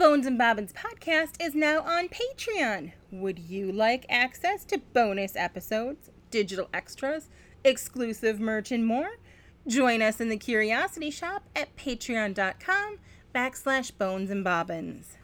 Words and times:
Bones 0.00 0.24
and 0.24 0.38
Bobbins 0.38 0.72
podcast 0.72 1.32
is 1.38 1.54
now 1.54 1.82
on 1.82 2.08
Patreon. 2.08 2.92
Would 3.12 3.38
you 3.38 3.70
like 3.70 4.06
access 4.08 4.64
to 4.64 4.78
bonus 4.94 5.36
episodes, 5.36 6.08
digital 6.30 6.70
extras, 6.72 7.28
exclusive 7.64 8.40
merch, 8.40 8.72
and 8.72 8.86
more? 8.86 9.18
Join 9.66 10.00
us 10.00 10.18
in 10.18 10.30
the 10.30 10.38
Curiosity 10.38 11.10
Shop 11.10 11.42
at 11.54 11.76
patreon.com 11.76 12.98
backslash 13.34 13.92
bones 13.98 14.30
and 14.30 14.42
bobbins. 14.42 15.18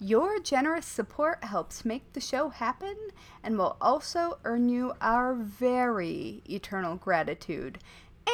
Your 0.00 0.40
generous 0.40 0.86
support 0.86 1.44
helps 1.44 1.84
make 1.84 2.10
the 2.14 2.22
show 2.22 2.48
happen 2.48 2.96
and 3.42 3.58
will 3.58 3.76
also 3.82 4.38
earn 4.44 4.70
you 4.70 4.94
our 5.02 5.34
very 5.34 6.40
eternal 6.48 6.96
gratitude 6.96 7.80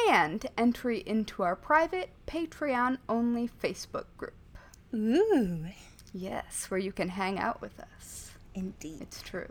and 0.07 0.45
entry 0.57 1.03
into 1.05 1.43
our 1.43 1.57
private 1.57 2.11
Patreon 2.25 2.99
only 3.09 3.49
Facebook 3.61 4.05
group. 4.15 4.40
Ooh, 4.93 5.65
Yes, 6.13 6.69
where 6.69 6.79
you 6.79 6.91
can 6.91 7.07
hang 7.09 7.39
out 7.39 7.61
with 7.61 7.79
us. 7.79 8.31
indeed. 8.53 8.99
It's 9.01 9.21
true. 9.21 9.47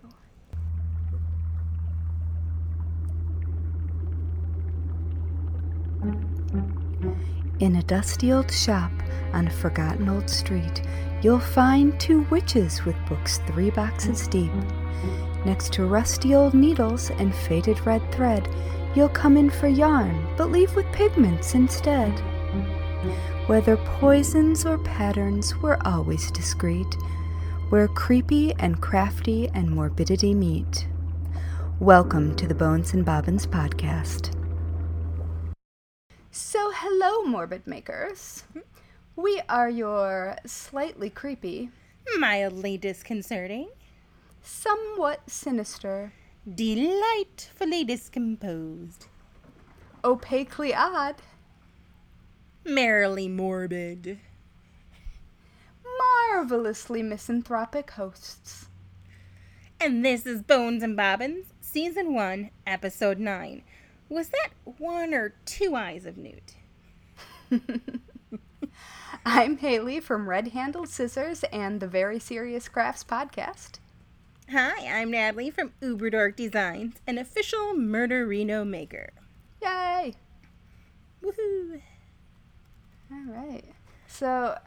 In 7.61 7.77
a 7.77 7.83
dusty 7.83 8.33
old 8.33 8.51
shop 8.51 8.91
on 9.33 9.47
a 9.47 9.51
forgotten 9.51 10.09
old 10.09 10.29
street, 10.31 10.83
you'll 11.23 11.39
find 11.39 11.99
two 12.01 12.23
witches 12.31 12.85
with 12.85 12.97
books 13.09 13.39
three 13.47 13.71
boxes 13.71 14.27
deep. 14.29 14.53
Next 15.45 15.73
to 15.75 15.85
rusty 15.85 16.35
old 16.35 16.55
needles 16.55 17.11
and 17.11 17.35
faded 17.35 17.85
red 17.87 18.01
thread, 18.13 18.49
you'll 18.95 19.09
come 19.11 19.37
in 19.37 19.51
for 19.51 19.69
yarn, 19.69 20.27
but 20.37 20.51
leave 20.51 20.75
with 20.75 20.87
pigments 20.93 21.55
instead. 21.55 22.13
Whether 23.51 23.77
poisons 23.79 24.65
or 24.65 24.79
patterns, 24.79 25.57
we're 25.57 25.81
always 25.85 26.31
discreet, 26.31 26.87
where 27.71 27.89
creepy 27.89 28.55
and 28.61 28.81
crafty 28.81 29.49
and 29.49 29.69
morbidity 29.69 30.35
meet. 30.35 30.87
Welcome 31.81 32.37
to 32.37 32.47
the 32.47 32.55
Bones 32.55 32.95
and 32.95 33.05
Bobbins 33.05 33.49
podcast. 33.49 34.37
So, 36.31 36.71
hello, 36.73 37.25
morbid 37.25 37.67
makers. 37.67 38.45
We 39.17 39.43
are 39.49 39.69
your 39.69 40.37
slightly 40.47 41.11
creepy, 41.11 41.71
Mildly 42.19 42.79
disconcerting, 42.79 43.71
somewhat 44.43 45.29
sinister, 45.29 46.13
delightfully 46.55 47.83
discomposed, 47.83 49.09
opaquely 50.05 50.73
odd, 50.73 51.17
merrily 52.65 53.29
morbid. 53.29 54.19
marvelously 56.33 57.03
misanthropic 57.03 57.91
hosts. 57.93 58.67
And 59.81 60.05
this 60.05 60.27
is 60.27 60.43
Bones 60.43 60.83
and 60.83 60.97
Bobbins, 60.97 61.47
Season 61.61 62.15
1, 62.15 62.51
Episode 62.67 63.19
9. 63.19 63.63
Was 64.09 64.29
that 64.31 64.51
one 64.65 65.15
or 65.15 65.35
two 65.45 65.75
eyes 65.75 66.07
of 66.07 66.17
Newt? 66.17 66.55
I'm 69.27 69.59
Haley 69.59 70.01
from 70.01 70.29
Red 70.29 70.49
Handled 70.49 70.89
Scissors 70.89 71.45
and 71.53 71.81
the 71.81 71.87
Very 71.89 72.19
Serious 72.19 72.69
Crafts 72.69 73.05
podcast. 73.05 73.79
Hi, 74.51 74.87
I'm 74.87 75.11
Natalie 75.11 75.51
from 75.51 75.73
Uber 75.81 76.11
Dork 76.11 76.37
Designs, 76.37 76.97
an 77.07 77.19
official 77.19 77.75
murderino 77.75 78.67
maker. 78.67 79.11
Yay! 79.63 80.15
Woohoo! 81.23 81.81
All 83.13 83.25
right. 83.33 83.65
So, 84.07 84.59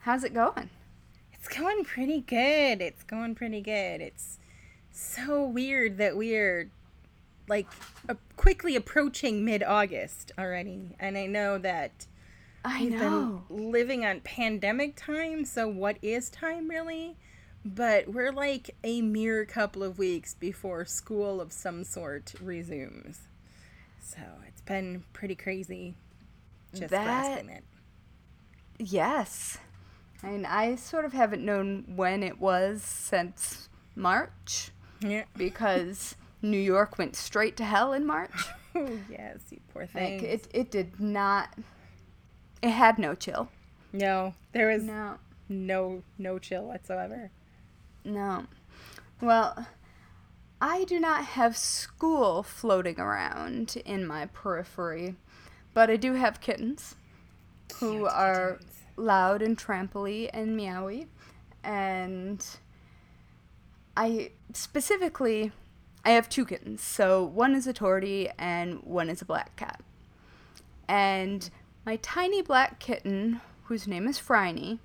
how's 0.00 0.24
it 0.24 0.34
going? 0.34 0.70
It's 1.32 1.48
going 1.48 1.84
pretty 1.84 2.20
good. 2.20 2.80
It's 2.82 3.02
going 3.04 3.34
pretty 3.34 3.60
good. 3.60 4.00
It's 4.00 4.38
so 4.90 5.44
weird 5.46 5.98
that 5.98 6.16
we're 6.16 6.70
like 7.48 7.66
a- 8.08 8.16
quickly 8.36 8.74
approaching 8.74 9.44
mid 9.44 9.62
August 9.62 10.32
already. 10.38 10.96
And 10.98 11.16
I 11.16 11.26
know 11.26 11.58
that 11.58 12.06
I 12.64 12.82
we've 12.82 12.92
know. 12.92 13.44
been 13.48 13.70
living 13.70 14.04
on 14.04 14.20
pandemic 14.20 14.96
time, 14.96 15.44
so 15.44 15.68
what 15.68 15.98
is 16.02 16.28
time 16.30 16.68
really? 16.68 17.16
But 17.64 18.08
we're 18.08 18.32
like 18.32 18.70
a 18.84 19.02
mere 19.02 19.44
couple 19.44 19.82
of 19.82 19.98
weeks 19.98 20.34
before 20.34 20.84
school 20.84 21.40
of 21.40 21.52
some 21.52 21.84
sort 21.84 22.34
resumes. 22.40 23.20
So 24.00 24.20
it's 24.48 24.60
been 24.62 25.04
pretty 25.12 25.34
crazy 25.36 25.94
just 26.74 26.90
That- 26.90 27.04
grasping 27.04 27.48
it. 27.50 27.64
Yes. 28.78 29.58
I 30.22 30.28
mean, 30.28 30.46
I 30.46 30.76
sort 30.76 31.04
of 31.04 31.12
haven't 31.12 31.44
known 31.44 31.84
when 31.96 32.22
it 32.22 32.40
was 32.40 32.82
since 32.82 33.68
March 33.94 34.70
Yeah. 35.00 35.24
because 35.36 36.16
New 36.42 36.58
York 36.58 36.98
went 36.98 37.16
straight 37.16 37.56
to 37.58 37.64
hell 37.64 37.92
in 37.92 38.06
March. 38.06 38.46
Oh, 38.74 38.98
yes, 39.10 39.38
you 39.50 39.60
poor 39.72 39.86
thing. 39.86 40.18
Like, 40.20 40.22
it, 40.28 40.48
it 40.52 40.70
did 40.70 41.00
not, 41.00 41.50
it 42.62 42.70
had 42.70 42.98
no 42.98 43.14
chill. 43.14 43.48
No, 43.92 44.34
there 44.52 44.68
was 44.68 44.82
No, 44.84 45.16
no 45.48 46.02
no 46.18 46.38
chill 46.38 46.64
whatsoever. 46.66 47.30
no. 48.04 48.46
Well, 49.20 49.66
I 50.60 50.84
do 50.84 51.00
not 51.00 51.24
have 51.24 51.56
school 51.56 52.42
floating 52.42 53.00
around 53.00 53.76
in 53.86 54.06
my 54.06 54.26
periphery, 54.26 55.14
but 55.72 55.88
I 55.88 55.96
do 55.96 56.12
have 56.14 56.40
kittens 56.42 56.96
who 57.80 57.98
Cute 57.98 58.08
are 58.12 58.52
kittens. 58.54 58.72
loud 58.96 59.42
and 59.42 59.56
tramply 59.58 60.30
and 60.32 60.58
meowy. 60.58 61.06
And 61.64 62.44
I 63.96 64.30
specifically, 64.52 65.52
I 66.04 66.10
have 66.10 66.28
two 66.28 66.44
kittens. 66.44 66.82
So 66.82 67.24
one 67.24 67.54
is 67.54 67.66
a 67.66 67.72
tortie 67.74 68.30
and 68.38 68.80
one 68.82 69.08
is 69.08 69.20
a 69.22 69.24
black 69.24 69.56
cat. 69.56 69.82
And 70.88 71.48
my 71.84 71.96
tiny 71.96 72.42
black 72.42 72.78
kitten, 72.78 73.40
whose 73.64 73.88
name 73.88 74.06
is 74.06 74.18
Phryne, 74.18 74.78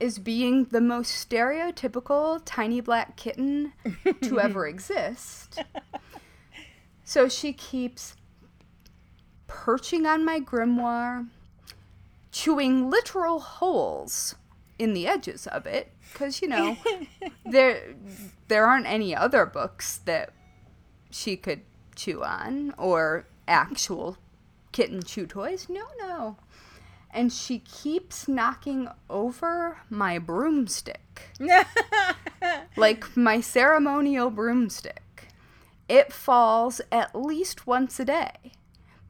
is 0.00 0.18
being 0.18 0.64
the 0.64 0.80
most 0.80 1.28
stereotypical 1.28 2.40
tiny 2.44 2.80
black 2.80 3.16
kitten 3.16 3.72
to 4.22 4.40
ever 4.40 4.66
exist. 4.68 5.62
So 7.04 7.28
she 7.28 7.52
keeps 7.52 8.16
perching 9.46 10.06
on 10.06 10.24
my 10.24 10.40
grimoire, 10.40 11.28
chewing 12.32 12.90
literal 12.90 13.38
holes 13.38 14.34
in 14.78 14.94
the 14.94 15.06
edges 15.06 15.46
of 15.46 15.66
it 15.66 15.92
because 16.12 16.42
you 16.42 16.48
know 16.48 16.76
there 17.46 17.94
there 18.48 18.66
aren't 18.66 18.86
any 18.86 19.14
other 19.14 19.46
books 19.46 19.98
that 19.98 20.32
she 21.10 21.36
could 21.36 21.60
chew 21.94 22.24
on 22.24 22.74
or 22.78 23.26
actual 23.46 24.16
kitten 24.72 25.02
chew 25.02 25.26
toys. 25.26 25.68
No 25.68 25.84
no. 25.98 26.36
And 27.14 27.30
she 27.30 27.58
keeps 27.58 28.26
knocking 28.26 28.88
over 29.10 29.82
my 29.90 30.18
broomstick. 30.18 31.30
Like 32.76 33.16
my 33.16 33.40
ceremonial 33.40 34.30
broomstick. 34.30 35.28
It 35.88 36.12
falls 36.12 36.80
at 36.90 37.14
least 37.14 37.66
once 37.66 38.00
a 38.00 38.04
day 38.04 38.52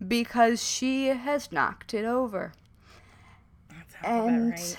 because 0.06 0.62
she 0.62 1.06
has 1.06 1.52
knocked 1.52 1.94
it 1.94 2.04
over 2.04 2.52
and 4.04 4.50
right. 4.50 4.78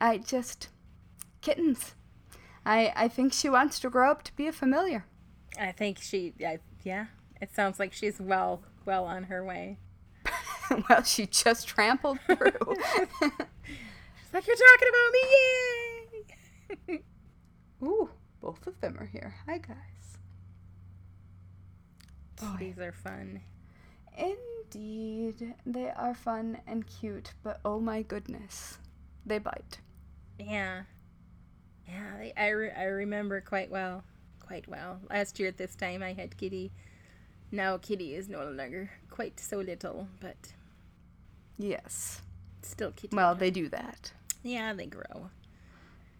I 0.00 0.18
just 0.18 0.68
kittens. 1.40 1.94
I 2.64 2.92
I 2.96 3.08
think 3.08 3.32
she 3.32 3.48
wants 3.48 3.78
to 3.80 3.90
grow 3.90 4.10
up 4.10 4.22
to 4.24 4.36
be 4.36 4.46
a 4.46 4.52
familiar. 4.52 5.04
I 5.58 5.72
think 5.72 5.98
she, 6.00 6.32
I, 6.46 6.60
yeah, 6.84 7.06
it 7.40 7.54
sounds 7.54 7.78
like 7.78 7.92
she's 7.92 8.20
well, 8.20 8.62
well 8.84 9.04
on 9.04 9.24
her 9.24 9.44
way. 9.44 9.78
well, 10.88 11.02
she 11.02 11.26
just 11.26 11.66
trampled 11.66 12.20
through. 12.26 12.36
She's 12.36 14.32
like, 14.32 14.46
you're 14.46 14.56
talking 14.56 14.88
about 14.88 15.12
me, 15.12 15.20
yay! 16.88 17.02
Ooh, 17.82 18.10
both 18.40 18.66
of 18.66 18.80
them 18.80 18.96
are 18.98 19.06
here. 19.06 19.34
Hi 19.46 19.58
guys. 19.58 20.18
Oh, 22.42 22.56
these 22.58 22.78
are 22.78 22.92
fun. 22.92 23.40
Indeed, 24.16 25.54
they 25.66 25.90
are 25.90 26.14
fun 26.14 26.58
and 26.66 26.86
cute, 26.86 27.32
but 27.42 27.60
oh 27.64 27.80
my 27.80 28.02
goodness, 28.02 28.78
they 29.26 29.38
bite. 29.38 29.78
Yeah, 30.38 30.82
yeah. 31.88 32.16
They, 32.18 32.32
I, 32.36 32.48
re- 32.50 32.72
I 32.76 32.84
remember 32.84 33.40
quite 33.40 33.70
well, 33.70 34.04
quite 34.46 34.68
well. 34.68 35.00
Last 35.10 35.38
year 35.38 35.48
at 35.48 35.58
this 35.58 35.74
time, 35.74 36.02
I 36.02 36.12
had 36.12 36.36
Kitty. 36.36 36.72
Now 37.52 37.78
Kitty 37.78 38.14
is 38.14 38.28
no 38.28 38.44
longer 38.44 38.90
quite 39.10 39.40
so 39.40 39.58
little, 39.58 40.08
but 40.20 40.54
Yes. 41.58 42.22
still 42.62 42.92
Kitty. 42.92 43.16
Well, 43.16 43.34
they 43.34 43.50
do 43.50 43.68
that. 43.68 44.12
yeah, 44.42 44.72
they 44.72 44.86
grow. 44.86 45.30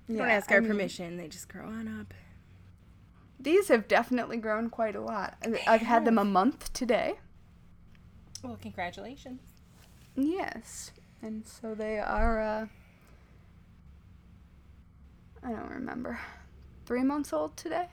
Yeah, 0.09 0.19
Don't 0.19 0.29
ask 0.31 0.51
I 0.51 0.57
our 0.57 0.61
mean, 0.61 0.71
permission; 0.71 1.17
they 1.19 1.29
just 1.29 1.49
grow 1.49 1.67
on 1.67 1.87
up. 2.01 2.13
These 3.39 3.69
have 3.69 3.87
definitely 3.89 4.37
grown 4.39 4.69
quite 4.71 4.97
a 4.97 5.01
lot. 5.01 5.37
I've 5.67 5.83
had 5.83 6.05
them 6.05 6.19
a 6.19 6.25
month 6.25 6.73
today. 6.73 7.21
Well, 8.43 8.57
congratulations. 8.61 9.41
Yes. 10.17 10.93
And 11.23 11.47
so 11.47 11.75
they 11.75 11.99
are 11.99 12.41
uh 12.41 12.67
I 15.43 15.51
don't 15.53 15.71
remember. 15.71 16.19
Three 16.87 17.03
months 17.05 17.33
old 17.33 17.57
today, 17.57 17.89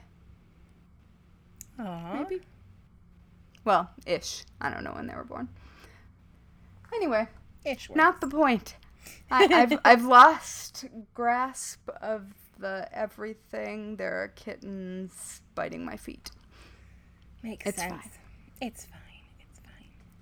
Aww. 1.78 2.12
maybe. 2.14 2.42
Well, 3.64 3.90
ish. 4.06 4.44
I 4.60 4.70
don't 4.70 4.84
know 4.84 4.92
when 4.92 5.06
they 5.06 5.14
were 5.14 5.24
born. 5.24 5.48
Anyway, 6.94 7.28
Ish 7.64 7.90
not 7.94 8.20
the 8.20 8.28
point. 8.28 8.76
I, 9.30 9.48
I've 9.52 9.80
I've 9.84 10.04
lost 10.04 10.86
grasp 11.14 11.88
of 12.02 12.26
the 12.58 12.88
everything. 12.92 13.96
There 13.96 14.22
are 14.22 14.28
kittens 14.28 15.42
biting 15.54 15.84
my 15.84 15.96
feet. 15.96 16.30
Makes 17.42 17.66
It's 17.66 17.78
sense. 17.78 17.92
fine. 17.92 18.10
It's 18.60 18.84
fine. 18.86 18.97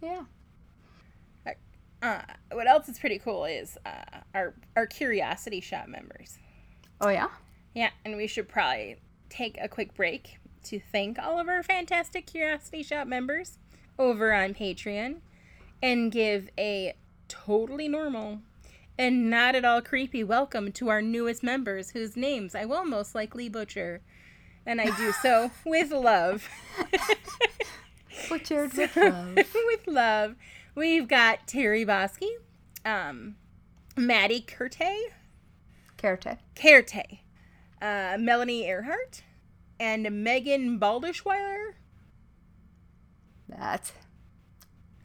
Yeah. 0.02 0.25
Uh, 2.02 2.20
what 2.52 2.69
else 2.69 2.88
is 2.88 2.98
pretty 2.98 3.19
cool 3.19 3.46
is 3.46 3.78
uh, 3.87 4.20
our 4.34 4.54
our 4.76 4.87
curiosity 4.87 5.60
shop 5.60 5.88
members. 5.88 6.38
Oh 7.00 7.08
yeah. 7.08 7.28
Yeah, 7.75 7.90
and 8.04 8.16
we 8.16 8.26
should 8.26 8.48
probably 8.48 8.96
take 9.28 9.58
a 9.60 9.69
quick 9.69 9.94
break 9.94 10.38
to 10.64 10.81
thank 10.81 11.19
all 11.19 11.38
of 11.38 11.48
our 11.48 11.62
fantastic 11.62 12.26
Curiosity 12.26 12.82
Shop 12.82 13.06
members 13.06 13.58
over 13.98 14.32
on 14.32 14.54
Patreon 14.54 15.16
and 15.82 16.10
give 16.10 16.48
a 16.58 16.94
totally 17.28 17.88
normal 17.88 18.40
and 18.98 19.28
not 19.28 19.54
at 19.54 19.64
all 19.64 19.82
creepy 19.82 20.25
welcome 20.25 20.72
to 20.72 20.88
our 20.88 21.02
newest 21.02 21.43
members 21.43 21.90
whose 21.90 22.16
names 22.16 22.54
I 22.54 22.64
will 22.64 22.84
most 22.84 23.14
likely 23.14 23.48
butcher. 23.48 24.00
And 24.64 24.81
I 24.81 24.96
do 24.96 25.12
so 25.12 25.50
with 25.66 25.90
love. 25.90 26.48
Butchered 28.29 28.73
with 28.75 28.97
love. 28.97 29.37
with 29.37 29.87
love. 29.87 30.37
We've 30.75 31.09
got 31.09 31.47
Terry 31.47 31.85
Bosky, 31.87 32.29
um, 32.85 33.37
Maddie 33.97 34.43
Curte, 34.43 35.11
Karte. 35.97 36.39
Kerte, 36.55 37.19
uh, 37.81 38.17
Melanie 38.19 38.67
Earhart, 38.67 39.23
and 39.81 40.25
Megan 40.25 40.79
Balderschweiler. 40.79 41.73
That's 43.49 43.93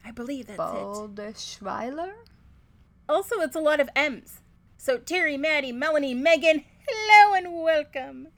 I 0.04 0.12
believe 0.12 0.48
that's 0.48 0.60
it. 0.60 0.64
Balderschweiler. 0.64 2.12
Also, 3.08 3.40
it's 3.40 3.56
a 3.56 3.60
lot 3.60 3.80
of 3.80 3.90
M's. 3.96 4.40
So 4.78 4.98
Terry, 4.98 5.38
Maddie, 5.38 5.72
Melanie, 5.72 6.14
Megan, 6.14 6.64
hello 6.88 7.34
and 7.36 7.62
welcome. 7.62 8.30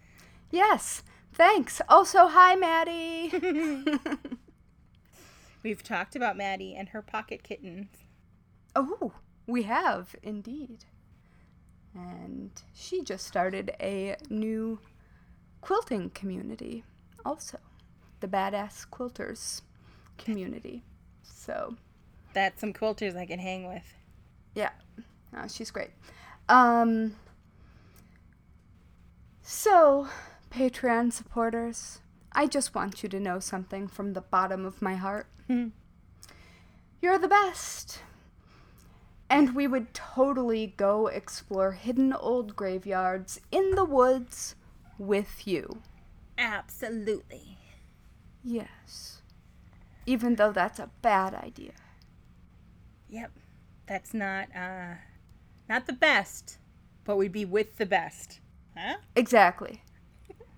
Yes. 0.51 1.03
Thanks. 1.33 1.81
Also, 1.89 2.27
hi, 2.27 2.55
Maddie. 2.55 3.31
We've 5.63 5.81
talked 5.83 6.15
about 6.15 6.35
Maddie 6.37 6.75
and 6.75 6.89
her 6.89 7.01
pocket 7.01 7.41
kittens. 7.43 7.87
oh, 8.75 9.13
we 9.47 9.63
have 9.63 10.15
indeed. 10.21 10.85
And 11.95 12.51
she 12.73 13.01
just 13.03 13.25
started 13.27 13.75
a 13.79 14.15
new 14.29 14.79
quilting 15.61 16.09
community, 16.09 16.83
also 17.25 17.59
the 18.19 18.27
Badass 18.27 18.87
Quilters 18.89 19.61
community. 20.17 20.83
So, 21.21 21.75
That's 22.33 22.59
some 22.61 22.73
quilters 22.73 23.15
I 23.15 23.25
can 23.25 23.39
hang 23.39 23.67
with. 23.67 23.93
yeah, 24.55 24.71
no, 25.31 25.47
she's 25.47 25.71
great. 25.71 25.91
Um, 26.49 27.15
so, 29.41 30.07
Patreon 30.51 31.11
supporters, 31.13 31.99
I 32.31 32.47
just 32.47 32.73
want 32.73 33.03
you 33.03 33.09
to 33.09 33.19
know 33.19 33.39
something 33.39 33.87
from 33.87 34.13
the 34.13 34.21
bottom 34.21 34.65
of 34.65 34.81
my 34.81 34.95
heart. 34.95 35.27
Hmm. 35.47 35.69
You're 37.01 37.19
the 37.19 37.27
best. 37.27 37.99
And 39.29 39.55
we 39.55 39.67
would 39.67 39.93
totally 39.93 40.73
go 40.77 41.07
explore 41.07 41.71
hidden 41.71 42.13
old 42.13 42.55
graveyards 42.55 43.41
in 43.51 43.71
the 43.71 43.85
woods 43.85 44.55
with 44.97 45.47
you. 45.47 45.81
Absolutely. 46.37 47.57
Yes. 48.43 49.21
Even 50.05 50.35
though 50.35 50.51
that's 50.51 50.79
a 50.79 50.89
bad 51.01 51.33
idea. 51.33 51.71
Yep. 53.09 53.31
That's 53.87 54.13
not 54.13 54.47
uh 54.55 54.95
not 55.67 55.87
the 55.87 55.93
best, 55.93 56.57
but 57.05 57.17
we'd 57.17 57.31
be 57.31 57.45
with 57.45 57.77
the 57.77 57.85
best. 57.85 58.39
Huh? 58.77 58.97
Exactly. 59.15 59.83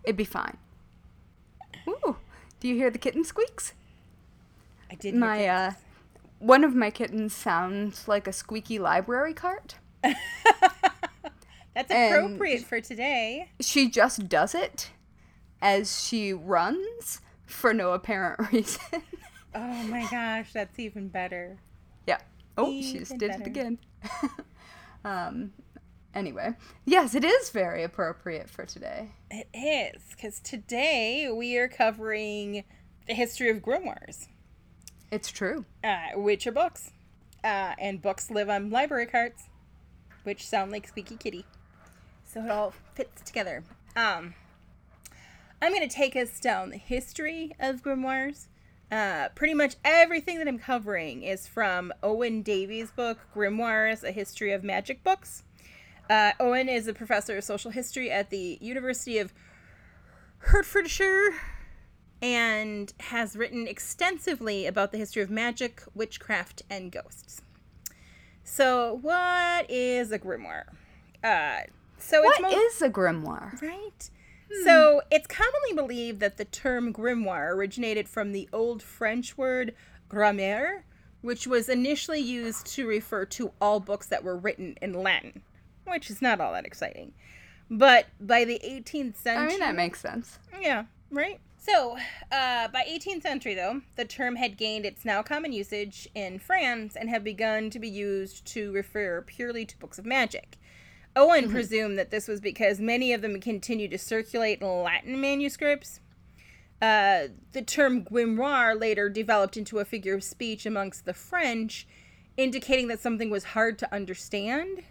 It'd 0.04 0.18
be 0.18 0.26
fine. 0.26 0.58
Ooh, 1.88 2.18
do 2.60 2.68
you 2.68 2.76
hear 2.76 2.90
the 2.90 2.98
kitten 2.98 3.24
squeaks? 3.24 3.74
I 4.92 4.96
did 4.96 5.16
My 5.16 5.48
uh 5.48 5.72
one 6.40 6.64
of 6.64 6.76
my 6.76 6.90
kittens 6.92 7.34
sounds 7.34 8.08
like 8.08 8.28
a 8.28 8.34
squeaky 8.34 8.78
library 8.80 9.34
cart. 9.34 9.76
That's 10.04 11.92
and- 11.92 12.14
appropriate 12.16 12.64
for 12.64 12.80
today. 12.82 13.50
She 13.60 13.90
just 13.90 14.30
does 14.30 14.56
it 14.56 14.92
as 15.62 16.02
she 16.06 16.34
runs 16.34 17.22
for 17.46 17.74
no 17.74 17.92
apparent 17.94 18.40
reason. 18.52 18.82
Oh 19.54 19.84
my 19.84 20.06
gosh, 20.12 20.52
that's 20.54 20.78
even 20.80 21.08
better. 21.08 21.58
yeah. 22.06 22.20
Oh, 22.58 22.72
she 22.82 23.00
just 23.00 23.14
Even 23.14 23.18
did 23.30 23.42
it 23.42 23.48
again. 23.48 23.78
um 25.06 25.52
anyway, 26.14 26.54
yes, 26.86 27.16
it 27.16 27.24
is 27.26 27.50
very 27.50 27.84
appropriate 27.84 28.50
for 28.50 28.66
today. 28.66 29.12
It 29.32 29.48
is, 29.54 30.02
because 30.12 30.40
today 30.40 31.30
we 31.34 31.58
are 31.58 31.68
covering 31.68 32.64
the 33.08 33.14
history 33.14 33.50
of 33.50 33.58
grimoires, 33.58 34.28
It's 35.16 35.32
true. 35.32 35.64
uh, 35.82 36.08
which 36.16 36.46
are 36.46 36.52
books. 36.52 36.92
Uh, 37.42 37.74
and 37.80 38.02
books 38.02 38.30
live 38.30 38.50
on 38.50 38.70
library 38.70 39.06
carts, 39.06 39.44
which 40.24 40.46
sound 40.46 40.74
like 40.74 40.86
Squeaky 40.90 41.16
Kitty. 41.16 41.46
So 42.26 42.44
it 42.44 42.52
all 42.52 42.74
fits 42.96 43.22
together. 43.22 43.64
Um, 43.96 44.34
I'm 45.62 45.74
going 45.74 45.88
to 45.88 45.96
take 45.96 46.18
us 46.18 46.38
down 46.42 46.70
the 46.72 46.78
history 46.78 47.54
of 47.62 47.82
grimoires. 47.82 48.48
Uh, 48.92 49.30
pretty 49.36 49.54
much 49.54 49.76
everything 49.86 50.38
that 50.40 50.50
I'm 50.50 50.60
covering 50.60 51.24
is 51.24 51.48
from 51.48 51.94
Owen 52.04 52.42
Davies' 52.42 52.92
book, 52.92 53.20
Grimoires 53.34 54.04
A 54.04 54.12
History 54.12 54.52
of 54.52 54.66
Magic 54.66 55.02
Books. 55.02 55.44
Uh, 56.10 56.32
Owen 56.42 56.68
is 56.68 56.90
a 56.90 56.94
professor 56.94 57.38
of 57.38 57.46
social 57.46 57.72
history 57.72 58.12
at 58.12 58.32
the 58.32 58.58
University 58.60 59.18
of 59.18 59.34
Hertfordshire 60.40 61.32
and 62.26 62.92
has 63.02 63.36
written 63.36 63.68
extensively 63.68 64.66
about 64.66 64.92
the 64.92 64.98
history 64.98 65.22
of 65.22 65.30
magic, 65.30 65.84
witchcraft, 65.94 66.64
and 66.72 66.92
ghosts. 66.92 67.44
So, 68.44 68.98
what 69.04 69.70
is 69.70 70.12
a 70.12 70.18
grimoire? 70.18 70.64
Uh, 71.24 71.68
so 72.00 72.24
What 72.24 72.40
it's 72.40 72.42
mo- 72.42 72.60
is 72.60 72.82
a 72.82 72.90
grimoire? 72.90 73.62
Right. 73.62 74.10
So 74.64 75.02
it's 75.12 75.28
commonly 75.28 75.74
believed 75.76 76.20
that 76.22 76.38
the 76.38 76.46
term 76.46 76.94
grimoire 76.94 77.50
originated 77.52 78.08
from 78.08 78.32
the 78.32 78.48
Old 78.54 78.82
French 78.82 79.38
word 79.38 79.76
grammaire, 80.08 80.86
which 81.22 81.46
was 81.46 81.68
initially 81.70 82.22
used 82.22 82.66
to 82.68 82.88
refer 82.88 83.26
to 83.26 83.52
all 83.60 83.80
books 83.80 84.08
that 84.08 84.24
were 84.24 84.38
written 84.38 84.78
in 84.82 84.94
Latin, 84.94 85.42
which 85.86 86.10
is 86.10 86.22
not 86.22 86.40
all 86.40 86.54
that 86.54 86.66
exciting. 86.66 87.14
But 87.70 88.08
by 88.22 88.46
the 88.46 88.60
18th 88.64 89.16
century, 89.18 89.46
I 89.46 89.48
mean, 89.48 89.60
that 89.60 89.76
makes 89.76 90.00
sense. 90.00 90.38
yeah, 90.62 90.86
right. 91.12 91.40
So, 91.66 91.98
uh, 92.32 92.68
by 92.68 92.86
18th 92.88 93.24
century, 93.24 93.56
though, 93.56 93.82
the 93.96 94.06
term 94.06 94.36
had 94.36 94.56
gained 94.56 94.86
its 94.86 95.04
now 95.04 95.24
common 95.24 95.52
usage 95.52 96.08
in 96.14 96.38
France 96.38 96.96
and 96.96 97.10
had 97.10 97.24
begun 97.24 97.72
to 97.72 97.80
be 97.80 97.90
used 97.90 98.46
to 98.54 98.72
refer 98.72 99.24
purely 99.24 99.66
to 99.66 99.78
books 99.80 99.98
of 99.98 100.06
magic. 100.06 100.60
Owen 101.16 101.50
presumed 101.50 101.98
that 101.98 102.12
this 102.12 102.28
was 102.28 102.40
because 102.40 102.80
many 102.80 103.14
of 103.14 103.24
them 103.24 103.42
continued 103.42 103.90
to 103.92 103.98
circulate 103.98 104.62
in 104.62 104.84
Latin 104.84 105.20
manuscripts. 105.20 106.02
Uh, 106.80 107.30
the 107.54 107.64
term 107.64 108.04
grimoire 108.04 108.80
later 108.80 109.10
developed 109.10 109.58
into 109.58 109.80
a 109.80 109.86
figure 109.86 110.14
of 110.14 110.24
speech 110.24 110.68
amongst 110.68 111.06
the 111.06 111.16
French, 111.16 111.88
indicating 112.38 112.90
that 112.90 113.00
something 113.00 113.32
was 113.32 113.44
hard 113.44 113.80
to 113.80 113.92
understand 113.92 114.84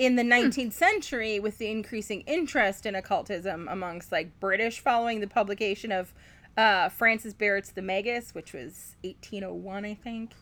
in 0.00 0.16
the 0.16 0.22
19th 0.22 0.72
century 0.72 1.38
with 1.38 1.58
the 1.58 1.70
increasing 1.70 2.22
interest 2.22 2.86
in 2.86 2.94
occultism 2.94 3.68
amongst 3.68 4.10
like 4.10 4.40
british 4.40 4.80
following 4.80 5.20
the 5.20 5.26
publication 5.26 5.92
of 5.92 6.14
uh, 6.56 6.88
francis 6.88 7.34
barrett's 7.34 7.70
the 7.70 7.82
magus 7.82 8.34
which 8.34 8.54
was 8.54 8.96
1801 9.02 9.84
i 9.84 9.94
think. 9.94 10.32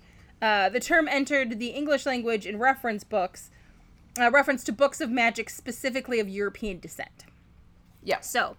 Uh, 0.41 0.69
the 0.69 0.79
term 0.79 1.09
entered 1.09 1.59
the 1.59 1.71
english 1.71 2.07
language 2.07 2.47
in 2.47 2.57
reference 2.57 3.03
books 3.03 3.51
uh, 4.19 4.31
reference 4.31 4.63
to 4.63 4.73
books 4.73 5.01
of 5.01 5.11
magic 5.11 5.51
specifically 5.51 6.21
of 6.21 6.29
european 6.29 6.79
descent. 6.79 7.25
Yeah. 8.05 8.21
so, 8.21 8.57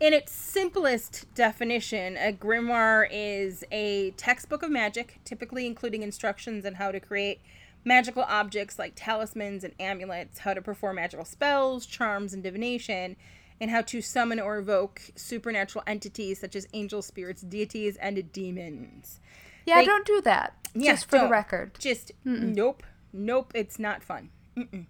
in 0.00 0.12
its 0.12 0.32
simplest 0.32 1.32
definition, 1.34 2.16
a 2.16 2.32
grimoire 2.32 3.06
is 3.10 3.64
a 3.70 4.10
textbook 4.16 4.64
of 4.64 4.70
magic, 4.70 5.20
typically 5.24 5.66
including 5.66 6.02
instructions 6.02 6.66
on 6.66 6.74
how 6.74 6.90
to 6.90 6.98
create 6.98 7.40
magical 7.84 8.22
objects 8.22 8.78
like 8.78 8.92
talismans 8.94 9.64
and 9.64 9.74
amulets, 9.80 10.38
how 10.40 10.54
to 10.54 10.62
perform 10.62 10.96
magical 10.96 11.24
spells, 11.24 11.86
charms, 11.86 12.32
and 12.34 12.42
divination, 12.42 13.16
and 13.60 13.70
how 13.70 13.82
to 13.82 14.00
summon 14.02 14.40
or 14.40 14.58
evoke 14.58 15.02
supernatural 15.16 15.84
entities 15.86 16.40
such 16.40 16.56
as 16.56 16.66
angels, 16.72 17.06
spirits, 17.06 17.42
deities, 17.42 17.96
and 17.96 18.32
demons. 18.32 19.20
Yeah, 19.66 19.80
They- 19.80 19.86
don't 19.86 20.06
do 20.06 20.20
that. 20.22 20.54
Yeah, 20.74 20.92
just 20.92 21.08
for 21.10 21.18
the 21.18 21.28
record. 21.28 21.76
Just 21.78 22.12
nope, 22.24 22.82
nope. 23.12 23.52
It's 23.54 23.78
not 23.78 24.02
fun. 24.02 24.30
Mm-mm. 24.56 24.86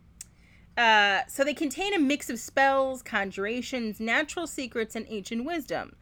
Uh, 0.76 1.26
so 1.28 1.44
they 1.44 1.52
contain 1.54 1.92
a 1.92 1.98
mix 1.98 2.30
of 2.30 2.38
spells, 2.38 3.02
conjurations, 3.02 4.00
natural 4.00 4.46
secrets, 4.46 4.94
and 4.96 5.04
ancient 5.08 5.44
wisdom. 5.44 5.94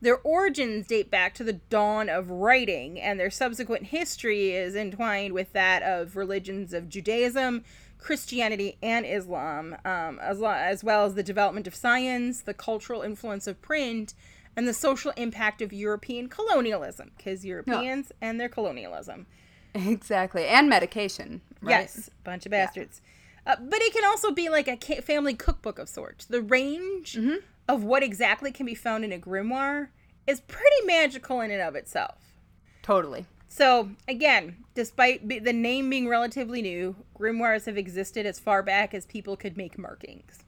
Their 0.00 0.18
origins 0.18 0.86
date 0.86 1.10
back 1.10 1.34
to 1.34 1.44
the 1.44 1.54
dawn 1.54 2.08
of 2.08 2.30
writing, 2.30 3.00
and 3.00 3.18
their 3.18 3.30
subsequent 3.30 3.86
history 3.86 4.52
is 4.52 4.76
entwined 4.76 5.32
with 5.32 5.52
that 5.54 5.82
of 5.82 6.16
religions 6.16 6.74
of 6.74 6.88
Judaism, 6.88 7.64
Christianity, 7.98 8.76
and 8.82 9.06
Islam, 9.06 9.74
um, 9.84 10.18
as, 10.20 10.38
lo- 10.38 10.50
as 10.50 10.84
well 10.84 11.06
as 11.06 11.14
the 11.14 11.22
development 11.22 11.66
of 11.66 11.74
science, 11.74 12.42
the 12.42 12.52
cultural 12.54 13.00
influence 13.00 13.46
of 13.46 13.60
print, 13.62 14.12
and 14.54 14.68
the 14.68 14.74
social 14.74 15.12
impact 15.16 15.62
of 15.62 15.72
European 15.72 16.28
colonialism, 16.28 17.10
because 17.16 17.44
Europeans 17.44 18.12
and 18.20 18.38
their 18.38 18.48
colonialism. 18.50 19.26
Exactly. 19.74 20.46
And 20.46 20.68
medication. 20.68 21.40
Right? 21.60 21.80
Yes, 21.80 22.10
bunch 22.22 22.46
of 22.46 22.50
bastards. 22.52 23.00
Uh, 23.46 23.56
but 23.60 23.80
it 23.80 23.92
can 23.92 24.04
also 24.04 24.30
be 24.30 24.48
like 24.48 24.68
a 24.68 24.76
ca- 24.76 25.00
family 25.00 25.34
cookbook 25.34 25.78
of 25.78 25.88
sorts. 25.88 26.24
The 26.26 26.42
range 26.42 27.14
Mm-hmm. 27.14 27.36
Of 27.68 27.82
what 27.84 28.02
exactly 28.02 28.52
can 28.52 28.66
be 28.66 28.74
found 28.74 29.04
in 29.04 29.12
a 29.12 29.18
grimoire 29.18 29.88
is 30.26 30.40
pretty 30.40 30.84
magical 30.86 31.40
in 31.40 31.50
and 31.50 31.62
of 31.62 31.74
itself. 31.74 32.34
Totally. 32.82 33.26
So, 33.48 33.90
again, 34.06 34.56
despite 34.74 35.28
the 35.28 35.52
name 35.52 35.88
being 35.88 36.08
relatively 36.08 36.62
new, 36.62 36.96
grimoires 37.18 37.66
have 37.66 37.78
existed 37.78 38.26
as 38.26 38.38
far 38.38 38.62
back 38.62 38.92
as 38.92 39.06
people 39.06 39.36
could 39.36 39.56
make 39.56 39.78
markings. 39.78 40.40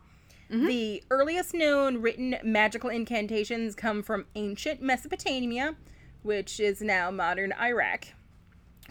The 0.50 1.02
earliest 1.10 1.52
known 1.52 2.00
written 2.00 2.36
magical 2.42 2.88
incantations 2.88 3.74
come 3.74 4.02
from 4.02 4.24
ancient 4.34 4.80
Mesopotamia, 4.80 5.76
which 6.22 6.58
is 6.58 6.80
now 6.80 7.10
modern 7.10 7.52
Iraq, 7.52 8.06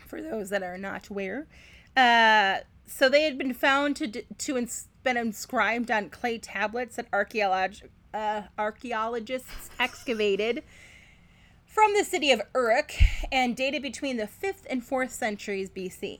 for 0.05 0.21
those 0.21 0.49
that 0.51 0.61
are 0.61 0.77
not 0.77 1.07
aware. 1.09 1.47
Uh, 1.95 2.57
so 2.85 3.09
they 3.09 3.23
had 3.23 3.37
been 3.39 3.53
found 3.55 3.95
to 3.95 4.07
d- 4.07 4.25
to 4.37 4.55
ins- 4.57 4.87
been 5.03 5.17
inscribed 5.17 5.89
on 5.89 6.09
clay 6.09 6.37
tablets 6.37 6.95
that 6.97 7.09
archaeolog- 7.11 7.89
uh, 8.13 8.43
archaeologists 8.57 9.69
excavated 9.79 10.63
from 11.65 11.93
the 11.93 12.03
city 12.03 12.31
of 12.31 12.41
Uruk 12.55 12.91
and 13.31 13.55
dated 13.55 13.81
between 13.81 14.17
the 14.17 14.27
5th 14.27 14.65
and 14.69 14.81
4th 14.83 15.11
centuries 15.11 15.69
BC. 15.69 16.19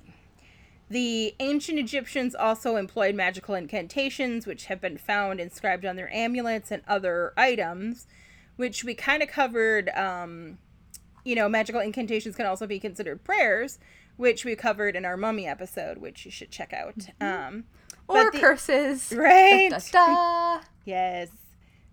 The 0.90 1.36
ancient 1.40 1.80
Egyptians 1.80 2.34
also 2.36 2.76
employed 2.78 3.14
magical 3.16 3.56
incantations, 3.56 4.46
which 4.46 4.66
have 4.66 4.80
been 4.80 4.98
found 4.98 5.40
inscribed 5.42 5.86
on 5.86 5.96
their 5.98 6.14
amulets 6.14 6.72
and 6.72 6.82
other 6.88 7.34
items, 7.36 8.08
which 8.56 8.84
we 8.86 8.94
kind 8.96 9.22
of 9.22 9.28
covered. 9.30 9.90
Um, 9.90 10.60
you 11.26 11.36
know, 11.36 11.50
magical 11.50 11.82
incantations 11.82 12.38
can 12.38 12.46
also 12.46 12.66
be 12.68 12.80
considered 12.80 13.22
prayers, 13.26 13.80
which 14.16 14.46
we 14.46 14.56
covered 14.56 14.96
in 14.96 15.04
our 15.04 15.18
mummy 15.18 15.46
episode, 15.46 15.98
which 15.98 16.24
you 16.24 16.32
should 16.32 16.52
check 16.52 16.72
out. 16.72 17.08
Um, 17.20 17.66
Or 18.08 18.32
the- 18.32 18.40
curses. 18.40 19.12
Right. 19.14 19.70
Da, 19.70 19.80
da, 19.92 20.60
da. 20.60 20.62
Yes. 20.86 21.30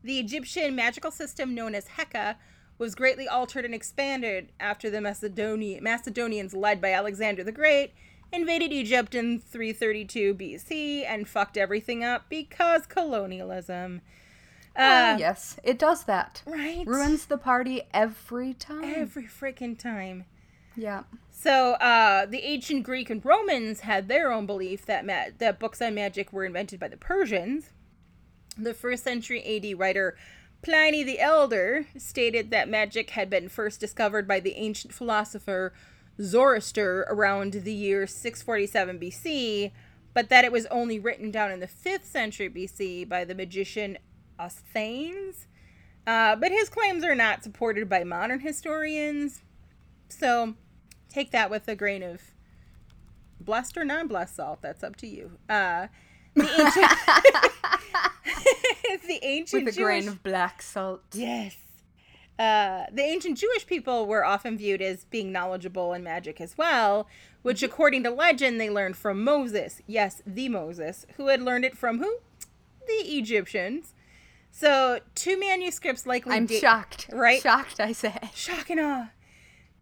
The 0.04 0.18
Egyptian 0.20 0.76
magical 0.76 1.11
system 1.11 1.54
known 1.54 1.75
as 1.75 1.87
Heka 1.99 2.37
was 2.78 2.94
greatly 2.94 3.26
altered 3.26 3.64
and 3.64 3.75
expanded 3.75 4.52
after 4.61 4.90
the 4.90 4.99
Macedoni- 4.99 5.80
Macedonians, 5.80 6.54
led 6.54 6.80
by 6.80 6.92
Alexander 6.92 7.42
the 7.42 7.52
Great, 7.52 7.92
invaded 8.32 8.73
Egypt 8.73 9.14
in 9.14 9.40
332 9.40 10.34
BC 10.34 11.04
and 11.06 11.26
fucked 11.28 11.56
everything 11.56 12.04
up 12.04 12.28
because 12.28 12.84
colonialism. 12.87 14.02
Oh, 14.76 14.82
Uh, 14.82 15.16
yes, 15.18 15.56
it 15.62 15.78
does 15.78 16.04
that. 16.04 16.42
Right? 16.44 16.84
Ruins 16.87 17.26
the 17.26 17.38
party 17.38 17.82
every 17.94 18.54
time. 18.54 18.84
Every 18.84 19.25
freaking 19.25 19.78
time. 19.78 20.25
yeah. 20.76 21.04
So, 21.30 21.73
uh, 21.75 22.26
the 22.26 22.42
ancient 22.42 22.82
Greek 22.84 23.08
and 23.11 23.25
Romans 23.25 23.80
had 23.80 24.08
their 24.08 24.32
own 24.32 24.46
belief 24.46 24.84
that 24.87 25.04
ma- 25.06 25.26
that 25.38 25.58
books 25.61 25.80
on 25.82 25.94
magic 25.94 26.32
were 26.32 26.44
invented 26.44 26.80
by 26.80 26.88
the 26.88 26.96
Persians. 26.96 27.70
The 28.56 28.75
first 28.75 29.04
century 29.04 29.42
AD 29.44 29.78
writer 29.78 30.16
Pliny 30.62 31.02
the 31.02 31.20
Elder 31.20 31.87
stated 31.99 32.50
that 32.50 32.68
magic 32.70 33.11
had 33.11 33.28
been 33.28 33.49
first 33.49 33.80
discovered 33.80 34.26
by 34.26 34.40
the 34.40 34.54
ancient 34.54 34.94
philosopher 34.94 35.75
Zoroaster 36.20 37.04
around 37.11 37.52
the 37.52 37.73
year 37.73 38.06
647 38.06 38.99
BC, 38.99 39.73
but 40.14 40.28
that 40.30 40.44
it 40.44 40.52
was 40.52 40.64
only 40.66 40.99
written 40.99 41.30
down 41.30 41.50
in 41.50 41.61
the 41.61 41.66
5th 41.66 42.04
century 42.04 42.49
BC 42.49 43.06
by 43.06 43.25
the 43.25 43.34
magician 43.34 43.99
Osthanes. 44.38 45.46
Uh, 46.06 46.37
but 46.37 46.52
his 46.52 46.68
claims 46.68 47.04
are 47.04 47.14
not 47.14 47.42
supported 47.42 47.88
by 47.88 48.04
modern 48.04 48.40
historians. 48.40 49.42
So 50.08 50.54
take 51.08 51.30
that 51.32 51.50
with 51.50 51.66
a 51.68 51.76
grain 51.76 52.02
of 52.02 52.23
blessed 53.40 53.76
or 53.76 53.84
non-blessed 53.84 54.37
salt. 54.37 54.62
That's 54.62 54.82
up 54.82 54.96
to 54.96 55.06
you. 55.06 55.32
Uh, 55.49 55.88
the 56.35 56.43
ancient, 56.61 56.91
the 59.07 59.19
ancient 59.23 59.64
With 59.64 59.75
a 59.75 59.76
Jewish, 59.76 59.85
grain 59.85 60.09
of 60.09 60.23
black 60.23 60.62
salt. 60.62 61.03
yes. 61.12 61.57
Uh, 62.37 62.87
the 62.93 63.03
ancient 63.03 63.38
Jewish 63.38 63.64
people 63.64 64.07
were 64.07 64.25
often 64.25 64.59
viewed 64.59 64.83
as 64.83 65.05
being 65.05 65.31
knowledgeable 65.31 65.93
in 65.93 66.03
magic 66.03 66.41
as 66.41 66.59
well, 66.59 67.07
which, 67.43 67.62
according 67.62 68.03
to 68.03 68.11
legend, 68.11 68.61
they 68.61 68.69
learned 68.69 68.97
from 68.97 69.23
Moses. 69.23 69.81
Yes, 69.87 70.21
the 70.26 70.49
Moses, 70.49 71.07
who 71.17 71.29
had 71.29 71.41
learned 71.41 71.64
it 71.64 71.79
from 71.79 72.00
who? 72.00 72.19
The 72.88 72.95
Egyptians. 73.17 73.95
So, 74.50 74.99
two 75.14 75.38
manuscripts 75.38 76.07
likely. 76.07 76.35
I'm 76.35 76.47
date- 76.47 76.61
shocked. 76.61 77.09
right? 77.12 77.41
Shocked, 77.41 77.79
I 77.79 77.93
say. 77.93 78.19
Shock 78.35 78.69
and 78.71 78.81
awe. 78.81 79.11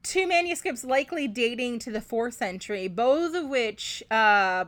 Two 0.03 0.27
manuscripts 0.27 0.85
likely 0.85 1.27
dating 1.29 1.79
to 1.81 1.91
the 1.91 2.01
fourth 2.03 2.35
century, 2.35 2.87
both 2.87 3.35
of 3.35 3.49
which 3.49 4.03
uh, 4.11 4.67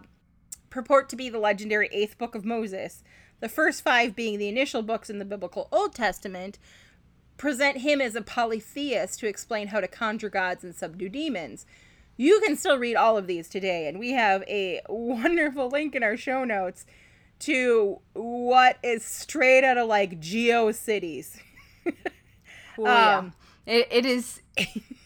purport 0.75 1.09
to 1.09 1.15
be 1.15 1.29
the 1.29 1.39
legendary 1.39 1.89
Eighth 1.93 2.19
Book 2.19 2.35
of 2.35 2.45
Moses. 2.45 3.05
The 3.39 3.49
first 3.49 3.85
five 3.85 4.17
being 4.17 4.41
the 4.41 4.49
initial 4.49 4.83
books 4.83 5.09
in 5.09 5.21
the 5.21 5.25
biblical 5.25 5.69
Old 5.71 5.95
Testament, 5.95 6.59
present 7.37 7.79
him 7.79 8.01
as 8.01 8.17
a 8.17 8.23
polytheist 8.23 9.21
to 9.21 9.29
explain 9.29 9.69
how 9.69 9.79
to 9.79 9.87
conjure 9.87 10.29
gods 10.29 10.65
and 10.65 10.75
subdue 10.75 11.09
demons. 11.09 11.65
You 12.17 12.41
can 12.45 12.57
still 12.57 12.77
read 12.77 12.97
all 12.97 13.17
of 13.17 13.29
these 13.29 13.49
today, 13.49 13.87
and 13.87 14.01
we 14.01 14.13
have 14.13 14.43
a 14.49 14.81
wonderful 14.89 15.69
link 15.69 15.95
in 15.95 16.03
our 16.03 16.17
show 16.17 16.43
notes 16.43 16.87
to 17.41 18.01
what 18.13 18.79
is 18.83 19.05
straight 19.05 19.63
out 19.63 19.79
of 19.79 19.87
like 19.87 20.21
GeoCities. 20.21 21.39
Oh, 21.87 22.85
yeah. 22.85 23.19
Um, 23.19 23.33
It, 23.67 23.89
it 23.91 24.05
is 24.05 24.43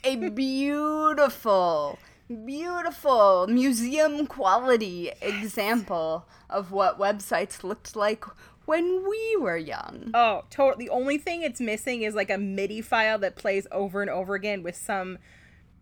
a 0.02 0.16
beautiful, 0.30 1.98
beautiful 2.28 3.47
museum 3.49 4.26
quality 4.26 5.11
example 5.20 6.26
of 6.50 6.73
what 6.73 6.99
websites 6.99 7.64
looked 7.64 7.97
like 7.97 8.25
when 8.66 9.08
we 9.08 9.37
were 9.40 9.56
young. 9.56 10.11
Oh, 10.12 10.44
totally. 10.50 10.85
The 10.85 10.90
only 10.90 11.16
thing 11.16 11.42
it's 11.42 11.61
missing 11.61 12.02
is 12.02 12.14
like 12.14 12.28
a 12.28 12.37
MIDI 12.37 12.82
file 12.82 13.18
that 13.20 13.37
plays 13.37 13.66
over 13.73 14.02
and 14.02 14.11
over 14.11 14.35
again 14.35 14.62
with 14.62 14.76
some 14.76 15.18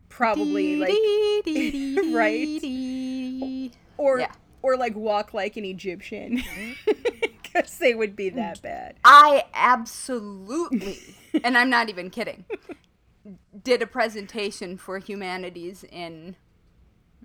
probably 0.09 0.77
like 0.77 0.91
right? 2.15 3.73
or 3.99 4.21
yeah. 4.21 4.33
or 4.63 4.77
like 4.77 4.95
walk 4.95 5.35
like 5.35 5.57
an 5.57 5.65
Egyptian 5.65 6.39
mm-hmm. 6.39 6.93
because 7.43 7.79
they 7.79 7.95
would 7.95 8.15
be 8.15 8.29
that 8.31 8.59
mm. 8.59 8.63
bad. 8.63 8.97
I 9.05 9.45
absolutely, 9.55 11.01
and 11.43 11.59
I'm 11.59 11.71
not 11.71 11.89
even 11.89 12.11
kidding, 12.11 12.45
did 13.63 13.83
a 13.83 13.87
presentation 13.87 14.77
for 14.77 14.99
humanities 14.99 15.85
in 15.91 16.37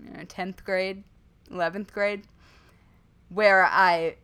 you 0.01 0.11
know, 0.11 0.23
10th 0.23 0.63
grade, 0.63 1.03
11th 1.51 1.91
grade, 1.91 2.23
where 3.29 3.65
I 3.65 4.15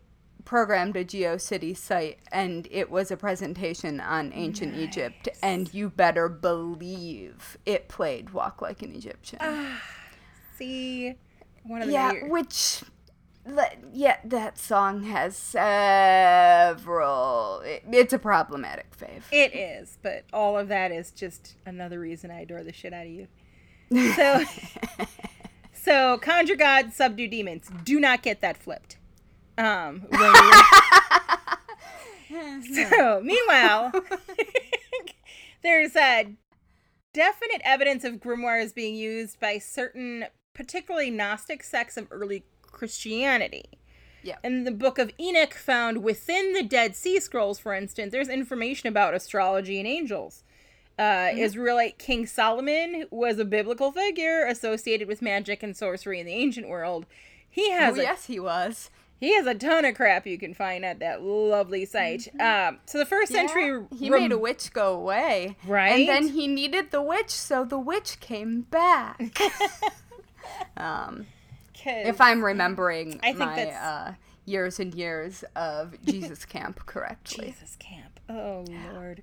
programmed 0.44 0.96
a 0.96 1.04
GeoCity 1.04 1.76
site 1.76 2.18
and 2.32 2.66
it 2.70 2.90
was 2.90 3.10
a 3.10 3.16
presentation 3.16 4.00
on 4.00 4.32
ancient 4.32 4.74
Egypt, 4.76 5.28
and 5.42 5.72
you 5.74 5.90
better 5.90 6.28
believe 6.28 7.58
it 7.66 7.88
played 7.88 8.30
Walk 8.30 8.62
Like 8.62 8.82
an 8.82 8.94
Egyptian. 8.94 9.38
Ah, 9.42 9.82
see, 10.56 11.14
one 11.64 11.82
of 11.82 11.88
the 11.88 11.92
yeah, 11.92 12.12
weird- 12.12 12.30
which. 12.30 12.82
Yeah, 13.92 14.16
that 14.24 14.58
song 14.58 15.04
has 15.04 15.36
several. 15.36 15.60
It, 17.60 17.84
it's 17.90 18.12
a 18.12 18.18
problematic 18.18 18.96
fave. 18.96 19.22
it 19.32 19.54
is, 19.54 19.98
but 20.02 20.24
all 20.32 20.58
of 20.58 20.68
that 20.68 20.92
is 20.92 21.10
just 21.10 21.56
another 21.66 21.98
reason 22.00 22.30
I 22.30 22.40
adore 22.40 22.62
the 22.62 22.72
shit 22.72 22.92
out 22.92 23.06
of 23.06 23.12
you. 23.12 23.28
So, 24.14 24.44
so 25.72 26.18
conjure 26.18 26.56
gods, 26.56 26.94
subdue 26.96 27.28
demons. 27.28 27.70
Do 27.84 27.98
not 28.00 28.22
get 28.22 28.40
that 28.40 28.56
flipped. 28.56 28.96
Um, 29.56 30.06
So, 32.90 33.22
meanwhile, 33.24 33.90
there's 35.62 35.96
uh, 35.96 36.24
definite 37.14 37.62
evidence 37.64 38.04
of 38.04 38.16
grimoires 38.16 38.74
being 38.74 38.94
used 38.94 39.40
by 39.40 39.58
certain, 39.58 40.26
particularly 40.54 41.10
Gnostic 41.10 41.62
sects 41.62 41.96
of 41.96 42.06
early 42.10 42.44
Christianity. 42.78 43.64
Yeah. 44.22 44.36
In 44.42 44.64
the 44.64 44.70
Book 44.72 44.98
of 44.98 45.10
Enoch, 45.20 45.54
found 45.54 46.02
within 46.02 46.52
the 46.52 46.62
Dead 46.62 46.96
Sea 46.96 47.20
Scrolls, 47.20 47.58
for 47.58 47.72
instance, 47.74 48.12
there's 48.12 48.28
information 48.28 48.88
about 48.88 49.14
astrology 49.14 49.78
and 49.78 49.86
angels. 49.86 50.42
Uh, 50.98 51.30
Israelite 51.36 51.98
King 51.98 52.26
Solomon 52.26 53.04
was 53.10 53.38
a 53.38 53.44
biblical 53.44 53.92
figure 53.92 54.44
associated 54.46 55.06
with 55.06 55.22
magic 55.22 55.62
and 55.62 55.76
sorcery 55.76 56.18
in 56.18 56.26
the 56.26 56.32
ancient 56.32 56.68
world. 56.68 57.06
He 57.48 57.68
Oh, 57.72 57.78
has 57.78 57.98
a 57.98 58.02
yes, 58.02 58.24
he 58.26 58.40
was. 58.40 58.90
He 59.20 59.34
has 59.34 59.46
a 59.46 59.54
ton 59.54 59.84
of 59.84 59.94
crap 59.96 60.26
you 60.26 60.38
can 60.38 60.54
find 60.54 60.84
at 60.84 60.98
that 61.00 61.22
lovely 61.22 61.84
site. 61.84 62.28
Um, 62.40 62.78
so 62.86 62.98
the 62.98 63.06
first 63.06 63.32
century, 63.32 63.66
Yeah, 63.66 63.98
he 63.98 64.10
rem- 64.10 64.22
made 64.22 64.32
a 64.32 64.38
witch 64.38 64.72
go 64.72 64.92
away. 64.94 65.56
Right? 65.66 65.90
And 66.00 66.08
then 66.08 66.28
he 66.34 66.46
needed 66.48 66.90
the 66.90 67.02
witch, 67.02 67.30
so 67.30 67.64
the 67.64 67.78
witch 67.78 68.18
came 68.20 68.62
back. 68.62 69.38
um, 70.76 71.26
if 71.86 72.20
I'm 72.20 72.44
remembering 72.44 73.20
I 73.22 73.32
think 73.32 73.38
my 73.38 73.66
uh, 73.70 74.14
years 74.44 74.80
and 74.80 74.94
years 74.94 75.44
of 75.54 75.94
Jesus 76.04 76.44
camp 76.44 76.84
correctly. 76.86 77.46
Jesus 77.46 77.76
camp. 77.76 78.20
Oh 78.28 78.64
lord. 78.92 79.22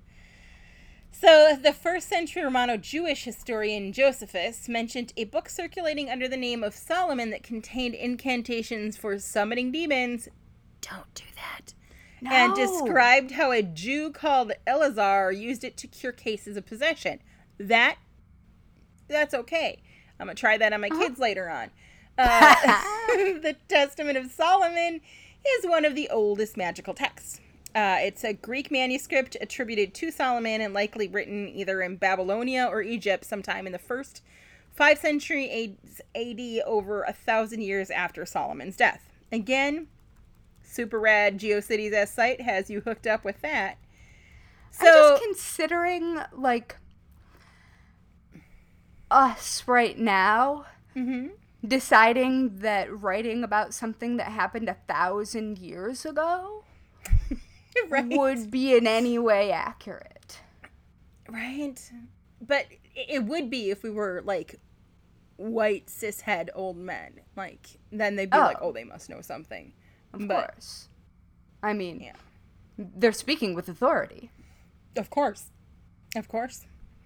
So 1.12 1.58
the 1.62 1.72
first 1.72 2.10
century 2.10 2.44
Romano 2.44 2.76
Jewish 2.76 3.24
historian 3.24 3.94
Josephus 3.94 4.68
mentioned 4.68 5.14
a 5.16 5.24
book 5.26 5.48
circulating 5.48 6.10
under 6.10 6.28
the 6.28 6.38
name 6.38 6.64
of 6.64 6.74
Solomon 6.74 7.30
that 7.30 7.42
contained 7.42 7.96
incantations 7.96 8.98
for 8.98 9.18
summoning 9.18 9.72
demons. 9.72 10.28
Don't 10.82 11.14
do 11.14 11.24
that. 11.36 11.74
No. 12.22 12.32
And 12.32 12.56
described 12.56 13.32
how 13.32 13.52
a 13.52 13.62
Jew 13.62 14.12
called 14.12 14.52
Eleazar 14.68 15.32
used 15.32 15.64
it 15.64 15.78
to 15.78 15.88
cure 15.88 16.12
cases 16.12 16.58
of 16.58 16.66
possession. 16.66 17.22
That 17.58 17.98
that's 19.08 19.34
okay. 19.34 19.82
I'm 20.20 20.28
gonna 20.28 20.36
try 20.36 20.58
that 20.58 20.74
on 20.74 20.82
my 20.82 20.90
kids 20.90 21.20
later 21.20 21.50
on. 21.50 21.72
Uh, 22.18 22.56
the 23.08 23.56
Testament 23.68 24.18
of 24.18 24.32
Solomon 24.32 25.02
is 25.48 25.66
one 25.66 25.86
of 25.86 25.96
the 25.96 26.10
oldest 26.10 26.58
magical 26.58 26.94
texts. 26.94 27.40
Uh, 27.74 27.98
it's 28.00 28.24
a 28.24 28.34
Greek 28.34 28.72
manuscript 28.72 29.36
attributed 29.42 29.94
to 29.94 30.10
Solomon 30.10 30.62
and 30.62 30.74
likely 30.74 31.08
written 31.08 31.50
either 31.50 31.82
in 31.82 31.98
Babylonia 31.98 32.66
or 32.70 32.82
Egypt 32.82 33.26
sometime 33.26 33.68
in 33.68 33.74
the 33.74 33.80
first 33.80 34.22
five 34.74 34.98
century 34.98 35.76
AD, 36.16 36.62
over 36.66 37.04
a 37.04 37.14
thousand 37.14 37.62
years 37.62 37.90
after 37.90 38.26
Solomon's 38.26 38.78
death. 38.78 39.10
Again, 39.32 39.88
super 40.64 41.00
rad 41.00 41.38
GeoCities 41.38 41.92
S 41.94 42.14
site 42.14 42.42
has 42.42 42.70
you 42.70 42.82
hooked 42.82 43.08
up 43.08 43.26
with 43.26 43.42
that. 43.42 43.78
I'm 44.80 44.86
just 44.88 45.24
considering 45.24 46.20
like 46.34 46.78
us 49.12 49.64
right 49.68 49.98
now 49.98 50.66
Mhm. 50.96 51.32
Deciding 51.68 52.58
that 52.58 52.96
writing 53.02 53.44
about 53.44 53.74
something 53.74 54.18
that 54.18 54.28
happened 54.28 54.70
a 54.70 54.78
thousand 54.88 55.58
years 55.60 56.06
ago 56.06 56.64
right. 57.90 58.06
would 58.10 58.52
be 58.52 58.76
in 58.76 58.88
any 58.88 59.18
way 59.20 59.52
accurate. 59.52 60.40
Right. 61.30 61.80
But 62.42 62.66
it 62.96 63.24
would 63.26 63.50
be 63.50 63.70
if 63.72 63.84
we 63.84 63.90
were 63.90 64.22
like 64.26 64.60
white 65.38 65.88
cishead 65.88 66.50
old 66.54 66.78
men. 66.78 67.20
Like 67.36 67.68
then 67.92 68.16
they'd 68.16 68.30
be 68.30 68.38
like, 68.38 68.58
Oh. 68.62 68.70
oh, 68.70 68.72
they 68.72 68.84
must 68.84 69.10
know 69.10 69.22
something. 69.22 69.74
Of 70.14 70.28
But- 70.28 70.52
course. 70.52 70.88
I 71.64 71.74
mean, 71.74 72.00
Yeah. 72.00 72.16
they're 72.78 73.12
speaking 73.12 73.56
with 73.56 73.68
authority. 73.68 74.30
Of 74.96 75.10
course. 75.10 75.46
Of 76.16 76.28
course. 76.28 76.66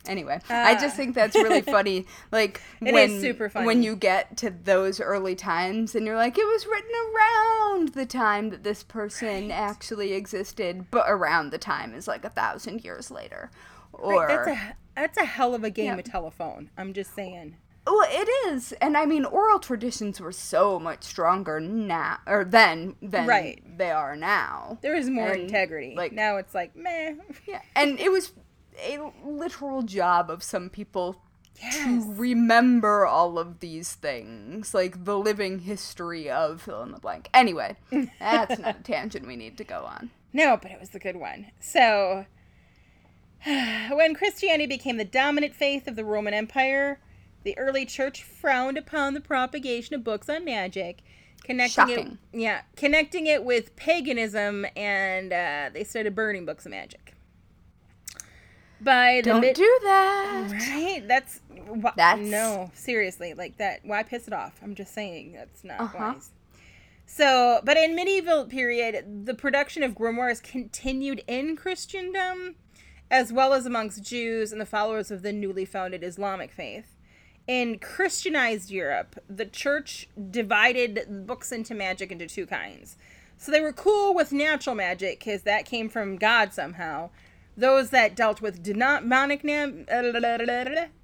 Anyway, 0.09 0.39
I 0.49 0.73
just 0.73 0.95
Ah. 0.95 0.97
think 0.97 1.15
that's 1.15 1.35
really 1.35 1.61
funny. 1.77 2.05
Like 2.31 2.61
It 2.81 2.93
when 2.93 3.11
is 3.11 3.21
super 3.21 3.47
when 3.49 3.83
you 3.83 3.95
get 3.95 4.35
to 4.37 4.49
those 4.49 4.99
early 4.99 5.35
times 5.35 5.93
and 5.95 6.05
you're 6.05 6.15
like, 6.17 6.37
it 6.37 6.45
was 6.45 6.65
written 6.65 6.91
around 7.15 7.89
the 7.89 8.05
time 8.05 8.49
that 8.49 8.63
this 8.63 8.83
person 8.83 9.51
actually 9.51 10.13
existed, 10.13 10.89
but 10.91 11.05
around 11.07 11.51
the 11.51 11.57
time 11.59 11.93
is 11.93 12.07
like 12.07 12.25
a 12.25 12.29
thousand 12.29 12.83
years 12.83 13.11
later. 13.11 13.51
Or 13.93 14.25
Right, 14.25 14.45
that's 14.45 14.47
a 14.47 14.75
that's 14.95 15.17
a 15.17 15.25
hell 15.25 15.53
of 15.53 15.63
a 15.63 15.69
game 15.69 15.85
Yeah. 15.93 15.97
of 15.99 16.03
telephone. 16.05 16.71
I'm 16.77 16.91
just 16.93 17.13
saying. 17.15 17.55
well, 17.87 18.05
it 18.11 18.29
is, 18.53 18.71
and 18.73 18.95
I 18.95 19.05
mean, 19.07 19.25
oral 19.25 19.57
traditions 19.57 20.19
were 20.21 20.31
so 20.31 20.79
much 20.79 21.03
stronger 21.03 21.59
now, 21.59 22.19
or 22.27 22.43
then 22.43 22.95
than 23.01 23.25
Right. 23.25 23.63
they 23.79 23.89
are 23.89 24.15
now. 24.15 24.77
There 24.81 24.93
is 24.95 25.09
more 25.09 25.29
And, 25.29 25.41
integrity. 25.43 25.95
like- 25.97 26.11
now 26.11 26.37
it's 26.37 26.53
like 26.53 26.75
meh. 26.75 27.15
Yeah, 27.47 27.61
and 27.75 27.99
it 27.99 28.11
was 28.11 28.33
a 28.83 29.11
literal 29.25 29.81
job 29.83 30.29
of 30.29 30.43
some 30.43 30.69
people 30.69 31.21
Yes. 31.61 31.83
to 31.83 32.13
remember 32.13 33.05
all 33.05 33.37
of 33.37 33.59
these 33.59 33.93
things, 33.93 34.73
like 34.73 35.03
the 35.03 35.17
living 35.19 35.59
history 35.59 36.29
of 36.29 36.61
fill 36.61 36.81
in 36.83 36.91
the 36.93 36.99
blank. 36.99 37.27
Anyway, 37.33 37.75
that's 38.19 38.57
not 38.59 38.77
a 38.79 38.83
tangent 38.83 39.27
we 39.27 39.35
need 39.35 39.57
to 39.57 39.65
go 39.65 39.83
on. 39.83 40.09
No, 40.31 40.55
but 40.55 40.71
it 40.71 40.79
was 40.79 40.95
a 40.95 40.99
good 40.99 41.17
one. 41.17 41.47
So, 41.59 42.25
when 43.45 44.15
Christianity 44.15 44.67
became 44.67 44.97
the 44.97 45.03
dominant 45.05 45.53
faith 45.53 45.87
of 45.87 45.95
the 45.97 46.05
Roman 46.05 46.33
Empire, 46.33 46.99
the 47.43 47.57
early 47.57 47.85
church 47.85 48.23
frowned 48.23 48.77
upon 48.77 49.13
the 49.13 49.21
propagation 49.21 49.95
of 49.95 50.03
books 50.03 50.29
on 50.29 50.45
magic, 50.45 50.99
connecting 51.43 51.87
Shocking. 51.87 52.17
it, 52.33 52.39
yeah, 52.39 52.61
connecting 52.75 53.27
it 53.27 53.43
with 53.43 53.75
paganism, 53.75 54.65
and 54.75 55.33
uh, 55.33 55.69
they 55.73 55.83
started 55.83 56.15
burning 56.15 56.45
books 56.45 56.65
of 56.65 56.71
magic. 56.71 57.08
By 58.81 59.21
the 59.23 59.31
Don't 59.31 59.41
mid- 59.41 59.55
do 59.55 59.79
that. 59.83 60.51
right, 60.51 61.03
that's 61.07 61.41
wh- 61.81 61.95
That's- 61.95 62.25
no, 62.27 62.71
seriously, 62.73 63.33
like 63.33 63.57
that. 63.57 63.81
Why 63.83 64.03
piss 64.03 64.27
it 64.27 64.33
off? 64.33 64.59
I'm 64.63 64.75
just 64.75 64.93
saying 64.93 65.33
that's 65.33 65.63
not 65.63 65.79
Uh-huh. 65.81 66.13
wise. 66.15 66.29
So, 67.05 67.59
but 67.63 67.75
in 67.75 67.95
medieval 67.95 68.45
period, 68.45 69.25
the 69.25 69.33
production 69.33 69.83
of 69.83 69.95
grimoires 69.95 70.41
continued 70.41 71.23
in 71.27 71.55
Christendom, 71.55 72.55
as 73.11 73.33
well 73.33 73.53
as 73.53 73.65
amongst 73.65 74.03
Jews 74.03 74.51
and 74.51 74.61
the 74.61 74.65
followers 74.65 75.09
of 75.11 75.23
the 75.23 75.33
newly 75.33 75.65
founded 75.65 76.03
Islamic 76.03 76.51
faith. 76.51 76.95
In 77.47 77.79
Christianized 77.79 78.69
Europe, 78.69 79.19
the 79.27 79.45
church 79.47 80.07
divided 80.29 81.25
books 81.25 81.51
into 81.51 81.73
magic 81.73 82.11
into 82.11 82.27
two 82.27 82.45
kinds. 82.45 82.95
So 83.37 83.51
they 83.51 83.61
were 83.61 83.73
cool 83.73 84.13
with 84.13 84.31
natural 84.31 84.75
magic 84.75 85.17
because 85.19 85.41
that 85.43 85.65
came 85.65 85.89
from 85.89 86.17
God 86.17 86.53
somehow. 86.53 87.09
Those 87.59 87.89
that 87.89 88.15
dealt 88.15 88.41
with 88.41 88.63
demonic, 88.63 89.43
nam- 89.43 89.85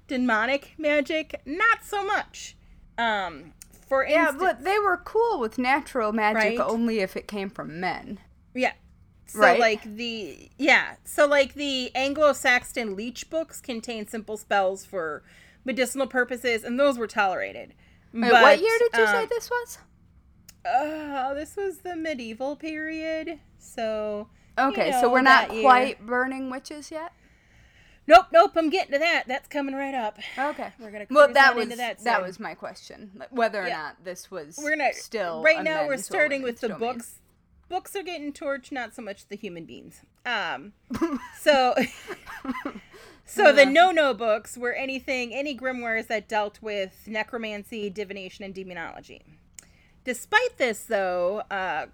demonic 0.08 0.74
magic, 0.78 1.40
not 1.44 1.84
so 1.84 2.04
much. 2.04 2.56
Um, 2.96 3.52
for 3.88 4.06
Yeah, 4.06 4.28
instance, 4.30 4.42
but 4.42 4.64
they 4.64 4.78
were 4.78 4.96
cool 4.96 5.38
with 5.38 5.58
natural 5.58 6.12
magic 6.12 6.58
Right. 6.58 6.60
only 6.60 7.00
if 7.00 7.16
it 7.16 7.28
came 7.28 7.50
from 7.50 7.78
men. 7.78 8.18
Yeah. 8.54 8.72
So 9.26 9.40
Right. 9.40 9.60
like 9.60 9.82
the 9.96 10.48
yeah, 10.56 10.94
so 11.04 11.26
like 11.26 11.54
the 11.54 11.94
Anglo-Saxon 11.94 12.96
leech 12.96 13.28
books 13.28 13.60
contain 13.60 14.06
simple 14.06 14.36
spells 14.36 14.84
for 14.84 15.24
medicinal 15.64 16.06
purposes, 16.06 16.64
and 16.64 16.78
those 16.80 16.96
were 16.96 17.08
tolerated. 17.08 17.74
Wait, 18.14 18.32
what 18.32 18.60
year 18.60 18.78
did 18.78 18.98
you 18.98 19.06
say 19.06 19.22
um, 19.24 19.28
this 19.28 19.50
was? 19.50 19.78
Uh, 20.64 21.34
this 21.34 21.54
was 21.56 21.78
the 21.78 21.96
medieval 21.96 22.56
period. 22.56 23.40
So 23.58 24.28
Okay, 24.58 24.86
you 24.94 25.00
so 25.00 25.10
we're 25.10 25.22
not 25.22 25.48
that 25.48 25.54
year. 25.54 25.62
quite 25.62 26.06
burning 26.06 26.50
witches 26.50 26.90
yet. 26.90 27.12
Nope, 28.08 28.26
nope. 28.32 28.52
I'm 28.56 28.70
getting 28.70 28.92
to 28.92 28.98
that. 29.00 29.24
That's 29.26 29.48
coming 29.48 29.74
right 29.74 29.94
up. 29.94 30.18
Okay. 30.38 30.72
We're 30.78 30.92
gonna 30.92 31.06
Well, 31.10 31.32
that 31.32 31.50
on 31.50 31.56
was 31.56 31.64
into 31.64 31.76
that 31.76 31.98
that 32.04 32.22
was 32.22 32.38
my 32.38 32.54
question, 32.54 33.10
like, 33.16 33.30
whether 33.32 33.62
or 33.62 33.66
Yeah. 33.66 33.76
not 33.78 34.04
this 34.04 34.30
was 34.30 34.58
we're 34.62 34.70
gonna 34.76 34.92
still 34.92 35.42
right 35.42 35.62
now. 35.64 35.86
We're 35.86 35.96
starting 35.96 36.42
with 36.42 36.60
the 36.60 36.68
domain. 36.68 36.94
books. 36.94 37.18
Books 37.68 37.96
are 37.96 38.04
getting 38.04 38.32
torched, 38.32 38.70
not 38.70 38.94
so 38.94 39.02
much 39.02 39.26
the 39.26 39.34
human 39.36 39.64
beings. 39.64 40.02
Um, 40.24 40.72
so, 41.40 41.74
so 43.24 43.52
the 43.52 43.66
no-no 43.66 44.14
books 44.14 44.56
were 44.56 44.72
anything, 44.72 45.34
any 45.34 45.56
grimoires 45.56 46.06
that 46.06 46.28
dealt 46.28 46.62
with 46.62 47.02
necromancy, 47.08 47.90
divination, 47.90 48.44
and 48.44 48.54
demonology. 48.54 49.22
Despite 50.04 50.58
this, 50.58 50.84
though, 50.84 51.38
uh, 51.50 51.86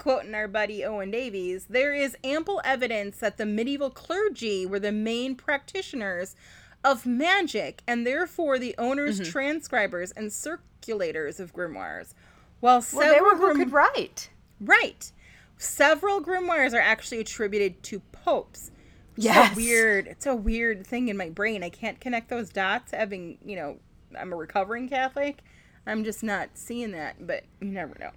quoting 0.00 0.34
our 0.34 0.48
buddy 0.48 0.84
Owen 0.84 1.10
Davies, 1.12 1.66
there 1.70 1.94
is 1.94 2.16
ample 2.24 2.60
evidence 2.64 3.18
that 3.18 3.36
the 3.36 3.46
medieval 3.46 3.90
clergy 3.90 4.66
were 4.66 4.80
the 4.80 4.90
main 4.90 5.36
practitioners 5.36 6.34
of 6.82 7.04
magic 7.06 7.82
and 7.86 8.06
therefore 8.06 8.58
the 8.58 8.74
owners, 8.78 9.20
Mm-hmm. 9.20 9.30
transcribers, 9.30 10.10
and 10.12 10.30
circulators 10.30 11.38
of 11.38 11.52
grimoires. 11.54 12.14
While 12.60 12.84
Well, 12.92 13.12
they 13.14 13.20
were 13.20 13.30
several 13.32 13.54
who 13.54 13.58
could 13.64 13.72
write. 13.72 14.30
right, 14.60 15.12
several 15.58 16.22
grimoires 16.22 16.72
are 16.72 16.80
actually 16.80 17.20
attributed 17.20 17.82
to 17.84 18.00
popes. 18.12 18.70
It's 19.16 19.26
Yes. 19.26 19.52
a 19.52 19.56
weird. 19.56 20.06
It's 20.06 20.26
a 20.26 20.34
weird 20.34 20.86
thing 20.86 21.08
in 21.08 21.16
my 21.18 21.28
brain. 21.28 21.62
I 21.62 21.68
can't 21.68 22.00
connect 22.00 22.30
those 22.30 22.48
dots. 22.48 22.92
Having 22.92 23.38
you 23.44 23.56
know, 23.56 23.76
I'm 24.18 24.32
a 24.32 24.36
recovering 24.36 24.88
Catholic. 24.88 25.40
I'm 25.86 26.04
just 26.04 26.22
not 26.22 26.50
seeing 26.54 26.92
that, 26.92 27.26
but 27.26 27.44
you 27.60 27.68
never 27.68 27.94
know. 28.00 28.10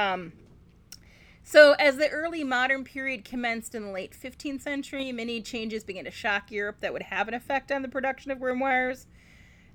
Um, 0.00 0.32
so, 1.46 1.72
as 1.78 1.98
the 1.98 2.08
early 2.08 2.42
modern 2.42 2.84
period 2.84 3.24
commenced 3.24 3.74
in 3.74 3.84
the 3.84 3.92
late 3.92 4.16
15th 4.18 4.62
century, 4.62 5.12
many 5.12 5.42
changes 5.42 5.84
began 5.84 6.04
to 6.06 6.10
shock 6.10 6.50
Europe 6.50 6.76
that 6.80 6.94
would 6.94 7.02
have 7.02 7.28
an 7.28 7.34
effect 7.34 7.70
on 7.70 7.82
the 7.82 7.88
production 7.88 8.30
of 8.30 8.38
grimoires. 8.38 9.04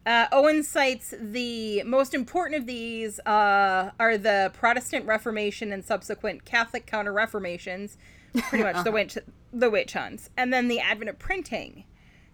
Uh, 0.03 0.25
Owen 0.31 0.63
cites 0.63 1.13
the 1.19 1.83
most 1.83 2.15
important 2.15 2.59
of 2.59 2.65
these 2.65 3.19
uh, 3.19 3.91
are 3.99 4.17
the 4.17 4.49
Protestant 4.55 5.05
Reformation 5.05 5.71
and 5.71 5.85
subsequent 5.85 6.43
Catholic 6.43 6.87
Counter 6.87 7.13
Reformations, 7.13 7.97
pretty 8.33 8.63
much 8.63 8.83
the 8.83 8.91
witch 8.93 9.17
the 9.53 9.69
witch 9.69 9.93
hunts, 9.93 10.31
and 10.35 10.51
then 10.51 10.67
the 10.69 10.79
advent 10.79 11.09
of 11.09 11.19
printing. 11.19 11.83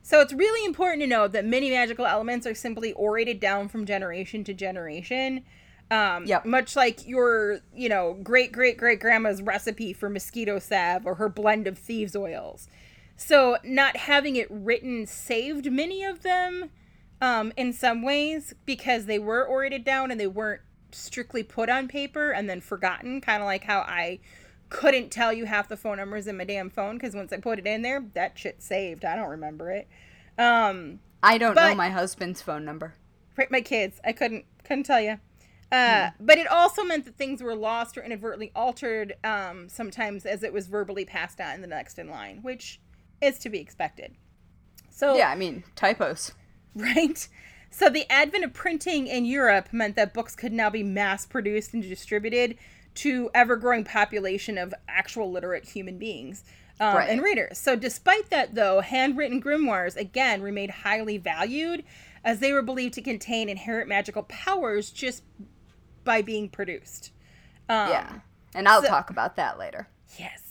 So 0.01 0.21
it's 0.21 0.33
really 0.33 0.65
important 0.65 1.01
to 1.01 1.07
note 1.07 1.33
that 1.33 1.43
many 1.43 1.71
magical 1.71 2.05
elements 2.05 2.47
are 2.47 2.55
simply 2.55 2.93
orated 2.93 3.41
down 3.41 3.67
from 3.67 3.85
generation 3.85 4.45
to 4.45 4.53
generation. 4.53 5.43
Um, 5.91 6.25
Yep. 6.25 6.45
Much 6.45 6.75
like 6.75 7.07
your, 7.07 7.59
you 7.73 7.89
know, 7.89 8.17
great 8.23 8.51
great 8.51 8.77
great 8.77 8.99
grandma's 8.99 9.41
recipe 9.41 9.93
for 9.93 10.09
mosquito 10.09 10.59
salve 10.59 11.05
or 11.05 11.15
her 11.15 11.29
blend 11.29 11.67
of 11.67 11.77
thieves' 11.77 12.15
oils. 12.15 12.67
So 13.17 13.57
not 13.63 13.97
having 13.97 14.35
it 14.35 14.47
written 14.49 15.05
saved 15.05 15.71
many 15.71 16.03
of 16.03 16.23
them 16.23 16.69
um, 17.21 17.53
in 17.55 17.71
some 17.71 18.01
ways 18.01 18.53
because 18.65 19.05
they 19.05 19.19
were 19.19 19.45
orated 19.45 19.83
down 19.85 20.11
and 20.11 20.19
they 20.19 20.27
weren't 20.27 20.61
strictly 20.91 21.43
put 21.43 21.69
on 21.69 21.87
paper 21.87 22.31
and 22.31 22.49
then 22.49 22.61
forgotten. 22.61 23.21
Kind 23.21 23.41
of 23.41 23.45
like 23.45 23.63
how 23.63 23.79
I 23.79 24.19
couldn't 24.69 25.11
tell 25.11 25.31
you 25.31 25.45
half 25.45 25.69
the 25.69 25.77
phone 25.77 25.97
numbers 25.97 26.27
in 26.27 26.37
my 26.37 26.43
damn 26.43 26.69
phone 26.69 26.97
because 26.97 27.15
once 27.15 27.31
I 27.31 27.37
put 27.37 27.59
it 27.59 27.67
in 27.67 27.81
there, 27.81 28.03
that 28.13 28.37
shit 28.37 28.61
saved. 28.61 29.05
I 29.05 29.15
don't 29.15 29.29
remember 29.29 29.71
it. 29.71 29.87
Um, 30.37 30.99
I 31.23 31.37
don't 31.37 31.55
know 31.55 31.75
my 31.75 31.89
husband's 31.89 32.41
phone 32.41 32.65
number. 32.65 32.95
right, 33.37 33.49
my 33.49 33.61
kids, 33.61 33.99
I 34.03 34.11
couldn't 34.11 34.45
couldn't 34.63 34.83
tell 34.83 35.01
you. 35.01 35.19
Uh, 35.71 36.11
But 36.19 36.37
it 36.37 36.47
also 36.47 36.83
meant 36.83 37.05
that 37.05 37.17
things 37.17 37.41
were 37.41 37.55
lost 37.55 37.97
or 37.97 38.03
inadvertently 38.03 38.51
altered 38.55 39.15
um, 39.23 39.67
sometimes 39.69 40.25
as 40.25 40.43
it 40.43 40.53
was 40.53 40.67
verbally 40.67 41.05
passed 41.05 41.41
on 41.41 41.55
in 41.55 41.61
the 41.61 41.67
next 41.67 41.97
in 41.99 42.09
line, 42.09 42.39
which 42.43 42.79
is 43.21 43.39
to 43.39 43.49
be 43.49 43.59
expected. 43.59 44.15
So 44.89 45.15
Yeah, 45.17 45.29
I 45.29 45.35
mean 45.35 45.63
typos. 45.75 46.31
right? 46.75 47.27
So 47.69 47.89
the 47.89 48.09
advent 48.09 48.45
of 48.45 48.53
printing 48.53 49.07
in 49.07 49.25
Europe 49.25 49.69
meant 49.73 49.95
that 49.97 50.13
books 50.13 50.35
could 50.35 50.53
now 50.53 50.69
be 50.69 50.83
mass 50.83 51.25
produced 51.25 51.73
and 51.73 51.83
distributed 51.83 52.57
to 52.95 53.29
ever 53.33 53.57
growing 53.57 53.83
population 53.83 54.57
of 54.57 54.73
actual 54.87 55.29
literate 55.29 55.65
human 55.65 55.97
beings 55.97 56.45
um, 56.79 56.95
Right. 56.95 57.09
and 57.09 57.21
readers. 57.21 57.57
So 57.57 57.75
despite 57.75 58.29
that, 58.29 58.55
though, 58.55 58.79
handwritten 58.79 59.41
grimoires 59.41 59.97
again 59.97 60.41
remained 60.41 60.71
highly 60.71 61.17
valued 61.17 61.83
as 62.23 62.39
they 62.39 62.53
were 62.53 62.61
believed 62.61 62.93
to 62.95 63.01
contain 63.01 63.49
inherent 63.49 63.89
magical 63.89 64.23
powers 64.23 64.89
just 64.89 65.23
by 66.05 66.21
being 66.21 66.47
produced. 66.47 67.11
Um, 67.67 67.89
yeah. 67.89 68.19
And 68.53 68.67
I'll 68.69 68.81
so- 68.81 68.87
talk 68.87 69.09
about 69.09 69.35
that 69.35 69.59
later. 69.59 69.89
Yes. 70.17 70.41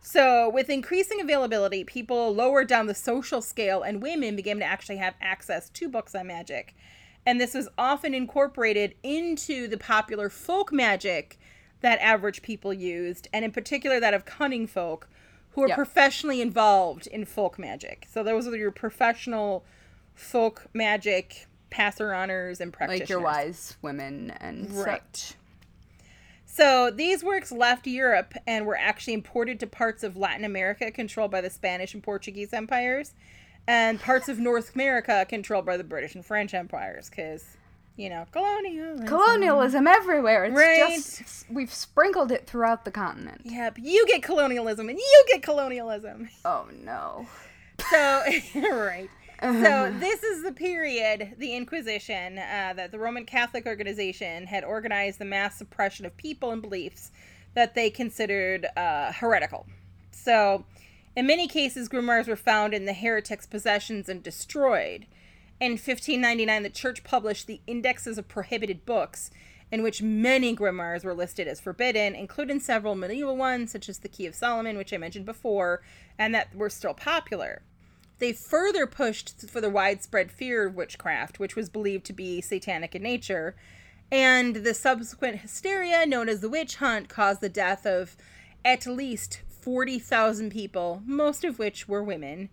So, 0.00 0.48
with 0.50 0.68
increasing 0.70 1.20
availability, 1.20 1.82
people 1.82 2.34
lower 2.34 2.62
down 2.64 2.86
the 2.86 2.94
social 2.94 3.40
scale 3.40 3.82
and 3.82 4.02
women 4.02 4.36
began 4.36 4.58
to 4.58 4.64
actually 4.64 4.98
have 4.98 5.14
access 5.20 5.70
to 5.70 5.88
books 5.88 6.14
on 6.14 6.26
magic. 6.26 6.74
And 7.26 7.40
this 7.40 7.54
was 7.54 7.68
often 7.78 8.12
incorporated 8.14 8.94
into 9.02 9.66
the 9.66 9.78
popular 9.78 10.28
folk 10.28 10.72
magic 10.72 11.38
that 11.80 11.98
average 12.00 12.42
people 12.42 12.72
used, 12.72 13.28
and 13.32 13.44
in 13.46 13.50
particular 13.50 13.98
that 13.98 14.12
of 14.14 14.26
cunning 14.26 14.66
folk 14.66 15.08
who 15.52 15.62
were 15.62 15.68
Yep. 15.68 15.76
professionally 15.76 16.40
involved 16.42 17.06
in 17.06 17.24
folk 17.24 17.58
magic. 17.58 18.06
So, 18.12 18.22
those 18.22 18.46
were 18.46 18.56
your 18.56 18.70
professional 18.72 19.64
folk 20.14 20.66
magic 20.74 21.46
passer 21.74 22.14
honors 22.14 22.60
and 22.60 22.72
practitioners. 22.72 23.00
Like 23.00 23.08
your 23.08 23.20
wise 23.20 23.76
women 23.82 24.30
and 24.40 24.70
Right. 24.72 25.02
such. 25.16 25.34
So 26.46 26.88
these 26.92 27.24
works 27.24 27.50
left 27.50 27.84
Europe 27.88 28.34
and 28.46 28.64
were 28.64 28.76
actually 28.78 29.14
imported 29.14 29.58
to 29.58 29.66
parts 29.66 30.04
of 30.04 30.16
Latin 30.16 30.44
America 30.44 30.90
controlled 30.92 31.32
by 31.32 31.40
the 31.40 31.50
Spanish 31.50 31.92
and 31.92 32.00
Portuguese 32.02 32.52
empires, 32.52 33.12
and 33.66 34.00
parts 34.00 34.28
of 34.28 34.38
North 34.38 34.72
America 34.76 35.26
controlled 35.28 35.66
by 35.66 35.76
the 35.76 35.82
British 35.82 36.14
and 36.14 36.24
French 36.24 36.54
empires. 36.54 37.10
Because, 37.10 37.56
you 37.96 38.08
know, 38.08 38.26
colonialism. 38.30 39.04
Colonialism 39.08 39.88
everywhere. 39.88 40.44
It's 40.44 40.54
Right. 40.54 40.94
just 40.94 41.50
we've 41.50 41.74
sprinkled 41.74 42.30
it 42.30 42.46
throughout 42.46 42.84
the 42.84 42.92
continent. 42.92 43.40
Yep, 43.44 43.78
you 43.80 44.06
get 44.06 44.22
colonialism 44.22 44.88
and 44.88 44.96
you 44.98 45.24
get 45.32 45.42
colonialism. 45.42 46.28
Oh 46.44 46.66
no. 46.72 47.26
So, 47.90 48.22
right. 48.70 49.10
So 49.42 49.94
this 49.98 50.22
is 50.22 50.42
the 50.42 50.52
period, 50.52 51.34
the 51.38 51.54
Inquisition, 51.54 52.38
uh, 52.38 52.72
that 52.76 52.92
the 52.92 52.98
Roman 52.98 53.26
Catholic 53.26 53.66
organization 53.66 54.46
had 54.46 54.64
organized 54.64 55.18
the 55.18 55.24
mass 55.24 55.56
suppression 55.56 56.06
of 56.06 56.16
people 56.16 56.50
and 56.50 56.62
beliefs 56.62 57.10
that 57.54 57.74
they 57.74 57.90
considered 57.90 58.66
uh, 58.76 59.12
heretical. 59.12 59.66
So, 60.10 60.64
in 61.16 61.26
many 61.26 61.46
cases, 61.46 61.88
grimoires 61.88 62.26
were 62.26 62.36
found 62.36 62.74
in 62.74 62.86
the 62.86 62.92
heretics' 62.92 63.46
possessions 63.46 64.08
and 64.08 64.22
destroyed. 64.22 65.06
In 65.60 65.72
1599, 65.72 66.62
the 66.62 66.70
church 66.70 67.04
published 67.04 67.46
the 67.46 67.60
Indexes 67.66 68.18
of 68.18 68.26
Prohibited 68.28 68.84
Books, 68.84 69.30
in 69.70 69.82
which 69.82 70.02
many 70.02 70.54
grimoires 70.54 71.04
were 71.04 71.14
listed 71.14 71.46
as 71.46 71.60
forbidden, 71.60 72.14
including 72.14 72.60
several 72.60 72.94
medieval 72.94 73.36
ones, 73.36 73.70
such 73.70 73.88
as 73.88 73.98
the 73.98 74.08
Key 74.08 74.26
of 74.26 74.34
Solomon, 74.34 74.76
which 74.76 74.92
I 74.92 74.96
mentioned 74.96 75.26
before, 75.26 75.82
and 76.18 76.34
that 76.34 76.54
were 76.54 76.70
still 76.70 76.94
popular. 76.94 77.62
They 78.18 78.32
further 78.32 78.86
pushed 78.86 79.48
for 79.50 79.60
the 79.60 79.70
widespread 79.70 80.30
fear 80.30 80.66
of 80.66 80.74
witchcraft, 80.74 81.38
which 81.38 81.56
was 81.56 81.68
believed 81.68 82.04
to 82.06 82.12
be 82.12 82.40
satanic 82.40 82.94
in 82.94 83.02
nature, 83.02 83.56
and 84.10 84.56
the 84.56 84.74
subsequent 84.74 85.40
hysteria 85.40 86.06
known 86.06 86.28
as 86.28 86.40
the 86.40 86.48
witch 86.48 86.76
hunt 86.76 87.08
caused 87.08 87.40
the 87.40 87.48
death 87.48 87.86
of 87.86 88.16
at 88.64 88.86
least 88.86 89.42
40,000 89.48 90.50
people, 90.50 91.02
most 91.04 91.44
of 91.44 91.58
which 91.58 91.88
were 91.88 92.02
women. 92.02 92.50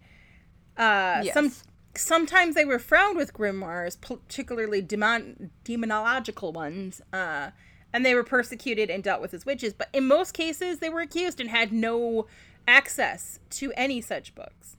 Uh, 0.78 1.24
Some 1.34 1.52
sometimes 1.96 2.56
they 2.56 2.66
were 2.66 2.80
frowned 2.80 3.18
with 3.18 3.34
grimoires, 3.34 4.00
particularly 4.00 4.82
demon 4.82 5.52
demonological 5.66 6.54
ones, 6.54 7.02
uh, 7.12 7.52
and 7.94 8.06
they 8.06 8.16
were 8.16 8.24
persecuted 8.24 8.90
and 8.90 9.04
dealt 9.04 9.22
with 9.22 9.34
as 9.34 9.46
witches. 9.46 9.74
But 9.74 9.90
in 9.94 10.08
most 10.08 10.34
cases, 10.34 10.80
they 10.80 10.90
were 10.90 11.02
accused 11.02 11.40
and 11.40 11.50
had 11.50 11.74
no 11.74 12.28
access 12.68 13.40
to 13.52 13.74
any 13.76 14.00
such 14.02 14.34
books. 14.34 14.78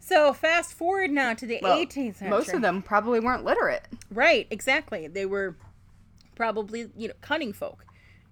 So 0.00 0.32
fast 0.32 0.72
forward 0.74 1.10
now 1.10 1.34
to 1.34 1.46
the 1.46 1.60
Well, 1.62 1.76
18th 1.78 2.16
century. 2.16 2.28
Most 2.30 2.52
of 2.54 2.62
them 2.62 2.82
probably 2.82 3.20
weren't 3.20 3.44
literate. 3.44 3.84
Right, 4.10 4.46
exactly. 4.50 5.06
They 5.06 5.26
were 5.26 5.56
probably, 6.34 6.90
you 6.96 7.08
know, 7.08 7.14
cunning 7.20 7.52
folk. 7.52 7.84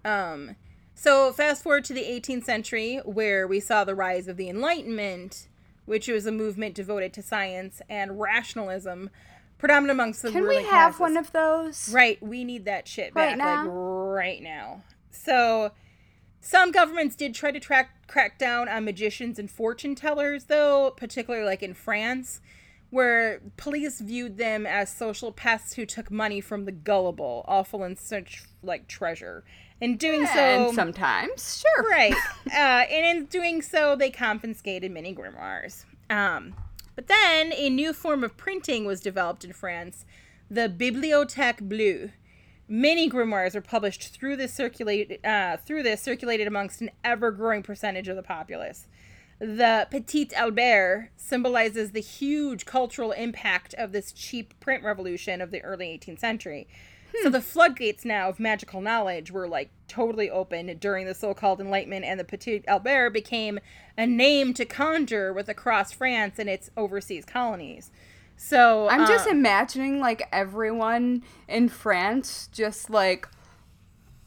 Um, 0.04 0.57
so 0.94 1.31
fast 1.33 1.62
forward 1.62 1.85
to 1.85 1.92
the 1.94 2.02
18th 2.02 2.44
century, 2.44 2.96
where 3.04 3.46
we 3.46 3.61
saw 3.61 3.85
the 3.85 3.94
rise 3.94 4.26
of 4.28 4.37
the 4.37 4.48
Enlightenment, 4.48 5.46
which 5.85 6.09
was 6.09 6.26
a 6.26 6.33
movement 6.33 6.74
devoted 6.74 7.12
to 7.12 7.22
science 7.22 7.81
and 7.88 8.18
rationalism, 8.18 9.11
predominant 9.59 9.92
amongst 9.96 10.22
the 10.22 10.33
Can 10.33 10.48
we 10.48 10.57
have 10.57 10.96
classes. 10.96 11.00
one 11.00 11.16
of 11.16 11.33
those? 11.33 11.92
Right, 11.92 12.20
we 12.22 12.44
need 12.44 12.64
that 12.64 12.88
shit 12.88 13.14
Right 13.14 13.37
back 13.38 13.64
like 13.66 13.68
right 13.70 14.42
now. 14.42 14.83
So 15.11 15.72
some 16.40 16.70
governments 16.70 17.16
did 17.16 17.35
try 17.35 17.51
to 17.51 17.61
track 17.61 18.07
crack 18.07 18.38
down 18.38 18.68
on 18.68 18.85
magicians 18.85 19.38
and 19.38 19.51
fortune 19.51 19.94
tellers 19.94 20.44
though, 20.44 20.92
particularly 20.96 21.44
like 21.44 21.62
in 21.62 21.74
France, 21.74 22.40
where 22.90 23.40
police 23.57 24.01
viewed 24.01 24.38
them 24.38 24.66
as 24.66 24.90
social 24.90 25.33
pests 25.33 25.74
who 25.74 25.85
took 25.85 26.11
money 26.11 26.40
from 26.40 26.64
the 26.64 26.72
gullible, 26.72 27.44
awful 27.46 27.85
in 27.85 27.96
such 27.96 28.44
like 28.62 28.88
treasure. 28.88 29.44
In 29.81 29.96
doing 29.96 30.27
so 30.27 30.38
and 30.40 30.74
sometimes, 30.74 31.62
sure. 31.62 31.88
Right. 31.88 32.14
Uh, 32.48 32.87
and 32.90 33.18
in 33.18 33.27
doing 33.27 33.61
so, 33.61 33.94
they 33.94 34.11
confiscated 34.11 34.90
many 34.90 35.14
grimoires. 35.14 35.85
Um, 36.09 36.55
but 36.96 37.09
then 37.09 37.53
a 37.53 37.68
new 37.68 37.92
form 37.92 38.24
of 38.24 38.38
printing 38.38 38.87
was 38.87 39.01
developed 39.03 39.44
in 39.44 39.53
France, 39.53 40.07
the 40.51 40.68
Bibliothèque 40.68 41.68
Bleue. 41.68 42.11
Many 42.68 43.09
grimoires 43.09 43.54
were 43.54 43.62
published 43.62 44.09
through 44.09 44.37
this 44.37 44.52
circulated 44.52 45.24
uh, 45.24 45.57
through 45.57 45.83
this 45.83 46.02
circulated 46.02 46.46
amongst 46.46 46.83
an 46.83 46.90
ever-growing 47.02 47.62
percentage 47.62 48.09
of 48.09 48.16
the 48.16 48.22
populace. 48.22 48.87
The 49.38 49.87
Petit 49.90 50.35
Albert 50.35 51.11
symbolizes 51.16 51.92
the 51.92 52.00
huge 52.00 52.66
cultural 52.66 53.12
impact 53.12 53.72
of 53.74 53.92
this 53.92 54.12
cheap 54.12 54.59
print 54.61 54.85
revolution 54.85 55.40
of 55.40 55.50
the 55.50 55.62
early 55.62 55.87
18th 55.87 56.18
century. 56.18 56.68
So 57.22 57.31
the 57.31 57.40
floodgates 57.40 58.04
now 58.04 58.28
of 58.28 58.38
magical 58.38 58.81
knowledge 58.81 59.31
were 59.31 59.48
like 59.48 59.70
totally 59.87 60.28
open 60.28 60.76
during 60.78 61.07
the 61.07 61.14
so-called 61.14 61.61
Enlightenment, 61.61 62.04
and 62.04 62.20
the 62.20 62.24
Petit 62.24 62.64
Albert 62.68 63.11
became 63.11 63.59
a 63.96 64.07
name 64.07 64.52
to 64.54 64.64
conjure 64.64 65.33
with 65.33 65.48
across 65.48 65.92
France 65.92 66.38
and 66.38 66.50
its 66.50 66.70
overseas 66.76 67.24
colonies. 67.24 67.90
So 68.40 68.88
I'm 68.88 69.07
just 69.07 69.27
uh, 69.27 69.31
imagining 69.33 70.01
like 70.01 70.27
everyone 70.33 71.22
in 71.48 71.68
France 71.68 72.48
just 72.53 72.88
like 72.88 73.29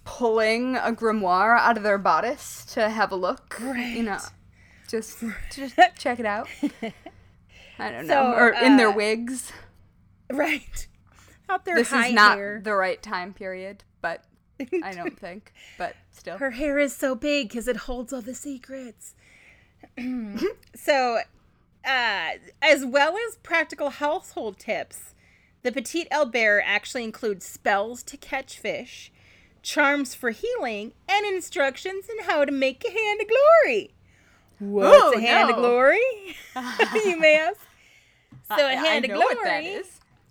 pulling 0.04 0.76
a 0.76 0.91
grimoire 0.91 1.58
out 1.58 1.78
of 1.78 1.84
their 1.84 1.97
bodice 1.97 2.65
to 2.74 2.89
have 2.89 3.12
a 3.12 3.15
look. 3.15 3.56
You 3.60 4.04
know, 4.04 4.12
Right. 4.12 4.21
just 4.88 5.24
just 5.52 5.80
check 5.97 6.19
it 6.19 6.26
out. 6.26 6.47
I 7.80 7.89
don't 7.91 8.06
know, 8.08 8.13
So, 8.13 8.34
or 8.38 8.50
in 8.50 8.78
their 8.78 8.89
uh, 8.89 8.95
wigs. 8.95 9.52
right 10.32 10.88
out 11.50 11.65
there. 11.65 11.76
This 11.76 11.91
is 11.93 12.12
not 12.13 12.38
hair. 12.38 12.62
the 12.63 12.74
right 12.76 13.02
time 13.02 13.34
period, 13.34 13.84
but 14.02 14.24
I 14.84 14.91
don't 14.95 15.17
think. 15.19 15.54
But 15.78 15.95
still, 16.12 16.38
Her 16.38 16.52
hair 16.52 16.78
is 16.80 16.95
so 16.95 17.15
big 17.15 17.47
because 17.50 17.67
it 17.67 17.76
holds 17.78 18.12
all 18.13 18.21
the 18.21 18.36
secrets. 18.36 19.15
so, 20.76 21.19
uh, 21.86 22.30
as 22.62 22.86
well 22.86 23.15
as 23.28 23.38
practical 23.38 23.89
household 23.89 24.60
tips, 24.60 25.13
the 25.63 25.72
Petit 25.72 26.10
Albert 26.12 26.63
actually 26.65 27.04
includes 27.04 27.46
spells 27.46 28.04
to 28.04 28.17
catch 28.17 28.58
fish, 28.60 29.12
charms 29.62 30.13
for 30.15 30.32
healing, 30.32 30.94
and 31.08 31.26
instructions 31.26 32.06
on 32.10 32.26
how 32.26 32.46
to 32.46 32.52
make 32.52 32.84
a 32.86 32.91
hand 32.91 33.22
of 33.22 33.28
glory. 33.28 33.94
What's 34.60 35.02
Oh, 35.04 35.13
a 35.17 35.22
hand 35.22 35.50
of 35.50 35.56
glory? 35.58 36.00
you 37.06 37.20
may 37.20 37.36
ask. 37.38 37.60
So, 38.48 38.58
a 38.65 38.70
I- 38.70 38.72
I 38.72 38.76
hand 38.76 39.06
of 39.06 39.12
glory. 39.12 39.26
what 39.36 39.44
that 39.46 39.63
is. 39.63 39.88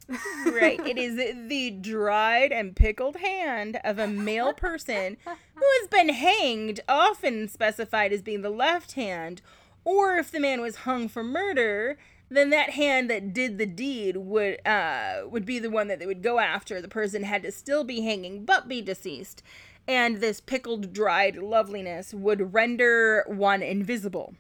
right. 0.53 0.79
It 0.87 0.99
is 0.99 1.17
the 1.49 1.71
dried 1.71 2.53
and 2.53 2.77
pickled 2.77 3.17
hand 3.17 3.81
of 3.83 3.99
a 3.99 4.07
male 4.07 4.53
person 4.53 5.17
who 5.25 5.65
has 5.81 5.89
been 5.89 6.11
hanged, 6.11 6.81
often 6.89 7.49
specified 7.49 8.13
as 8.13 8.21
being 8.21 8.43
the 8.43 8.51
left 8.51 8.93
hand, 8.93 9.41
or 9.85 10.17
if 10.17 10.31
the 10.31 10.41
man 10.41 10.61
was 10.61 10.77
hung 10.77 11.09
for 11.09 11.23
murder, 11.23 11.99
then 12.29 12.51
that 12.51 12.71
hand 12.71 13.11
that 13.11 13.33
did 13.33 13.59
the 13.59 13.67
deed 13.67 14.17
would 14.17 14.65
uh, 14.67 15.23
would 15.27 15.45
be 15.45 15.59
the 15.59 15.71
one 15.71 15.89
that 15.89 15.99
they 15.99 16.07
would 16.07 16.23
go 16.23 16.39
after. 16.39 16.81
The 16.81 16.89
person 16.89 17.25
had 17.25 17.43
to 17.43 17.53
still 17.53 17.85
be 17.85 18.03
hanging 18.03 18.45
but 18.45 18.69
be 18.69 18.81
deceased, 18.81 19.43
and 19.89 20.19
this 20.19 20.41
pickled 20.41 20.93
dried 20.93 21.37
loveliness 21.37 22.15
would 22.15 22.55
render 22.55 23.25
one 23.27 23.63
invisible. 23.63 24.35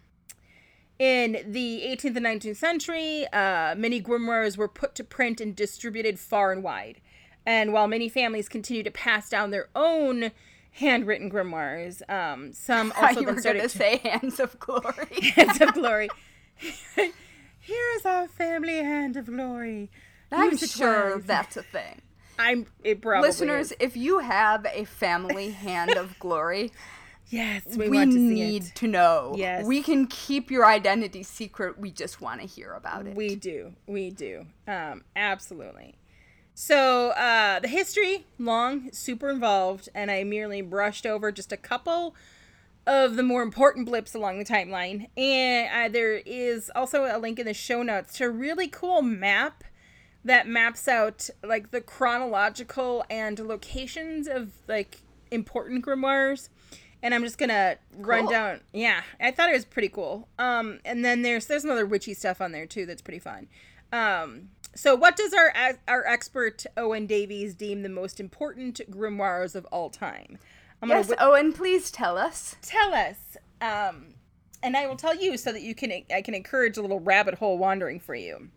In 1.00 1.38
the 1.46 1.82
18th 1.86 2.16
and 2.16 2.26
19th 2.26 2.56
century, 2.56 3.26
uh, 3.32 3.74
many 3.74 4.02
grimoires 4.02 4.58
were 4.58 4.68
put 4.68 4.94
to 4.96 5.04
print 5.04 5.40
and 5.40 5.56
distributed 5.56 6.18
far 6.18 6.52
and 6.52 6.62
wide. 6.62 7.00
And 7.46 7.72
while 7.72 7.88
many 7.88 8.10
families 8.10 8.50
continue 8.50 8.82
to 8.82 8.90
pass 8.90 9.30
down 9.30 9.50
their 9.50 9.70
own 9.74 10.30
handwritten 10.72 11.30
grimoires, 11.30 12.08
um, 12.10 12.52
some 12.52 12.92
also 13.00 13.20
you 13.20 13.26
were 13.26 13.32
then 13.32 13.40
started 13.40 13.58
gonna 13.58 13.68
say 13.68 13.96
hands 13.98 14.40
of 14.40 14.58
glory. 14.58 15.20
hands 15.34 15.60
of 15.60 15.74
glory. 15.74 16.08
Here's 17.60 18.06
our 18.06 18.28
family 18.28 18.76
hand 18.76 19.16
of 19.16 19.26
glory. 19.26 19.90
I'm 20.32 20.56
sure 20.56 21.18
that's 21.18 21.56
a 21.56 21.62
thing. 21.62 22.02
I'm. 22.38 22.66
It 22.84 23.02
probably 23.02 23.28
Listeners, 23.28 23.72
is. 23.72 23.76
if 23.80 23.96
you 23.96 24.20
have 24.20 24.66
a 24.72 24.84
family 24.84 25.50
hand 25.50 25.96
of 25.96 26.18
glory, 26.18 26.72
Yes, 27.30 27.62
we, 27.76 27.88
we, 27.88 27.98
want 27.98 28.10
to 28.10 28.16
see 28.16 28.34
need 28.34 28.62
to 28.74 28.88
know. 28.88 29.34
Yes. 29.36 29.64
We 29.64 29.82
can 29.82 30.08
keep 30.08 30.50
your 30.50 30.66
identity 30.66 31.22
secret. 31.22 31.78
We 31.78 31.92
just 31.92 32.20
want 32.20 32.40
to 32.40 32.46
hear 32.46 32.72
about 32.72 33.06
it. 33.06 33.14
We 33.14 33.36
do. 33.36 33.72
We 33.86 34.10
do. 34.10 34.46
Um, 34.66 35.04
absolutely. 35.14 35.94
So 36.62 37.08
uh, 37.12 37.58
the 37.60 37.68
history 37.68 38.26
long, 38.38 38.92
super 38.92 39.30
involved, 39.30 39.88
and 39.94 40.10
I 40.10 40.24
merely 40.24 40.60
brushed 40.60 41.06
over 41.06 41.32
just 41.32 41.52
a 41.52 41.56
couple 41.56 42.14
of 42.86 43.16
the 43.16 43.22
more 43.22 43.40
important 43.42 43.86
blips 43.86 44.14
along 44.14 44.38
the 44.38 44.44
timeline. 44.44 45.08
And 45.16 45.70
uh, 45.72 45.90
there 45.90 46.16
is 46.26 46.70
also 46.76 47.06
a 47.06 47.16
link 47.16 47.38
in 47.38 47.46
the 47.46 47.54
show 47.54 47.82
notes 47.82 48.12
to 48.18 48.24
a 48.26 48.28
really 48.28 48.68
cool 48.68 49.00
map 49.00 49.64
that 50.22 50.46
maps 50.46 50.86
out 50.86 51.30
like 51.42 51.70
the 51.70 51.80
chronological 51.80 53.06
and 53.08 53.38
locations 53.38 54.28
of 54.28 54.52
like 54.68 54.98
important 55.30 55.82
grimoires. 55.82 56.50
And 57.02 57.14
I'm 57.14 57.22
just 57.24 57.38
gonna 57.38 57.76
run 57.96 58.24
Cool. 58.24 58.32
down. 58.32 58.60
Yeah, 58.74 59.00
I 59.18 59.30
thought 59.30 59.48
it 59.48 59.54
was 59.54 59.64
pretty 59.64 59.88
cool. 59.88 60.28
Um, 60.38 60.80
and 60.84 61.02
then 61.06 61.22
there's 61.22 61.46
there's 61.46 61.62
some 61.62 61.70
other 61.70 61.86
witchy 61.86 62.12
stuff 62.12 62.42
on 62.42 62.52
there 62.52 62.66
too 62.66 62.84
that's 62.84 63.00
pretty 63.00 63.18
fun. 63.18 63.48
Um, 63.94 64.50
so 64.74 64.94
what 64.94 65.16
does 65.16 65.32
our 65.34 65.52
our 65.88 66.06
expert 66.06 66.64
Owen 66.76 67.06
Davies 67.06 67.54
deem 67.54 67.82
the 67.82 67.88
most 67.88 68.20
important 68.20 68.80
grimoires 68.90 69.54
of 69.54 69.64
all 69.66 69.90
time? 69.90 70.38
I'm 70.82 70.88
yes, 70.88 71.12
Owen, 71.18 71.52
please 71.52 71.90
tell 71.90 72.16
us. 72.16 72.56
tell 72.62 72.94
us 72.94 73.36
um 73.60 74.14
and 74.62 74.76
i 74.76 74.86
will 74.86 74.96
tell 74.96 75.14
you 75.14 75.36
so 75.36 75.52
that 75.52 75.62
you 75.62 75.74
can 75.74 75.92
i 76.14 76.22
can 76.22 76.34
encourage 76.34 76.76
a 76.76 76.82
little 76.82 77.00
rabbit 77.00 77.34
hole 77.34 77.58
wandering 77.58 78.00
for 78.00 78.14
you 78.14 78.48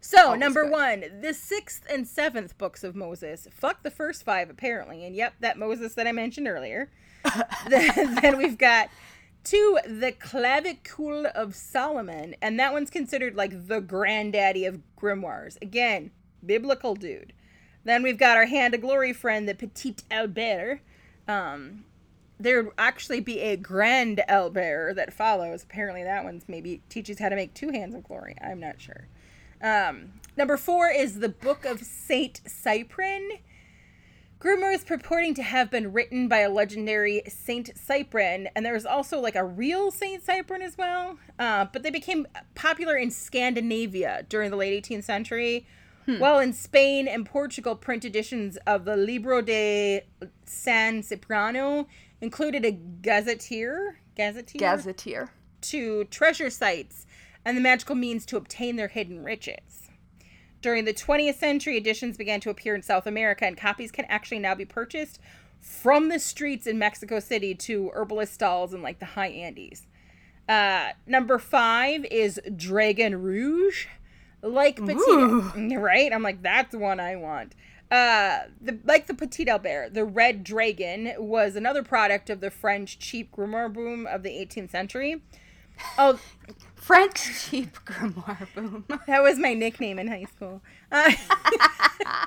so 0.00 0.26
Always 0.26 0.40
number 0.40 0.62
good. 0.64 0.72
one 0.72 1.04
the 1.20 1.32
sixth 1.32 1.84
and 1.90 2.06
seventh 2.06 2.58
books 2.58 2.82
of 2.84 2.94
moses 2.96 3.46
fuck 3.50 3.82
the 3.82 3.90
first 3.90 4.24
five 4.24 4.50
apparently 4.50 5.04
and 5.04 5.14
yep 5.14 5.34
that 5.40 5.58
moses 5.58 5.94
that 5.94 6.06
i 6.06 6.12
mentioned 6.12 6.48
earlier 6.48 6.90
then, 7.68 8.16
then 8.16 8.36
we've 8.36 8.58
got 8.58 8.88
two 9.44 9.78
the 9.86 10.12
clavicule 10.12 11.26
of 11.32 11.54
solomon 11.54 12.34
and 12.42 12.58
that 12.58 12.72
one's 12.72 12.90
considered 12.90 13.34
like 13.34 13.68
the 13.68 13.80
granddaddy 13.80 14.64
of 14.64 14.80
grimoires 15.00 15.60
again 15.62 16.10
biblical 16.44 16.94
dude 16.94 17.32
then 17.84 18.02
we've 18.02 18.18
got 18.18 18.36
our 18.36 18.46
hand 18.46 18.74
of 18.74 18.80
glory 18.80 19.12
friend 19.12 19.48
the 19.48 19.54
petit 19.54 19.96
albert 20.10 20.80
um, 21.28 21.84
there 22.38 22.62
would 22.62 22.72
actually 22.76 23.20
be 23.20 23.40
a 23.40 23.56
grand 23.56 24.22
Albert 24.28 24.94
that 24.94 25.12
follows. 25.12 25.62
Apparently, 25.62 26.02
that 26.02 26.24
one's 26.24 26.44
maybe 26.48 26.82
teaches 26.88 27.18
how 27.18 27.28
to 27.28 27.36
make 27.36 27.54
two 27.54 27.70
hands 27.70 27.94
of 27.94 28.04
glory. 28.04 28.36
I'm 28.42 28.60
not 28.60 28.80
sure. 28.80 29.08
Um, 29.62 30.14
number 30.36 30.56
four 30.56 30.88
is 30.90 31.20
the 31.20 31.28
Book 31.28 31.64
of 31.64 31.82
Saint 31.82 32.40
Cyprian. 32.46 33.38
Grimoires 34.44 34.84
purporting 34.84 35.32
to 35.34 35.42
have 35.42 35.70
been 35.70 35.90
written 35.94 36.28
by 36.28 36.40
a 36.40 36.50
legendary 36.50 37.22
Saint 37.26 37.70
Cyprian, 37.78 38.46
and 38.54 38.64
there 38.64 38.74
was 38.74 38.84
also 38.84 39.18
like 39.18 39.36
a 39.36 39.44
real 39.44 39.90
Saint 39.90 40.22
Cyprian 40.22 40.60
as 40.60 40.76
well. 40.76 41.18
Uh, 41.38 41.64
but 41.72 41.82
they 41.82 41.90
became 41.90 42.26
popular 42.54 42.94
in 42.94 43.10
Scandinavia 43.10 44.26
during 44.28 44.50
the 44.50 44.56
late 44.58 44.84
18th 44.84 45.04
century. 45.04 45.66
While 46.18 46.38
in 46.40 46.52
Spain 46.52 47.08
and 47.08 47.24
Portugal, 47.24 47.74
print 47.74 48.04
editions 48.04 48.58
of 48.66 48.84
the 48.84 48.94
Libro 48.94 49.40
de 49.40 50.02
San 50.44 51.02
Cipriano 51.02 51.88
included 52.20 52.66
a 52.66 52.72
gazetteer, 52.72 54.00
gazetteer, 54.14 54.58
Gazetteer. 54.58 55.30
to 55.62 56.04
treasure 56.04 56.50
sites 56.50 57.06
and 57.42 57.56
the 57.56 57.62
magical 57.62 57.94
means 57.94 58.26
to 58.26 58.36
obtain 58.36 58.76
their 58.76 58.88
hidden 58.88 59.24
riches. 59.24 59.83
During 60.64 60.86
the 60.86 60.94
20th 60.94 61.34
century, 61.34 61.76
editions 61.76 62.16
began 62.16 62.40
to 62.40 62.48
appear 62.48 62.74
in 62.74 62.80
South 62.80 63.06
America, 63.06 63.44
and 63.44 63.54
copies 63.54 63.90
can 63.90 64.06
actually 64.06 64.38
now 64.38 64.54
be 64.54 64.64
purchased 64.64 65.20
from 65.60 66.08
the 66.08 66.18
streets 66.18 66.66
in 66.66 66.78
Mexico 66.78 67.20
City 67.20 67.54
to 67.54 67.90
herbalist 67.92 68.32
stalls 68.32 68.72
in 68.72 68.80
like 68.80 68.98
the 68.98 69.04
high 69.04 69.26
Andes. 69.26 69.86
Uh, 70.48 70.92
number 71.06 71.38
five 71.38 72.06
is 72.06 72.40
Dragon 72.56 73.20
Rouge. 73.20 73.88
Like 74.40 74.76
Petit, 74.76 75.76
right? 75.76 76.10
I'm 76.10 76.22
like, 76.22 76.40
that's 76.40 76.72
the 76.72 76.78
one 76.78 76.98
I 76.98 77.16
want. 77.16 77.54
Uh, 77.90 78.44
the 78.58 78.78
like 78.86 79.06
the 79.06 79.12
Petit 79.12 79.46
Albert, 79.50 79.92
the 79.92 80.06
Red 80.06 80.44
Dragon 80.44 81.12
was 81.18 81.56
another 81.56 81.82
product 81.82 82.30
of 82.30 82.40
the 82.40 82.50
French 82.50 82.98
cheap 82.98 83.30
grimoire 83.36 83.70
boom 83.70 84.06
of 84.06 84.22
the 84.22 84.30
18th 84.30 84.70
century. 84.70 85.20
Oh, 85.98 86.18
French 86.84 87.48
cheap 87.48 87.78
grimoire 87.86 88.46
boom. 88.54 88.84
that 89.06 89.22
was 89.22 89.38
my 89.38 89.54
nickname 89.54 89.98
in 89.98 90.06
high 90.06 90.24
school. 90.24 90.60
Uh, 90.92 91.12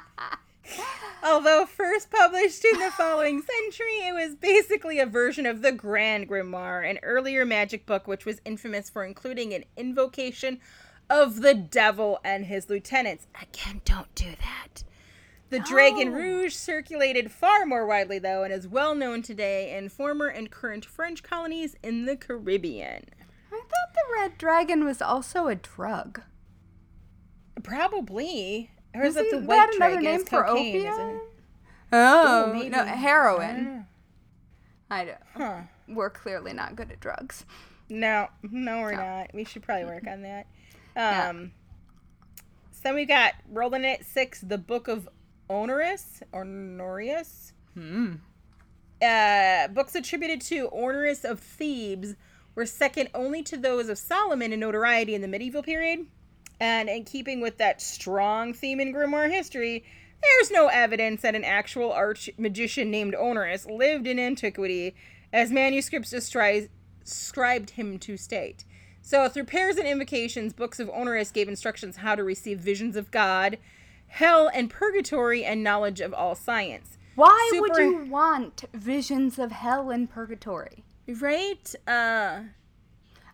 although 1.24 1.68
first 1.68 2.10
published 2.10 2.66
in 2.66 2.80
the 2.80 2.90
following 2.90 3.44
century, 3.44 4.00
it 4.08 4.16
was 4.16 4.34
basically 4.34 4.98
a 4.98 5.06
version 5.06 5.46
of 5.46 5.62
the 5.62 5.72
Grand 5.72 6.28
Grimoire, 6.28 6.90
an 6.90 6.98
earlier 7.04 7.46
magic 7.46 7.86
book 7.86 8.08
which 8.08 8.26
was 8.26 8.42
infamous 8.46 8.90
for 8.90 9.06
including 9.06 9.54
an 9.54 9.64
invocation 9.78 10.60
of 11.08 11.42
the 11.42 11.54
devil 11.54 12.20
and 12.24 12.48
his 12.48 12.68
lieutenants. 12.68 13.28
Again, 13.40 13.82
don't 13.86 14.16
do 14.16 14.32
that. 14.32 14.84
The 15.52 15.60
Dragon. 15.60 16.14
Rouge 16.14 16.56
circulated 16.56 17.32
far 17.32 17.68
more 17.68 17.86
widely, 17.86 18.18
though, 18.18 18.42
and 18.42 18.52
is 18.52 18.68
well 18.68 18.96
known 18.96 19.22
today 19.22 19.78
in 19.78 19.90
former 19.90 20.26
and 20.26 20.50
current 20.50 20.84
French 20.84 21.22
colonies 21.22 21.76
in 21.84 22.06
the 22.06 22.18
Caribbean. 22.18 23.06
I 23.52 23.56
thought 23.56 23.94
the 23.94 24.14
red 24.22 24.38
dragon 24.38 24.84
was 24.86 25.02
also 25.02 25.48
a 25.48 25.56
drug. 25.56 26.22
Probably. 27.64 28.72
Or 28.94 29.04
is 29.04 29.16
it 29.16 29.30
the 29.32 29.40
white 29.40 29.56
that 29.58 29.76
another 29.76 29.94
dragon? 30.02 30.04
name 30.04 30.26
for 30.26 30.44
cocaine, 30.44 30.76
opium? 30.88 30.94
isn't 30.94 31.10
it? 31.16 31.22
Oh, 31.94 32.50
Ooh, 32.50 32.54
maybe. 32.54 32.70
no, 32.70 32.84
heroin. 32.86 33.86
I 34.90 35.06
don't. 35.06 35.18
Huh. 35.36 35.62
We're 35.88 36.10
clearly 36.10 36.54
not 36.54 36.76
good 36.76 36.92
at 36.92 37.00
drugs. 37.00 37.46
No, 37.90 38.28
no, 38.44 38.80
we're 38.82 38.92
No. 38.92 38.98
not. 38.98 39.34
We 39.34 39.44
should 39.46 39.64
probably 39.64 39.86
work 39.86 40.08
on 40.08 40.22
that. 40.24 40.48
Yeah. 40.96 41.30
Um, 41.30 41.52
so 42.72 42.80
then 42.86 42.96
we 42.96 43.06
got 43.06 43.34
rolling 43.52 43.86
at 43.86 44.04
six, 44.04 44.42
the 44.42 44.58
Book 44.58 44.88
of 44.88 45.08
Honorius 45.48 46.24
or 46.32 46.44
Norius. 46.44 47.52
Hmm. 47.76 48.14
Uh, 49.00 49.68
books 49.68 49.94
attributed 49.94 50.42
to 50.42 50.70
Honorius 50.74 51.24
of 51.24 51.40
Thebes 51.40 52.16
were 52.58 52.66
second 52.66 53.08
only 53.14 53.44
to 53.44 53.56
those 53.56 53.88
of 53.88 54.00
Solomon 54.00 54.52
in 54.52 54.60
notoriety 54.60 55.14
in 55.14 55.22
the 55.22 55.28
medieval 55.28 55.62
period. 55.62 56.08
And 56.60 56.90
in 56.90 57.04
keeping 57.06 57.40
with 57.40 57.60
that 57.60 57.80
strong 57.80 58.52
theme 58.52 58.80
in 58.80 58.92
grimoire 58.92 59.32
history, 59.32 59.86
there's 60.24 60.50
no 60.50 60.66
evidence 60.66 61.22
that 61.22 61.36
an 61.36 61.44
actual 61.44 61.94
arch 61.94 62.32
magician 62.36 62.90
named 62.90 63.14
Honorius 63.14 63.68
lived 63.68 64.08
in 64.08 64.18
antiquity, 64.18 64.96
as 65.32 65.52
manuscripts 65.52 66.10
described 66.10 67.70
him 67.70 68.00
to 68.00 68.18
state. 68.18 68.66
So, 69.04 69.30
through 69.30 69.44
prayers 69.44 69.78
and 69.78 69.88
invocations, 69.88 70.52
books 70.52 70.80
of 70.80 70.90
Honorius 70.90 71.30
gave 71.30 71.48
instructions 71.48 71.98
how 71.98 72.16
to 72.16 72.24
receive 72.24 72.60
visions 72.60 72.96
of 72.96 73.12
God, 73.12 73.60
hell, 74.08 74.50
and 74.52 74.68
purgatory, 74.68 75.46
and 75.46 75.64
knowledge 75.64 76.02
of 76.02 76.12
all 76.12 76.34
science. 76.34 76.98
Why 77.14 77.52
would 77.54 77.78
you 77.78 78.06
want 78.10 78.66
visions 78.74 79.38
of 79.38 79.52
hell 79.52 79.92
and 79.92 80.10
purgatory? 80.10 80.84
Right? 81.08 81.74
Uh, 81.88 82.42
I'm 82.42 82.48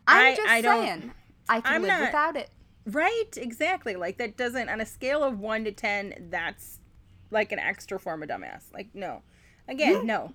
I- 0.08 0.36
just 0.36 0.50
I 0.50 0.62
saying. 0.62 1.12
I 1.50 1.62
can 1.62 1.74
I'm 1.74 1.82
live 1.82 1.90
not- 1.90 2.02
without 2.02 2.36
it. 2.38 2.50
Right, 2.86 3.30
exactly. 3.38 3.96
Like 3.96 4.18
that 4.18 4.36
doesn't 4.38 4.70
on 4.70 4.82
a 4.82 4.86
scale 4.86 5.24
of 5.24 5.40
one 5.40 5.64
to 5.64 5.72
ten, 5.72 6.28
that's 6.30 6.80
like 7.32 7.52
an 7.52 7.60
extra 7.60 7.98
form 8.00 8.22
of 8.24 8.30
dumbass. 8.30 8.74
Like 8.74 8.90
no. 8.94 9.22
Again, 9.68 10.06
no. 10.06 10.34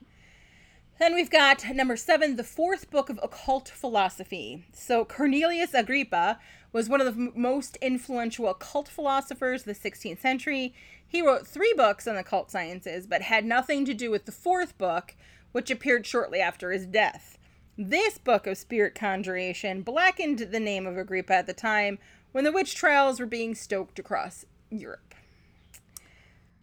Then 0.98 1.14
we've 1.14 1.30
got 1.30 1.64
number 1.74 1.96
seven, 1.96 2.36
the 2.36 2.42
fourth 2.44 2.90
book 2.90 3.08
of 3.10 3.20
occult 3.22 3.68
philosophy. 3.68 4.64
So 4.72 5.04
Cornelius 5.04 5.72
Agrippa 5.74 6.40
was 6.72 6.88
one 6.88 7.00
of 7.00 7.14
the 7.14 7.20
m- 7.22 7.32
most 7.36 7.76
influential 7.76 8.48
occult 8.48 8.88
philosophers 8.88 9.60
of 9.66 9.66
the 9.66 9.90
16th 9.90 10.18
century. 10.20 10.74
He 11.06 11.22
wrote 11.22 11.46
three 11.46 11.72
books 11.76 12.08
on 12.08 12.16
occult 12.16 12.50
sciences, 12.50 13.06
but 13.06 13.22
had 13.22 13.44
nothing 13.44 13.84
to 13.84 13.94
do 13.94 14.10
with 14.10 14.24
the 14.24 14.32
fourth 14.32 14.76
book, 14.76 15.14
which 15.52 15.70
appeared 15.70 16.06
shortly 16.06 16.40
after 16.40 16.72
his 16.72 16.86
death. 16.86 17.38
This 17.76 18.18
book 18.18 18.46
of 18.46 18.58
spirit 18.58 18.94
conjuration 18.94 19.82
blackened 19.82 20.38
the 20.38 20.60
name 20.60 20.86
of 20.86 20.98
Agrippa 20.98 21.34
at 21.34 21.46
the 21.46 21.52
time 21.52 21.98
when 22.32 22.44
the 22.44 22.52
witch 22.52 22.74
trials 22.74 23.20
were 23.20 23.26
being 23.26 23.54
stoked 23.54 23.98
across 23.98 24.44
Europe. 24.70 25.14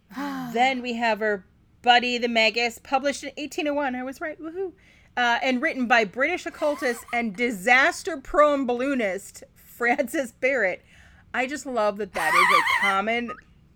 then 0.18 0.82
we 0.82 0.94
have 0.94 1.22
our 1.22 1.46
buddy 1.82 2.18
the 2.18 2.28
Magus, 2.28 2.80
published 2.80 3.24
in 3.24 3.30
1801. 3.38 3.96
I 3.96 4.04
was 4.04 4.20
right, 4.20 4.42
woohoo! 4.42 4.74
Uh, 5.16 5.40
and 5.42 5.62
written 5.62 5.88
by 5.88 6.04
British 6.04 6.46
occultist 6.46 7.06
and 7.14 7.36
disaster-prone 7.36 8.66
balloonist 8.66 9.44
Francis 9.56 10.32
Barrett. 10.34 10.84
I 11.34 11.48
just 11.48 11.66
love 11.66 11.98
that 11.98 12.14
that 12.14 12.34
is 12.34 12.58
a 12.58 12.82
common, 12.82 13.32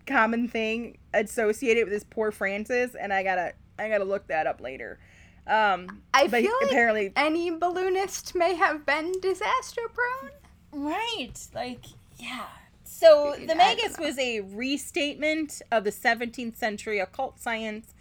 common 0.06 0.48
thing 0.48 0.98
associated 1.14 1.84
with 1.84 1.92
this 1.92 2.04
poor 2.04 2.32
Francis, 2.32 2.94
and 2.94 3.12
I 3.12 3.22
gotta, 3.22 3.52
I 3.80 3.88
gotta 3.88 4.04
look 4.04 4.26
that 4.28 4.46
up 4.46 4.60
later. 4.60 4.98
Um, 5.46 6.02
I 6.14 6.26
but 6.28 6.42
feel 6.42 6.52
like 6.60 6.70
apparently, 6.70 7.12
any 7.16 7.50
balloonist 7.50 8.34
may 8.34 8.54
have 8.54 8.86
been 8.86 9.20
disaster 9.20 9.82
prone. 9.92 10.30
Right. 10.72 11.34
Like, 11.54 11.84
yeah. 12.18 12.46
So 12.84 13.34
Dude, 13.36 13.48
the 13.48 13.54
Magus 13.54 13.98
was 13.98 14.18
a 14.18 14.40
restatement 14.40 15.62
of 15.72 15.84
the 15.84 15.90
17th 15.90 16.56
century 16.56 16.98
occult 16.98 17.40
science 17.40 17.94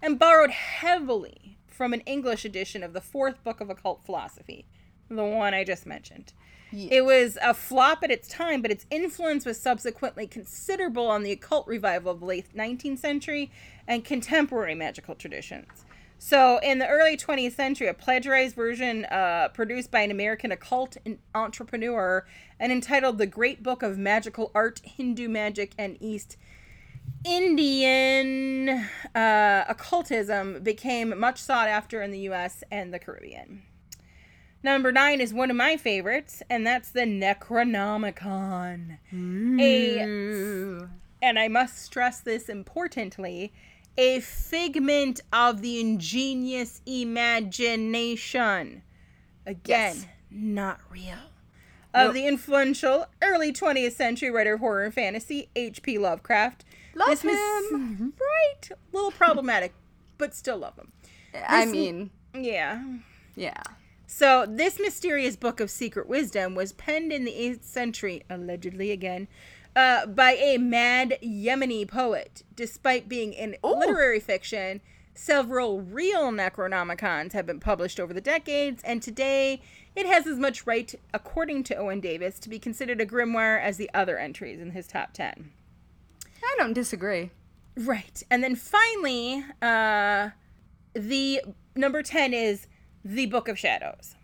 and 0.00 0.18
borrowed 0.18 0.50
heavily 0.50 1.58
from 1.66 1.92
an 1.92 2.00
English 2.02 2.44
edition 2.44 2.82
of 2.82 2.92
the 2.92 3.00
fourth 3.00 3.42
book 3.42 3.60
of 3.60 3.68
occult 3.68 4.04
philosophy, 4.04 4.64
the 5.08 5.24
one 5.24 5.54
I 5.54 5.64
just 5.64 5.86
mentioned. 5.86 6.32
It 6.74 7.04
was 7.04 7.38
a 7.40 7.54
flop 7.54 8.02
at 8.02 8.10
its 8.10 8.26
time, 8.26 8.60
but 8.60 8.70
its 8.70 8.84
influence 8.90 9.46
was 9.46 9.60
subsequently 9.60 10.26
considerable 10.26 11.06
on 11.06 11.22
the 11.22 11.32
occult 11.32 11.66
revival 11.66 12.12
of 12.12 12.20
the 12.20 12.26
late 12.26 12.54
19th 12.54 12.98
century 12.98 13.50
and 13.86 14.04
contemporary 14.04 14.74
magical 14.74 15.14
traditions. 15.14 15.84
So, 16.18 16.58
in 16.62 16.78
the 16.78 16.88
early 16.88 17.16
20th 17.16 17.54
century, 17.54 17.86
a 17.86 17.94
plagiarized 17.94 18.56
version 18.56 19.04
uh, 19.06 19.48
produced 19.52 19.90
by 19.90 20.00
an 20.00 20.10
American 20.10 20.52
occult 20.52 20.96
entrepreneur 21.34 22.26
and 22.58 22.72
entitled 22.72 23.18
The 23.18 23.26
Great 23.26 23.62
Book 23.62 23.82
of 23.82 23.98
Magical 23.98 24.50
Art, 24.54 24.80
Hindu 24.84 25.28
Magic, 25.28 25.72
and 25.76 25.96
East 26.00 26.36
Indian 27.24 28.86
uh, 29.14 29.64
Occultism 29.68 30.62
became 30.62 31.18
much 31.18 31.38
sought 31.38 31.68
after 31.68 32.02
in 32.02 32.10
the 32.10 32.20
US 32.20 32.62
and 32.70 32.92
the 32.92 32.98
Caribbean. 32.98 33.62
Number 34.64 34.90
nine 34.92 35.20
is 35.20 35.34
one 35.34 35.50
of 35.50 35.56
my 35.56 35.76
favorites, 35.76 36.42
and 36.48 36.66
that's 36.66 36.88
the 36.90 37.02
Necronomicon. 37.02 38.96
A, 39.12 39.98
mm. 39.98 40.88
and 41.20 41.38
I 41.38 41.48
must 41.48 41.82
stress 41.82 42.20
this 42.20 42.48
importantly, 42.48 43.52
a 43.98 44.20
figment 44.20 45.20
of 45.34 45.60
the 45.60 45.80
ingenious 45.80 46.80
imagination. 46.86 48.80
Again, 49.44 49.96
Yes. 49.96 50.06
not 50.30 50.80
real. 50.88 51.18
Of 51.92 52.06
Nope. 52.06 52.14
the 52.14 52.26
influential 52.26 53.04
early 53.20 53.52
20th 53.52 53.92
century 53.92 54.30
writer 54.30 54.54
of 54.54 54.60
horror 54.60 54.84
and 54.84 54.94
fantasy, 54.94 55.50
H.P. 55.54 55.98
Lovecraft. 55.98 56.64
Love 56.94 57.08
This 57.10 57.20
him. 57.22 58.14
right. 58.18 58.70
A 58.70 58.76
little 58.96 59.12
problematic, 59.12 59.74
but 60.16 60.34
still 60.34 60.56
love 60.56 60.76
him. 60.78 60.90
I 61.46 61.66
mean, 61.66 62.10
Yeah. 62.34 62.82
yeah. 63.36 63.62
So, 64.16 64.46
this 64.48 64.78
mysterious 64.78 65.34
book 65.34 65.58
of 65.58 65.72
secret 65.72 66.08
wisdom 66.08 66.54
was 66.54 66.72
penned 66.72 67.12
in 67.12 67.24
the 67.24 67.32
8th 67.32 67.64
century, 67.64 68.22
allegedly 68.30 68.92
again, 68.92 69.26
uh, 69.74 70.06
by 70.06 70.34
a 70.34 70.56
mad 70.56 71.18
Yemeni 71.20 71.88
poet. 71.88 72.44
Despite 72.54 73.08
being 73.08 73.32
in 73.32 73.56
Ooh. 73.66 73.76
literary 73.76 74.20
fiction, 74.20 74.80
several 75.14 75.80
real 75.80 76.30
Necronomicons 76.30 77.32
have 77.32 77.44
been 77.44 77.58
published 77.58 77.98
over 77.98 78.14
the 78.14 78.20
decades, 78.20 78.84
and 78.84 79.02
today 79.02 79.60
it 79.96 80.06
has 80.06 80.28
as 80.28 80.38
much 80.38 80.64
right, 80.64 80.94
according 81.12 81.64
to 81.64 81.74
Owen 81.74 81.98
Davies, 81.98 82.38
to 82.38 82.48
be 82.48 82.60
considered 82.60 83.00
a 83.00 83.06
grimoire 83.06 83.60
as 83.60 83.78
the 83.78 83.90
other 83.92 84.16
entries 84.16 84.60
in 84.60 84.70
his 84.70 84.86
top 84.86 85.12
10. 85.12 85.50
I 86.40 86.54
don't 86.56 86.72
disagree. 86.72 87.32
Right. 87.76 88.22
And 88.30 88.44
then 88.44 88.54
finally, 88.54 89.44
uh, 89.60 90.30
the 90.94 91.42
number 91.74 92.04
10 92.04 92.32
is 92.32 92.68
the 93.04 93.26
Book 93.26 93.48
of 93.48 93.58
Shadows. 93.58 94.16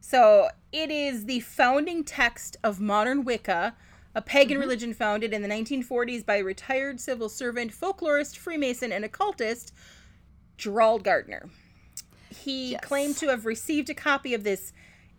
So 0.00 0.48
it 0.72 0.90
is 0.90 1.26
the 1.26 1.40
founding 1.40 2.04
text 2.04 2.56
of 2.62 2.80
modern 2.80 3.24
Wicca, 3.24 3.74
a 4.14 4.22
pagan 4.22 4.54
mm-hmm. 4.54 4.60
religion 4.60 4.94
founded 4.94 5.34
in 5.34 5.42
the 5.42 5.48
1940s 5.48 6.24
by 6.24 6.38
retired 6.38 7.00
civil 7.00 7.28
servant, 7.28 7.72
folklorist, 7.72 8.36
Freemason, 8.36 8.92
and 8.92 9.04
occultist 9.04 9.74
Gerald 10.56 11.04
Gardner. 11.04 11.50
He 12.30 12.72
Yes. 12.72 12.84
claimed 12.84 13.16
to 13.18 13.28
have 13.28 13.44
received 13.44 13.90
a 13.90 13.94
copy 13.94 14.32
of 14.32 14.44
this 14.44 14.72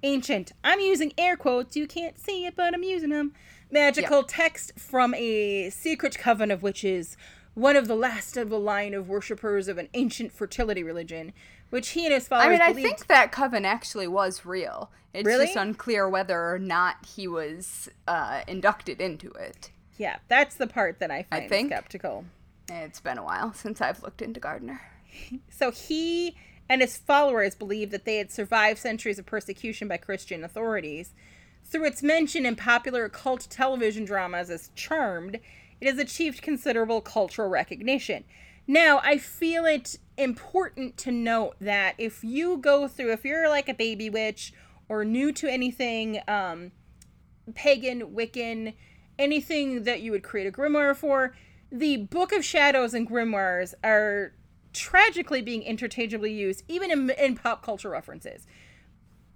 ancient, 0.03 0.51
I'm 0.63 0.79
using 0.79 1.13
air 1.17 1.35
quotes, 1.37 1.75
you 1.75 1.87
can't 1.87 2.17
see 2.19 2.45
it, 2.45 2.55
but 2.55 2.73
I'm 2.73 2.83
using 2.83 3.09
them, 3.09 3.33
magical 3.69 4.23
text 4.23 4.79
from 4.79 5.13
a 5.15 5.69
secret 5.69 6.17
coven 6.17 6.49
of 6.49 6.63
witches, 6.63 7.17
one 7.53 7.75
of 7.75 7.87
the 7.87 7.95
last 7.95 8.37
of 8.37 8.51
a 8.51 8.57
line 8.57 8.93
of 8.93 9.09
worshippers 9.09 9.67
of 9.67 9.77
an 9.77 9.89
ancient 9.95 10.31
fertility 10.31 10.83
religion, 10.83 11.33
which 11.69 11.89
he 11.89 12.05
and 12.05 12.13
his 12.13 12.27
followers 12.27 12.47
I 12.47 12.51
mean, 12.51 12.61
I 12.61 12.69
believed 12.73 12.87
think 12.87 13.07
that 13.07 13.31
coven 13.31 13.65
actually 13.65 14.07
was 14.07 14.45
real. 14.45 14.91
It's 15.13 15.25
Really? 15.25 15.45
just 15.45 15.57
unclear 15.57 16.07
whether 16.07 16.51
or 16.51 16.59
not 16.59 17.05
he 17.05 17.27
was 17.27 17.89
uh, 18.07 18.41
inducted 18.47 19.01
into 19.01 19.31
it. 19.31 19.71
Yeah, 19.97 20.17
that's 20.27 20.55
the 20.55 20.67
part 20.67 20.99
that 20.99 21.09
I 21.11 21.23
find 21.23 21.49
think- 21.49 21.69
skeptical. 21.71 22.25
It's 22.69 22.99
been 22.99 23.17
a 23.17 23.23
while 23.23 23.53
since 23.53 23.79
I've 23.81 24.03
looked 24.03 24.21
into 24.21 24.39
Gardner. 24.39 24.81
So 25.49 25.71
he 25.71 26.35
and 26.69 26.81
his 26.81 26.97
followers 26.97 27.55
believed 27.55 27.91
that 27.93 28.05
they 28.05 28.17
had 28.17 28.31
survived 28.31 28.77
centuries 28.77 29.17
of 29.17 29.25
persecution 29.25 29.87
by 29.87 29.97
Christian 29.97 30.43
authorities. 30.43 31.13
Through 31.65 31.85
its 31.85 32.03
mention 32.03 32.45
in 32.45 32.55
popular 32.55 33.05
occult 33.05 33.47
television 33.49 34.05
dramas 34.05 34.49
as 34.51 34.69
Charmed, 34.75 35.39
it 35.81 35.87
has 35.87 35.97
achieved 35.97 36.41
considerable 36.43 37.01
cultural 37.01 37.49
recognition. 37.49 38.25
Now, 38.67 38.99
I 39.03 39.17
feel 39.17 39.65
it 39.65 39.97
important 40.17 40.97
to 40.97 41.11
note 41.11 41.55
that 41.61 41.95
if 41.97 42.23
you 42.23 42.57
go 42.57 42.87
through, 42.87 43.13
if 43.13 43.23
you're 43.23 43.49
like 43.49 43.69
a 43.69 43.73
baby 43.73 44.09
witch 44.09 44.53
or 44.89 45.05
new 45.05 45.31
to 45.33 45.47
anything 45.51 46.19
um, 46.27 46.71
pagan, 47.55 48.13
Wiccan, 48.15 48.73
anything 49.19 49.83
that 49.83 50.01
you 50.01 50.11
would 50.11 50.23
create 50.23 50.47
a 50.47 50.51
grimoire 50.51 50.95
for, 50.95 51.35
the 51.71 51.97
Book 51.97 52.31
of 52.31 52.43
Shadows 52.45 52.93
and 52.93 53.09
grimoires 53.09 53.73
are 53.83 54.33
tragically 54.73 55.41
being 55.41 55.63
interchangeably 55.63 56.33
used, 56.33 56.63
even 56.67 56.91
in, 56.91 57.09
in 57.11 57.35
pop 57.35 57.63
culture 57.63 57.89
references. 57.89 58.47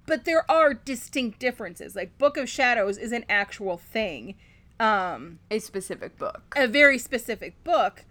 But 0.06 0.26
there 0.26 0.50
are 0.50 0.74
distinct 0.74 1.40
differences. 1.40 1.96
Like 1.96 2.18
Book 2.18 2.38
of 2.38 2.50
Shadows 2.50 2.98
is 2.98 3.12
an 3.12 3.26
actual 3.30 3.78
thing, 3.78 4.36
um, 4.80 5.40
A 5.50 5.60
specific 5.60 6.18
book. 6.18 6.54
a 6.56 6.68
very 6.68 6.98
specific 6.98 7.64
book. 7.64 8.06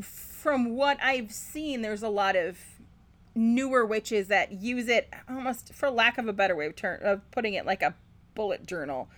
From 0.00 0.70
what 0.76 0.98
I've 1.02 1.32
seen, 1.32 1.82
there's 1.82 2.02
a 2.02 2.08
lot 2.08 2.36
of 2.36 2.58
newer 3.34 3.84
witches 3.84 4.28
that 4.28 4.52
use 4.52 4.88
it 4.88 5.08
almost, 5.28 5.72
for 5.74 5.90
lack 5.90 6.18
of 6.18 6.28
a 6.28 6.32
better 6.32 6.56
way 6.56 6.66
of, 6.66 6.76
turn, 6.76 7.00
of 7.02 7.28
putting 7.30 7.54
it, 7.54 7.66
like 7.66 7.82
a 7.82 7.94
bullet 8.34 8.66
journal. 8.66 9.08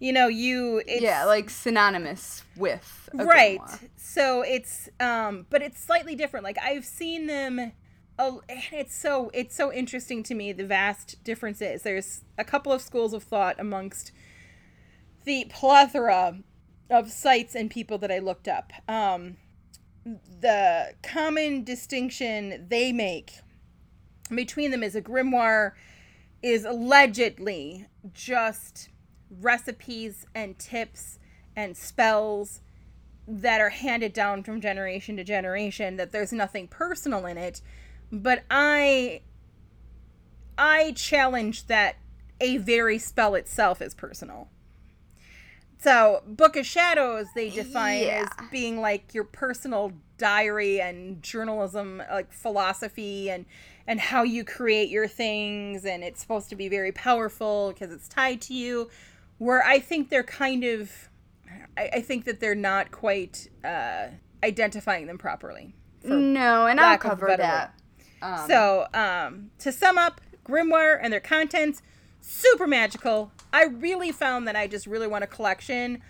You 0.00 0.12
know, 0.12 0.26
you 0.28 0.82
it's, 0.86 1.02
yeah, 1.02 1.24
like 1.24 1.48
synonymous 1.50 2.42
with. 2.56 3.04
right 3.14 3.60
grimoire. 3.60 3.88
so 3.96 4.42
it's 4.42 4.88
um 4.98 5.46
but 5.50 5.62
it's 5.62 5.82
slightly 5.82 6.16
different 6.16 6.42
like 6.42 6.58
i've 6.62 6.84
seen 6.84 7.26
them 7.26 7.72
oh, 8.18 8.42
it's 8.48 8.94
so 8.94 9.30
it's 9.32 9.54
so 9.54 9.72
interesting 9.72 10.22
to 10.24 10.34
me 10.34 10.52
the 10.52 10.66
vast 10.66 11.22
differences 11.24 11.82
there's 11.82 12.22
a 12.38 12.44
couple 12.44 12.72
of 12.72 12.80
schools 12.80 13.12
of 13.12 13.22
thought 13.22 13.56
amongst 13.58 14.12
the 15.24 15.46
plethora 15.48 16.38
of 16.90 17.10
sites 17.10 17.54
and 17.54 17.70
people 17.70 17.98
that 17.98 18.10
i 18.10 18.18
looked 18.18 18.48
up 18.48 18.72
um 18.88 19.36
the 20.04 20.94
common 21.02 21.64
distinction 21.64 22.66
they 22.68 22.92
make 22.92 23.32
between 24.34 24.70
them 24.70 24.82
is 24.82 24.94
a 24.94 25.02
grimoire 25.02 25.72
is 26.42 26.64
allegedly 26.64 27.86
just 28.12 28.90
recipes 29.40 30.26
and 30.34 30.58
tips 30.58 31.18
and 31.56 31.76
spells 31.76 32.60
that 33.26 33.60
are 33.60 33.70
handed 33.70 34.12
down 34.12 34.42
from 34.42 34.60
generation 34.60 35.16
to 35.16 35.24
generation 35.24 35.96
that 35.96 36.12
there's 36.12 36.32
nothing 36.32 36.68
personal 36.68 37.24
in 37.26 37.38
it. 37.38 37.62
But 38.12 38.44
i 38.50 39.22
i 40.56 40.92
challenge 40.92 41.66
that 41.66 41.96
a 42.40 42.58
very 42.58 42.98
spell 42.98 43.34
itself 43.34 43.80
is 43.80 43.94
personal 43.94 44.48
so 45.84 46.22
book 46.26 46.56
of 46.56 46.66
shadows 46.66 47.26
they 47.34 47.50
define 47.50 48.00
Yeah. 48.02 48.26
as 48.40 48.48
being 48.50 48.80
like 48.80 49.14
your 49.14 49.24
personal 49.24 49.92
diary 50.18 50.80
and 50.80 51.22
journalism 51.22 52.02
like 52.10 52.32
philosophy 52.32 53.30
and 53.30 53.44
and 53.86 54.00
how 54.00 54.22
you 54.22 54.44
create 54.44 54.88
your 54.88 55.06
things 55.06 55.84
and 55.84 56.02
it's 56.02 56.20
supposed 56.20 56.48
to 56.50 56.56
be 56.56 56.68
very 56.68 56.90
powerful 56.92 57.70
because 57.72 57.92
it's 57.92 58.08
tied 58.08 58.40
to 58.40 58.54
you. 58.54 58.88
Where 59.38 59.62
i 59.66 59.78
think 59.80 60.08
they're 60.10 60.22
kind 60.22 60.64
of 60.64 60.90
i, 61.76 61.90
I 61.94 62.00
think 62.00 62.24
that 62.24 62.40
they're 62.40 62.54
not 62.54 62.90
quite 62.92 63.48
uh, 63.64 64.06
identifying 64.42 65.06
them 65.06 65.18
properly 65.18 65.74
no 66.04 66.66
and 66.66 66.80
i'll 66.80 66.98
cover 66.98 67.34
that. 67.36 67.74
um, 68.22 68.48
so 68.48 68.86
um, 68.94 69.50
to 69.58 69.72
sum 69.72 69.98
up 69.98 70.20
grimoire 70.46 70.98
and 71.02 71.12
their 71.12 71.20
contents 71.20 71.82
super 72.20 72.66
magical 72.66 73.32
i 73.54 73.64
really 73.64 74.12
found 74.12 74.46
that 74.46 74.54
i 74.56 74.66
just 74.66 74.86
really 74.86 75.06
want 75.06 75.24
a 75.24 75.26
collection 75.26 76.02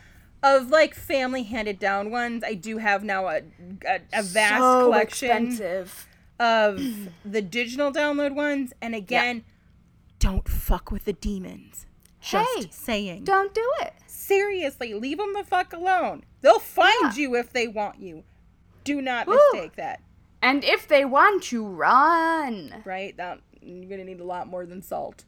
of 0.42 0.68
like 0.70 0.94
family 0.94 1.44
handed 1.44 1.78
down 1.78 2.10
ones 2.10 2.42
i 2.44 2.54
do 2.54 2.78
have 2.78 3.04
now 3.04 3.28
a, 3.28 3.42
a, 3.86 4.00
a 4.12 4.22
vast 4.22 4.58
so 4.60 4.84
collection 4.84 5.28
expensive 5.48 6.06
of 6.40 6.82
the 7.24 7.40
digital 7.40 7.92
download 7.92 8.34
ones. 8.34 8.72
And 8.82 8.92
again, 8.92 9.44
don't 10.18 10.48
fuck 10.48 10.90
with 10.90 11.04
the 11.04 11.12
demons. 11.12 11.86
Just 12.20 12.50
Hey, 12.58 12.66
saying. 12.72 13.22
don't 13.22 13.54
do 13.54 13.64
it 13.82 13.92
Seriously, 14.08 14.94
leave 14.94 15.18
them 15.18 15.32
the 15.32 15.44
fuck 15.44 15.72
alone. 15.72 16.24
They'll 16.40 16.58
find 16.58 16.92
Yeah. 17.02 17.12
you 17.14 17.36
if 17.36 17.52
they 17.52 17.68
want 17.68 18.00
you. 18.00 18.24
Do 18.82 19.00
not 19.00 19.28
Woo. 19.28 19.38
mistake 19.52 19.76
that. 19.76 20.00
and 20.42 20.64
if 20.64 20.88
they 20.88 21.04
want 21.04 21.52
you 21.52 21.64
run 21.66 22.82
Right? 22.84 23.16
That, 23.16 23.38
you're 23.62 23.88
gonna 23.88 24.04
need 24.04 24.18
a 24.20 24.24
lot 24.24 24.48
more 24.48 24.66
than 24.66 24.82
salt. 24.82 25.24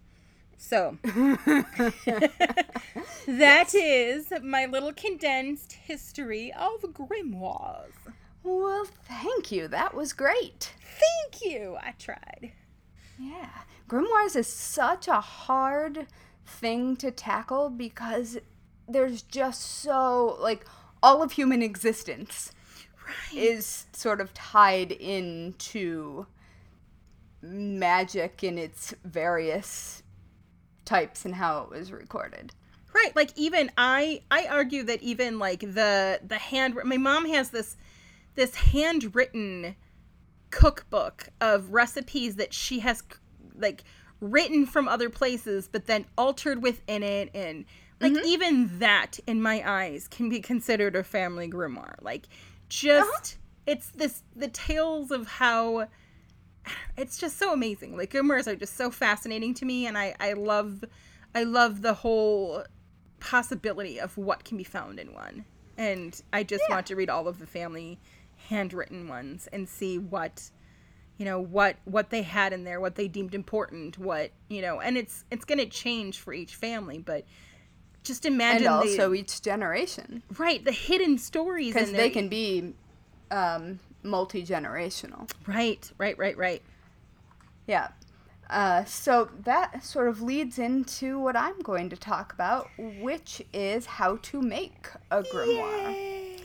So 0.59 0.98
that 3.26 3.74
is 3.74 4.32
my 4.42 4.66
little 4.66 4.92
condensed 4.92 5.72
history 5.72 6.52
of 6.52 6.80
grimoires. 6.82 7.92
well 8.42 8.86
thank 9.07 9.52
you 9.52 9.68
that 9.68 9.94
was 9.94 10.12
great 10.12 10.72
Thank 10.98 11.44
you. 11.52 11.76
I 11.78 11.90
tried. 11.98 12.52
Yeah. 13.18 13.50
Grimoires 13.86 14.34
is 14.34 14.46
such 14.46 15.09
a 15.09 15.20
hard 15.20 16.07
thing 16.46 16.96
to 16.96 17.11
tackle 17.11 17.68
because 17.68 18.38
there's 18.88 19.20
just 19.20 19.61
so, 19.61 20.38
like, 20.40 20.64
all 21.02 21.22
of 21.22 21.32
human 21.32 21.61
existence 21.61 22.50
Right. 23.07 23.36
is 23.38 23.84
sort 23.92 24.22
of 24.22 24.32
tied 24.32 24.90
into 24.90 26.26
magic 27.42 28.42
in 28.42 28.57
its 28.57 28.94
various 29.04 30.02
types 30.87 31.24
and 31.24 31.34
how 31.34 31.62
it 31.62 31.70
was 31.70 31.93
recorded. 31.93 32.53
Right, 32.95 33.14
like 33.14 33.30
even 33.37 33.70
I 33.76 34.22
I 34.30 34.47
argue 34.47 34.82
that 34.84 35.03
even 35.03 35.39
like 35.39 35.61
the 35.61 36.20
the 36.26 36.39
hand 36.39 36.78
my 36.84 36.97
mom 36.97 37.26
has 37.26 37.51
this 37.51 37.76
this 38.37 38.55
handwritten 38.55 39.76
cookbook 40.51 41.28
of 41.41 41.70
recipes 41.72 42.37
that 42.37 42.55
she 42.55 42.78
has 42.78 43.03
like 43.59 43.84
written 44.20 44.64
from 44.64 44.89
other 44.89 45.11
places 45.11 45.68
but 45.70 45.87
then 45.87 46.07
altered 46.16 46.62
within 46.62 47.03
it 47.03 47.30
and 47.34 47.66
like 48.01 48.12
mm-hmm. 48.12 48.26
even 48.26 48.78
that 48.78 49.18
in 49.26 49.43
my 49.43 49.62
eyes 49.66 50.09
can 50.09 50.28
be 50.28 50.41
considered 50.41 50.97
a 50.97 51.03
family 51.03 51.49
grimoire. 51.49 51.97
Like 52.03 52.28
just 52.68 53.09
uh-huh. 53.09 53.37
it's 53.66 53.91
this 53.91 54.22
the 54.34 54.49
tales 54.49 55.11
of 55.11 55.26
how 55.26 55.89
it's 56.97 57.19
just 57.19 57.39
so 57.39 57.53
amazing 57.53 57.97
like 57.97 58.11
grimoires 58.12 58.47
are 58.47 58.57
just 58.57 58.77
so 58.77 58.91
fascinating 58.91 59.55
to 59.55 59.64
me 59.64 59.87
and 59.87 59.97
i 59.99 60.14
i 60.21 60.33
love 60.33 60.85
i 61.35 61.43
love 61.43 61.83
the 61.83 61.95
whole 61.95 62.62
possibility 63.21 63.99
of 64.01 64.17
what 64.17 64.45
can 64.45 64.57
be 64.57 64.64
found 64.64 64.99
in 64.99 65.12
one 65.14 65.45
and 65.79 66.23
i 66.33 66.43
just 66.43 66.62
Yeah. 66.69 66.77
want 66.77 66.87
to 66.87 66.97
read 66.97 67.11
all 67.11 67.29
of 67.29 67.39
the 67.39 67.47
family 67.47 67.99
handwritten 68.49 69.09
ones 69.09 69.49
and 69.53 69.69
see 69.69 69.99
what 69.99 70.51
you 71.19 71.25
know 71.25 71.41
what 71.41 71.77
what 71.85 72.11
they 72.11 72.23
had 72.23 72.53
in 72.53 72.64
there 72.64 72.81
what 72.81 72.95
they 72.95 73.09
deemed 73.09 73.35
important 73.35 73.99
what 73.99 74.31
you 74.49 74.61
know 74.62 74.81
and 74.81 74.97
it's 74.99 75.25
it's 75.31 75.45
going 75.45 75.59
to 75.59 75.67
change 75.67 76.19
for 76.21 76.33
each 76.33 76.55
family 76.55 76.99
but 76.99 77.25
just 78.05 78.25
imagine 78.25 78.67
and 78.69 78.83
the- 78.83 78.89
also 78.91 79.12
each 79.14 79.43
generation. 79.43 80.23
right 80.39 80.64
the 80.64 80.71
hidden 80.73 81.19
stories 81.19 81.75
Because 81.75 81.91
they 81.93 82.11
can 82.11 82.29
be 82.29 82.73
um, 83.33 83.81
multi 84.07 84.44
generational. 84.44 85.30
right 85.46 85.90
right 85.98 86.18
right 86.18 86.36
right 86.36 86.62
Yeah. 87.66 87.88
Uh, 88.48 88.84
so 88.84 89.28
that 89.42 89.82
sort 89.82 90.07
of 90.07 90.22
leads 90.22 90.57
into 90.59 91.18
what 91.18 91.34
I'm 91.34 91.59
going 91.62 91.90
to 91.90 91.96
talk 91.96 92.32
about, 92.32 92.68
which 92.78 93.42
is 93.52 93.86
how 93.86 94.16
to 94.22 94.40
make 94.40 94.86
a 95.11 95.24
grimoire. 95.24 96.42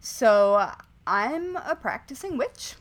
So 0.00 0.54
uh, 0.54 0.74
I'm 1.06 1.56
a 1.56 1.76
practicing 1.76 2.38
witch 2.38 2.76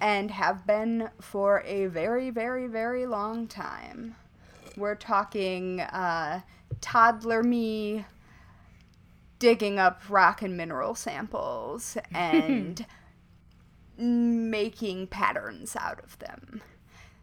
and 0.00 0.30
have 0.30 0.66
been 0.66 1.10
for 1.20 1.62
a 1.66 1.86
very, 1.86 2.30
very, 2.30 2.66
very 2.66 3.04
long 3.04 3.46
time. 3.46 4.16
We're 4.76 4.94
talking 4.94 5.80
uh, 5.80 6.40
toddler 6.80 7.42
me 7.42 8.06
digging 9.38 9.78
up 9.78 10.00
rock 10.08 10.40
and 10.40 10.56
mineral 10.56 10.94
samples 10.94 11.96
and 12.14 12.86
making 13.96 15.08
patterns 15.08 15.76
out 15.76 16.02
of 16.02 16.18
them. 16.18 16.62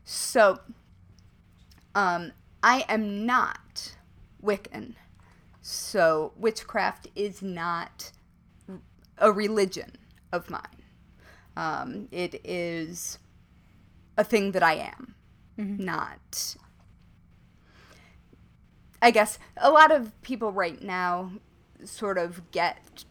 So, 0.04 0.60
um, 1.96 2.32
I 2.64 2.86
am 2.88 3.26
not 3.26 3.96
Wiccan. 4.44 4.96
So, 5.62 6.34
witchcraft 6.38 7.08
is 7.16 7.42
not 7.42 8.12
a 9.18 9.32
religion 9.32 9.98
of 10.32 10.50
mine. 10.50 10.84
Um, 11.56 12.08
it 12.12 12.40
is 12.44 13.20
a 14.18 14.24
thing 14.24 14.52
that 14.54 14.64
I 14.64 14.76
am, 14.76 15.16
not. 15.58 16.56
I 19.02 19.12
guess 19.12 19.40
a 19.58 19.70
lot 19.70 19.92
of 19.92 20.20
people 20.22 20.52
right 20.52 20.82
now 20.82 21.32
sort 21.84 22.18
of 22.18 22.50
get 22.52 23.06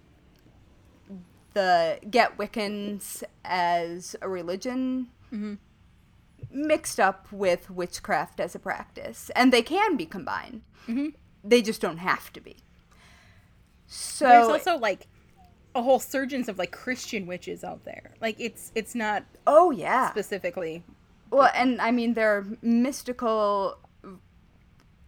the 1.58 1.98
get 2.08 2.38
Wiccans 2.38 3.24
as 3.44 4.14
a 4.22 4.28
religion 4.28 5.08
mixed 6.50 7.00
up 7.00 7.26
with 7.32 7.68
witchcraft 7.68 8.38
as 8.38 8.54
a 8.54 8.58
practice, 8.60 9.30
and 9.34 9.52
they 9.52 9.62
can 9.62 9.96
be 9.96 10.06
combined. 10.06 10.62
They 11.42 11.60
just 11.62 11.80
don't 11.80 11.98
have 11.98 12.32
to 12.34 12.40
be. 12.40 12.56
So 13.88 14.28
There's 14.28 14.48
also 14.48 14.76
like 14.78 15.08
a 15.74 15.82
whole 15.82 15.98
surgeons 15.98 16.48
of 16.48 16.58
like 16.58 16.70
Christian 16.70 17.26
witches 17.26 17.64
out 17.64 17.84
there. 17.84 18.12
Like 18.20 18.36
it's 18.38 18.70
it's 18.74 18.94
not 18.94 19.24
oh 19.46 19.72
yeah, 19.72 20.10
specifically 20.10 20.84
well, 21.30 21.50
and 21.54 21.80
I 21.80 21.90
mean 21.90 22.14
there 22.14 22.36
are 22.36 22.46
mystical 22.62 23.78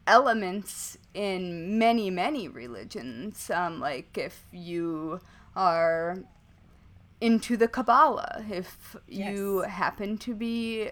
elements 0.07 0.99
in 1.15 1.79
many 1.79 2.11
many 2.11 2.49
religions. 2.49 3.51
Um, 3.51 3.79
like 3.79 4.19
if 4.19 4.47
you 4.51 5.21
are 5.57 6.19
into 7.21 7.57
the 7.57 7.69
Kabbalah, 7.69 8.45
if 8.51 8.97
you 9.09 9.61
happen 9.61 10.17
to 10.19 10.35
be 10.35 10.91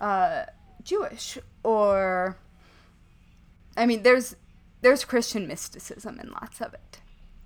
uh, 0.00 0.44
Jewish, 0.82 1.38
or 1.64 2.36
I 3.76 3.86
mean, 3.86 4.02
there's 4.02 4.36
there's 4.80 5.04
Christian 5.04 5.46
mysticism 5.46 6.20
in 6.20 6.30
lots 6.30 6.60
of 6.60 6.72
it. 6.74 7.00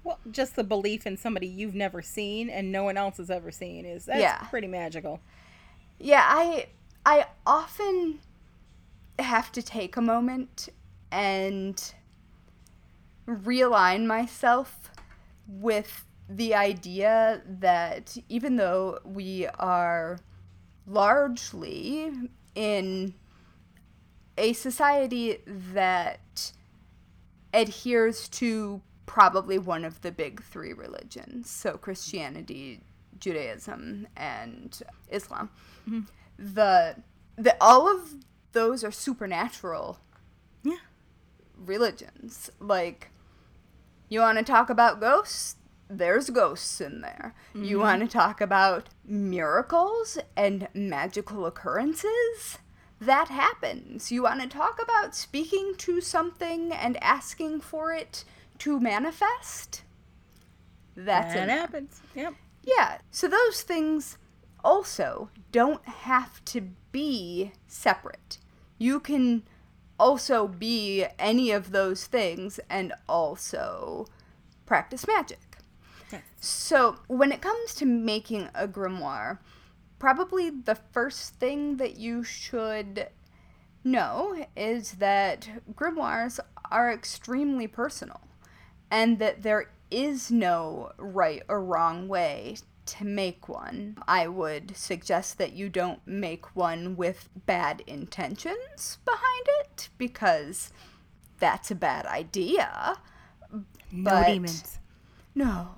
well 0.05 0.19
just 0.31 0.57
the 0.57 0.65
belief 0.65 1.07
in 1.07 1.17
somebody 1.17 1.47
you've 1.47 1.75
never 1.75 2.03
seen 2.03 2.51
and 2.51 2.71
no 2.73 2.83
one 2.83 2.97
else 2.97 3.17
has 3.19 3.31
ever 3.31 3.51
seen 3.51 3.85
is 3.87 4.05
that's 4.07 4.21
Yeah. 4.21 4.39
pretty 4.51 4.67
magical. 4.67 5.21
Yeah, 5.99 6.25
I 6.27 6.67
I 7.07 7.27
often 7.47 8.19
have 9.19 9.53
to 9.53 9.63
take 9.63 9.97
a 9.97 10.03
moment 10.03 10.69
and 11.11 11.93
realign 13.29 14.07
myself 14.07 14.91
with 15.47 16.05
the 16.29 16.55
idea 16.55 17.43
that 17.47 18.17
even 18.29 18.57
though 18.57 18.99
we 19.05 19.47
are 19.59 20.19
largely 20.87 22.11
in 22.55 23.15
a 24.39 24.53
society 24.53 25.39
that 25.47 26.53
adheres 27.55 28.29
to 28.29 28.81
probably 29.07 29.59
one 29.59 29.85
of 29.85 30.01
the 30.01 30.11
big 30.11 30.43
three 30.43 30.73
religions 30.73 31.51
so 31.51 31.77
christianity 31.77 32.81
judaism 33.19 34.07
and 34.17 34.83
islam 35.11 35.51
mm-hmm. 35.89 36.01
the 36.39 36.97
the 37.37 37.55
all 37.61 37.89
of 37.95 38.15
those 38.53 38.85
are 38.85 38.91
supernatural 38.91 39.99
Yeah. 40.63 40.77
religions. 41.57 42.51
Like 42.61 43.11
you 44.09 44.21
want 44.21 44.39
to 44.39 44.45
talk 44.45 44.71
about 44.71 45.01
ghosts 45.01 45.57
there's 45.99 46.31
ghosts 46.31 46.81
in 46.81 47.01
there 47.01 47.35
you 47.55 47.77
mm-hmm. 47.77 47.81
want 47.81 48.03
to 48.03 48.09
talk 48.09 48.41
about 48.41 48.89
miracles 49.05 50.19
and 50.37 50.69
magical 50.73 51.45
occurrences 51.45 52.59
that 53.01 53.29
happens 53.29 54.11
you 54.11 54.23
want 54.23 54.41
to 54.41 54.49
talk 54.49 54.81
about 54.83 55.15
speaking 55.15 55.75
to 55.77 56.01
something 56.01 56.73
and 56.73 57.03
asking 57.03 57.61
for 57.61 57.93
it 57.93 58.25
to 58.59 58.81
manifest 58.81 59.83
that's 60.97 61.35
that 61.35 61.49
happens. 61.49 62.01
Yep. 62.15 62.35
Yeah, 62.63 62.99
so 63.11 63.29
those 63.29 63.63
things 63.63 64.19
also 64.65 65.31
don't 65.51 65.85
have 65.87 66.45
to 66.47 66.61
be 66.93 67.53
separate. 67.67 68.39
You 68.79 69.01
can 69.01 69.43
also 69.99 70.47
be 70.47 71.07
any 71.19 71.51
of 71.51 71.73
those 71.73 72.07
things 72.07 72.61
and 72.69 72.93
also 73.09 74.07
practice 74.67 75.07
magic. 75.07 75.52
Yes. 76.13 76.23
So, 76.41 76.97
when 77.09 77.33
it 77.33 77.41
comes 77.41 77.75
to 77.77 77.87
making 77.87 78.49
a 78.55 78.69
grimoire, 78.69 79.39
probably 79.99 80.51
the 80.51 80.75
first 80.75 81.35
thing 81.37 81.77
that 81.79 81.97
you 81.97 82.23
should 82.23 83.09
know 83.85 84.45
is 84.57 84.93
that 84.93 85.49
grimoires 85.75 86.39
are 86.71 86.93
extremely 86.93 87.67
personal 87.67 88.21
and 88.91 89.19
that 89.19 89.43
there 89.43 89.71
is 89.91 90.31
no 90.31 90.93
right 90.99 91.43
or 91.49 91.63
wrong 91.63 92.09
way 92.09 92.57
to 92.85 93.05
make 93.05 93.49
one. 93.49 93.97
I 94.09 94.27
would 94.29 94.77
suggest 94.77 95.39
that 95.39 95.53
you 95.53 95.69
don't 95.69 96.05
make 96.07 96.57
one 96.57 96.97
with 96.97 97.29
bad 97.47 97.83
intentions 97.87 98.99
behind 99.05 99.47
it 99.61 99.89
because 99.99 100.73
that's 101.39 101.71
a 101.71 101.75
bad 101.77 102.07
idea. 102.07 102.97
No 103.91 104.11
But- 104.11 104.27
demons. 104.27 104.79
No. 105.35 105.75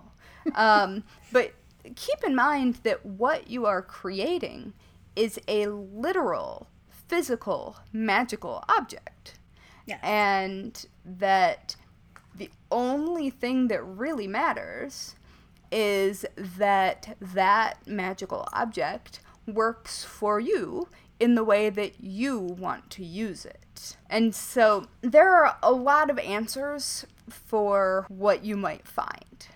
Um, 0.54 1.04
but 1.32 1.54
keep 1.94 2.22
in 2.24 2.34
mind 2.34 2.80
that 2.82 3.04
what 3.04 3.48
you 3.48 3.66
are 3.66 3.82
creating 3.82 4.72
is 5.16 5.38
a 5.48 5.66
literal, 5.66 6.68
physical, 6.90 7.76
magical 7.92 8.64
object. 8.68 9.38
Yes. 9.86 10.00
And 10.02 10.86
that 11.04 11.76
the 12.34 12.50
only 12.70 13.30
thing 13.30 13.68
that 13.68 13.82
really 13.82 14.26
matters 14.26 15.14
is 15.70 16.24
that 16.36 17.16
that 17.20 17.86
magical 17.86 18.48
object 18.52 19.20
works 19.46 20.04
for 20.04 20.40
you 20.40 20.88
in 21.20 21.34
the 21.34 21.44
way 21.44 21.70
that 21.70 22.00
you 22.00 22.38
want 22.38 22.90
to 22.90 23.04
use 23.04 23.44
it. 23.44 23.96
And 24.08 24.34
so 24.34 24.86
there 25.00 25.34
are 25.34 25.58
a 25.62 25.72
lot 25.72 26.10
of 26.10 26.18
answers 26.18 27.06
for 27.28 28.06
what 28.08 28.44
you 28.44 28.56
might 28.56 28.86
find 28.86 29.48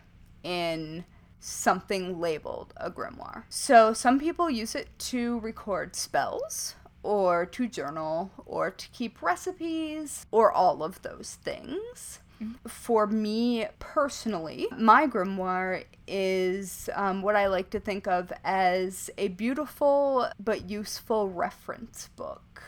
in 0.43 1.05
something 1.41 2.20
labeled 2.20 2.74
a 2.76 2.91
grimoire. 2.91 3.45
So 3.49 3.93
some 3.93 4.18
people 4.18 4.51
use 4.51 4.74
it 4.74 4.89
to 4.99 5.39
record 5.41 5.95
spells 5.95 6.74
or 7.03 7.47
to 7.47 7.68
journal 7.68 8.30
or 8.45 8.70
to 8.70 8.89
keep 8.91 9.22
recipes 9.22 10.26
or 10.30 10.51
all 10.53 10.82
of 10.82 11.03
those 11.03 11.39
things. 11.43 12.20
For 12.68 13.07
me 13.07 13.66
personally, 13.80 14.68
my 14.76 15.09
grimoire 15.09 15.84
is 16.07 16.89
um, 16.95 17.20
what 17.22 17.34
I 17.34 17.49
like 17.49 17.70
to 17.70 17.80
think 17.80 18.07
of 18.07 18.32
as 18.45 19.11
a 19.18 19.28
beautiful 19.28 20.28
but 20.39 20.70
useful 20.70 21.28
reference 21.28 22.11
book. 22.14 22.62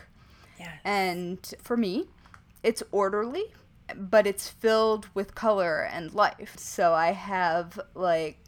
Yes. 0.59 0.71
And 0.85 1.55
for 1.63 1.77
me, 1.77 2.07
it's 2.65 2.83
orderly, 2.91 3.45
but 3.97 4.27
it's 4.27 4.49
filled 4.49 5.09
with 5.15 5.35
color 5.35 5.83
and 5.83 6.13
life. 6.15 6.55
So 6.59 6.93
I 6.93 7.13
have 7.13 7.79
like 7.95 8.39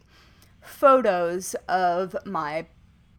photos 0.61 1.55
of 1.67 2.15
my 2.25 2.67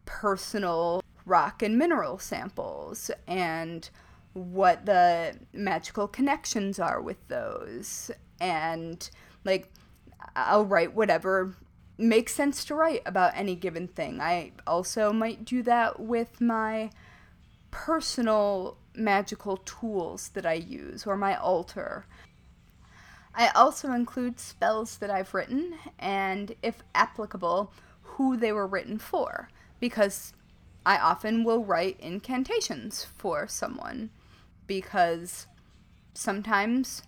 personal 0.05 1.01
rock 1.25 1.61
and 1.61 1.77
mineral 1.77 2.19
samples 2.19 3.11
and 3.27 3.89
what 4.33 4.85
the 4.85 5.35
magical 5.53 6.07
connections 6.07 6.79
are 6.79 7.01
with 7.01 7.27
those. 7.27 8.11
And 8.39 9.09
like, 9.43 9.71
I'll 10.35 10.65
write 10.65 10.93
whatever 10.93 11.55
makes 11.97 12.33
sense 12.33 12.65
to 12.65 12.75
write 12.75 13.01
about 13.05 13.31
any 13.35 13.55
given 13.55 13.87
thing. 13.87 14.19
I 14.19 14.51
also 14.67 15.13
might 15.13 15.45
do 15.45 15.63
that 15.63 15.99
with 15.99 16.41
my 16.41 16.89
personal 17.71 18.77
magical 18.97 19.57
tools 19.57 20.29
that 20.29 20.45
I 20.45 20.53
use 20.53 21.05
or 21.05 21.17
my 21.17 21.35
altar. 21.35 22.05
I 23.33 23.49
also 23.49 23.91
include 23.91 24.39
spells 24.39 24.97
that 24.97 25.09
I've 25.09 25.33
written 25.33 25.75
and, 25.99 26.55
if 26.63 26.83
applicable, 26.93 27.73
who 28.01 28.37
they 28.37 28.53
were 28.53 28.67
written 28.67 28.97
for, 28.97 29.49
because 29.79 30.33
I 30.85 30.97
often 30.97 31.43
will 31.43 31.63
write 31.63 31.99
incantations 31.99 33.03
for 33.03 33.47
someone, 33.47 34.09
because 34.67 35.47
sometimes 36.13 37.03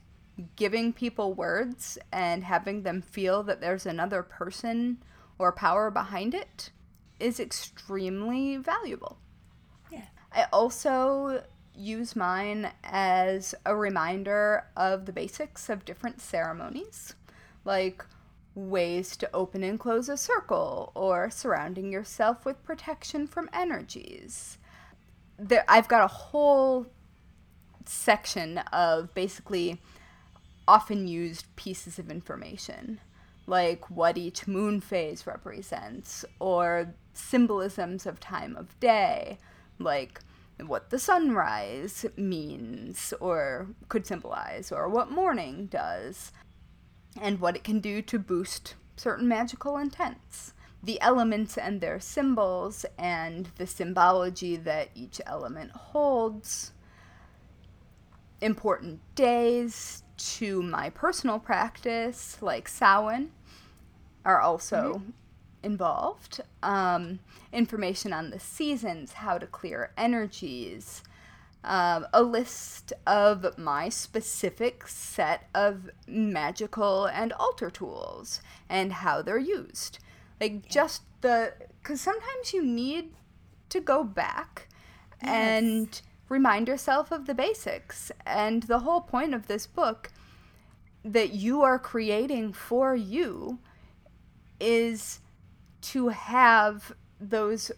giving 0.56 0.92
people 0.92 1.34
words 1.34 1.98
and 2.12 2.44
having 2.44 2.84
them 2.84 3.02
feel 3.02 3.42
that 3.44 3.62
there's 3.62 3.86
another 3.86 4.22
person 4.22 4.98
or 5.40 5.52
power 5.52 5.90
behind 5.90 6.34
it 6.34 6.72
is 7.20 7.40
extremely 7.40 8.58
valuable. 8.58 9.18
Yeah. 9.92 10.06
I 10.32 10.46
also 10.52 11.44
use 11.78 12.16
mine 12.16 12.72
as 12.84 13.54
a 13.66 13.76
reminder 13.76 14.66
of 14.76 15.06
the 15.06 15.14
basics 15.14 15.70
of 15.70 15.86
different 15.86 16.20
ceremonies, 16.20 17.14
like 17.64 18.04
ways 18.56 19.16
to 19.18 19.30
open 19.34 19.64
and 19.64 19.80
close 19.80 20.10
a 20.10 20.18
circle 20.18 20.92
or 20.96 21.30
surrounding 21.30 21.92
yourself 21.92 22.44
with 22.44 22.64
protection 22.64 23.28
from 23.28 23.50
energies. 23.54 24.58
There, 25.38 25.64
I've 25.68 25.88
got 25.88 26.04
a 26.04 26.08
whole 26.08 26.88
section 27.86 28.58
of 28.74 29.14
basically 29.14 29.80
often 30.68 31.08
used 31.08 31.56
pieces 31.56 32.00
of 32.00 32.10
information, 32.10 33.00
like 33.46 33.90
what 33.90 34.18
each 34.18 34.48
moon 34.48 34.82
phase 34.82 35.28
represents, 35.28 36.26
or 36.40 36.94
symbolisms 37.14 38.06
of 38.06 38.20
time 38.20 38.56
of 38.58 38.78
day, 38.80 39.38
like 39.80 40.20
what 40.66 40.89
the 40.89 40.99
sunrise 40.99 42.05
means 42.16 43.14
or 43.20 43.68
could 43.89 44.08
symbolize, 44.08 44.72
or 44.72 44.89
what 44.89 45.12
morning 45.12 45.68
does, 45.68 46.32
and 47.20 47.39
what 47.39 47.55
it 47.55 47.64
can 47.64 47.80
do 47.80 48.01
to 48.01 48.18
boost 48.18 48.76
certain 48.95 49.28
magical 49.28 49.78
intents. 49.78 50.53
The 50.84 50.99
elements 51.01 51.58
and 51.58 51.82
their 51.82 51.99
symbols, 51.99 52.86
and 52.97 53.49
the 53.58 53.68
symbology 53.68 54.55
that 54.55 54.89
each 54.95 55.20
element 55.26 55.72
holds. 55.72 56.72
Important 58.41 58.99
days 59.16 60.03
to 60.18 60.62
my 60.62 60.89
personal 60.89 61.39
practice, 61.39 62.38
like 62.41 62.68
Samhain, 62.68 63.32
are 64.24 64.39
also 64.39 64.99
mm-hmm. 64.99 65.10
Involved. 65.64 66.41
Um, 66.64 67.20
information 67.51 68.14
on 68.14 68.30
the 68.30 68.39
seasons, 68.39 69.14
how 69.14 69.38
to 69.38 69.47
clear 69.47 69.91
energies, 69.97 71.03
um, 71.64 72.08
a 72.14 72.22
list 72.22 72.93
of 73.05 73.58
my 73.58 73.89
specific 73.89 74.88
set 74.88 75.49
of 75.53 75.89
magical 76.08 77.05
and 77.05 77.34
altar 77.34 77.70
tools 77.70 78.41
and 78.70 78.93
how 78.93 79.22
they're 79.22 79.38
used. 79.38 79.99
Like, 80.39 80.70
just 80.70 81.01
the. 81.22 81.53
Because 81.82 82.01
sometimes 82.01 82.53
you 82.53 82.64
need 82.64 83.12
to 83.70 83.80
go 83.80 84.03
back 84.03 84.68
and 85.22 86.01
remind 86.30 86.68
yourself 86.68 87.12
of 87.12 87.26
the 87.26 87.34
basics. 87.34 88.12
And 88.26 88.64
the 88.64 88.80
whole 88.80 89.01
point 89.01 89.34
of 89.34 89.47
this 89.47 89.66
book 89.66 90.12
that 91.03 91.32
you 91.32 91.62
are 91.62 91.80
creating 91.80 92.53
for 92.53 92.95
you 92.95 93.60
is 94.60 95.20
to 95.82 96.10
have 96.10 96.94
those 97.20 97.72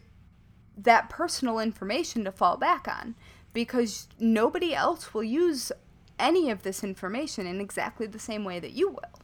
that 0.78 1.10
personal 1.10 1.60
information 1.60 2.24
to 2.24 2.32
fall 2.32 2.56
back 2.58 2.88
on 2.88 3.16
because 3.54 4.08
nobody 4.20 4.74
else 4.74 5.14
will 5.14 5.24
use 5.24 5.72
any 6.18 6.50
of 6.50 6.64
this 6.64 6.84
information 6.84 7.46
in 7.46 7.60
exactly 7.60 8.08
the 8.08 8.20
same 8.20 8.46
way 8.46 8.60
that 8.60 8.72
you 8.72 8.90
will. 8.90 9.20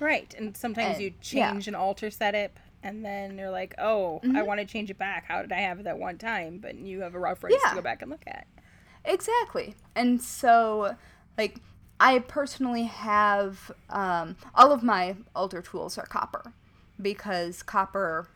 Right. 0.00 0.34
And 0.36 0.56
sometimes 0.56 0.96
And- 0.96 1.04
you 1.04 1.14
yeah. 1.30 1.50
change 1.50 1.66
an 1.68 1.74
altar 1.74 2.10
setup 2.10 2.58
and 2.82 3.04
then 3.04 3.38
you're 3.38 3.50
like, 3.50 3.74
oh, 3.78 4.20
Mm-hmm. 4.22 4.36
I 4.36 4.42
want 4.42 4.60
to 4.60 4.66
change 4.66 4.90
it 4.90 4.98
back. 4.98 5.24
How 5.26 5.40
did 5.42 5.52
I 5.52 5.60
have 5.60 5.80
it 5.80 5.84
that 5.84 5.98
one 5.98 6.18
time? 6.18 6.58
But 6.58 6.74
you 6.76 7.00
have 7.00 7.14
a 7.14 7.18
reference 7.18 7.56
Yeah. 7.62 7.70
to 7.70 7.76
go 7.76 7.82
back 7.82 8.02
and 8.02 8.10
look 8.10 8.24
at. 8.26 8.46
Exactly. 9.04 9.74
And 9.94 10.20
so, 10.22 10.94
like, 11.38 11.58
I 11.98 12.18
personally 12.20 12.84
have 12.84 13.72
um, 13.90 14.36
all 14.54 14.72
of 14.72 14.82
my 14.82 15.16
altar 15.34 15.62
tools 15.62 15.96
are 15.98 16.06
copper 16.06 16.52
because 17.00 17.62
copper 17.62 18.28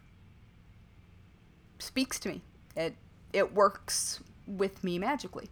speaks 1.78 2.18
to 2.20 2.28
me. 2.28 2.42
It 2.76 2.94
it 3.32 3.54
works 3.54 4.20
with 4.46 4.84
me 4.84 4.98
magically, 4.98 5.48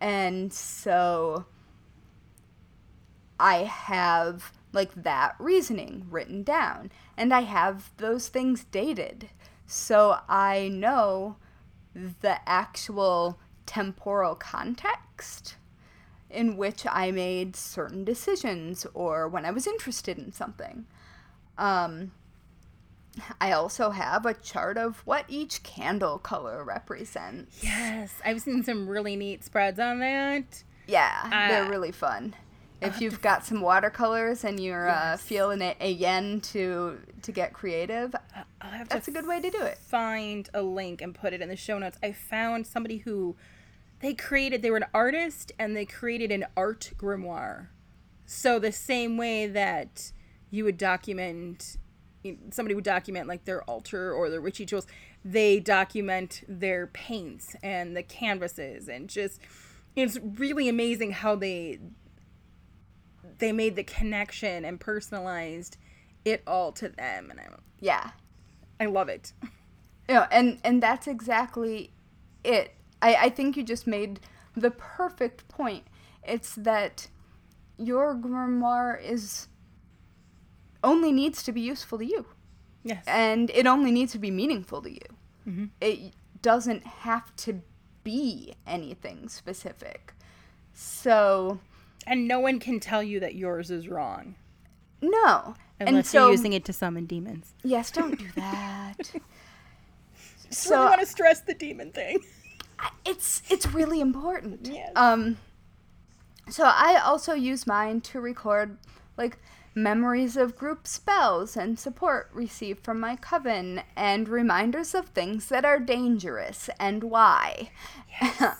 and 0.00 0.52
so 0.52 1.46
I 3.38 3.58
have 3.64 4.52
like 4.72 4.94
that 5.02 5.34
reasoning 5.38 6.06
written 6.10 6.42
down, 6.42 6.90
and 7.16 7.32
I 7.32 7.42
have 7.42 7.90
those 7.96 8.28
things 8.28 8.64
dated, 8.64 9.30
so 9.66 10.18
I 10.28 10.68
know 10.68 11.36
the 11.94 12.38
actual 12.48 13.38
temporal 13.64 14.34
context 14.34 15.56
in 16.30 16.56
which 16.56 16.84
I 16.88 17.10
made 17.10 17.56
certain 17.56 18.04
decisions 18.04 18.86
or 18.94 19.28
when 19.28 19.44
I 19.44 19.50
was 19.50 19.66
interested 19.66 20.18
in 20.18 20.32
something. 20.32 20.86
Um, 21.56 22.12
I 23.40 23.52
also 23.52 23.90
have 23.90 24.26
a 24.26 24.34
chart 24.34 24.76
of 24.76 24.98
what 25.06 25.24
each 25.28 25.62
candle 25.62 26.18
color 26.18 26.62
represents. 26.64 27.62
Yes, 27.62 28.12
I've 28.24 28.40
seen 28.42 28.62
some 28.62 28.88
really 28.88 29.16
neat 29.16 29.42
spreads 29.44 29.78
on 29.78 30.00
that. 30.00 30.62
Yeah, 30.86 31.20
Uh, 31.24 31.48
they're 31.48 31.70
really 31.70 31.92
fun. 31.92 32.34
If 32.82 33.00
you've 33.00 33.22
got 33.22 33.44
some 33.44 33.62
watercolors 33.62 34.44
and 34.44 34.60
you're 34.60 34.90
uh, 34.90 35.16
feeling 35.16 35.62
it 35.62 35.78
again 35.80 36.40
to 36.52 36.98
to 37.22 37.32
get 37.32 37.54
creative, 37.54 38.14
I'll 38.60 38.70
have 38.70 38.88
that's 38.90 39.06
to 39.06 39.10
a 39.12 39.14
good 39.14 39.26
way 39.26 39.40
to 39.40 39.50
do 39.50 39.62
it. 39.62 39.78
find 39.78 40.48
a 40.52 40.60
link 40.62 41.00
and 41.00 41.14
put 41.14 41.32
it 41.32 41.40
in 41.40 41.48
the 41.48 41.56
show 41.56 41.78
notes. 41.78 41.98
I 42.02 42.12
found 42.12 42.66
somebody 42.66 42.98
who 42.98 43.34
they 44.00 44.12
created, 44.12 44.60
they 44.60 44.70
were 44.70 44.76
an 44.76 44.86
artist 44.92 45.52
and 45.58 45.74
they 45.74 45.86
created 45.86 46.30
an 46.30 46.44
art 46.54 46.92
grimoire. 46.98 47.68
So 48.26 48.58
the 48.58 48.72
same 48.72 49.16
way 49.16 49.46
that 49.46 50.12
you 50.50 50.64
would 50.64 50.76
document, 50.76 51.78
somebody 52.50 52.74
would 52.74 52.84
document 52.84 53.28
like 53.28 53.44
their 53.44 53.62
altar 53.64 54.12
or 54.12 54.30
their 54.30 54.40
witchy 54.40 54.66
tools, 54.66 54.86
they 55.24 55.60
document 55.60 56.42
their 56.48 56.86
paints 56.88 57.56
and 57.62 57.96
the 57.96 58.02
canvases 58.02 58.88
and 58.88 59.08
just, 59.08 59.40
it's 59.94 60.18
really 60.36 60.68
amazing 60.68 61.12
how 61.12 61.34
they 61.34 61.78
they 63.38 63.52
made 63.52 63.76
the 63.76 63.84
connection 63.84 64.64
and 64.64 64.80
personalized 64.80 65.76
it 66.24 66.42
all 66.46 66.72
to 66.72 66.88
them 66.88 67.30
and 67.30 67.38
I, 67.40 67.48
Yeah. 67.80 68.10
I 68.80 68.86
love 68.86 69.08
it. 69.08 69.32
Yeah, 70.08 70.28
and 70.30 70.60
and 70.62 70.80
that's 70.80 71.08
exactly 71.08 71.90
it. 72.44 72.74
I, 73.02 73.14
I 73.22 73.28
think 73.28 73.56
you 73.56 73.64
just 73.64 73.88
made 73.88 74.20
the 74.56 74.70
perfect 74.70 75.48
point. 75.48 75.84
It's 76.22 76.54
that 76.54 77.08
your 77.76 78.14
grimoire 78.14 79.02
is 79.02 79.48
only 80.86 81.12
needs 81.12 81.42
to 81.42 81.52
be 81.52 81.60
useful 81.60 81.98
to 81.98 82.04
you, 82.06 82.24
Yes. 82.84 83.04
and 83.06 83.50
it 83.50 83.66
only 83.66 83.90
needs 83.90 84.12
to 84.12 84.18
be 84.18 84.30
meaningful 84.30 84.80
to 84.82 84.90
you. 84.90 85.70
It 85.80 86.14
doesn't 86.42 86.84
have 86.86 87.34
to 87.44 87.60
be 88.04 88.54
anything 88.66 89.28
specific. 89.28 90.12
So 90.72 91.58
And 92.06 92.26
no 92.28 92.38
one 92.40 92.58
can 92.60 92.80
tell 92.80 93.02
you 93.02 93.20
that 93.20 93.34
yours 93.34 93.70
is 93.70 93.88
wrong 93.88 94.34
no, 95.02 95.54
and 95.78 95.88
unless 95.90 96.08
so 96.08 96.22
you're 96.22 96.30
using 96.32 96.52
it 96.54 96.64
to 96.64 96.72
summon 96.72 97.04
demons. 97.06 97.52
yes, 97.62 97.90
don't 97.90 98.18
do 98.18 98.28
that. 98.36 99.12
So 100.50 100.80
I 100.82 100.88
want 100.88 101.00
to 101.00 101.06
stress 101.06 101.40
the 101.42 101.54
demon 101.54 101.92
thing. 101.92 102.18
It's 103.04 103.42
it's 103.50 103.66
really 103.74 104.00
important. 104.00 104.68
Yes. 104.72 104.90
Um 104.96 105.36
so 106.48 106.64
I 106.64 107.00
also 107.04 107.34
use 107.34 107.66
mine 107.66 108.00
to 108.02 108.20
record 108.20 108.78
like 109.16 109.38
memories 109.76 110.36
of 110.38 110.56
group 110.56 110.86
spells 110.86 111.56
and 111.56 111.78
support 111.78 112.30
received 112.32 112.82
from 112.82 112.98
my 112.98 113.14
coven 113.14 113.82
and 113.94 114.26
reminders 114.26 114.94
of 114.94 115.06
things 115.08 115.48
that 115.50 115.64
are 115.66 115.78
dangerous 115.78 116.70
and 116.80 117.04
why. 117.04 117.70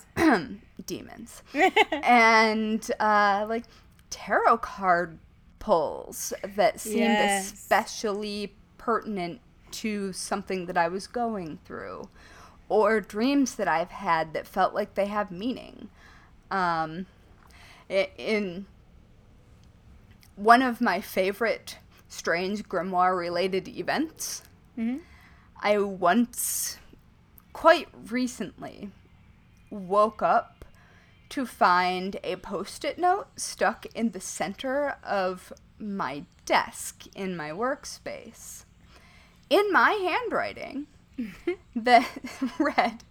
Demons. 0.87 1.43
and 1.91 2.91
uh 3.01 3.47
like 3.49 3.65
tarot 4.11 4.59
card 4.59 5.19
pulls 5.59 6.33
that 6.55 6.79
seemed 6.79 7.19
Yes. 7.19 7.53
especially 7.53 8.55
pertinent 8.79 9.41
to 9.73 10.13
something 10.13 10.67
that 10.67 10.77
I 10.77 10.89
was 10.89 11.07
going 11.07 11.59
through, 11.65 12.09
or 12.69 13.01
dreams 13.01 13.57
that 13.57 13.67
I've 13.67 13.91
had 13.91 14.33
that 14.35 14.47
felt 14.47 14.75
like 14.75 14.95
they 14.95 15.07
have 15.07 15.31
meaning. 15.31 15.89
Um, 16.51 17.07
in 17.89 18.67
one 20.37 20.63
of 20.63 20.81
my 20.81 21.01
favorite 21.01 21.79
strange 22.09 22.63
grimoire 22.69 23.17
related 23.19 23.67
events, 23.69 24.43
Mhm. 24.79 25.01
I 25.61 25.79
once, 25.79 26.79
quite 27.53 27.89
recently, 28.11 28.91
woke 29.71 30.23
up 30.23 30.65
to 31.31 31.45
find 31.47 32.17
a 32.23 32.37
post 32.37 32.85
it 32.85 32.99
note 32.99 33.27
stuck 33.37 33.87
in 33.87 34.13
the 34.13 34.21
center 34.21 34.97
of 35.03 35.53
my 35.79 36.25
desk 36.45 37.05
in 37.17 37.37
my 37.37 37.51
workspace 37.51 38.65
in 39.51 39.73
my 39.73 39.91
handwriting 39.93 40.87
that 41.75 42.09
read 42.59 43.03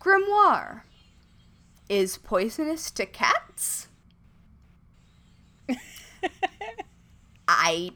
Grimoire 0.00 0.82
is 1.88 2.18
poisonous 2.18 2.90
to 2.92 3.06
cats. 3.06 3.88
I 7.48 7.90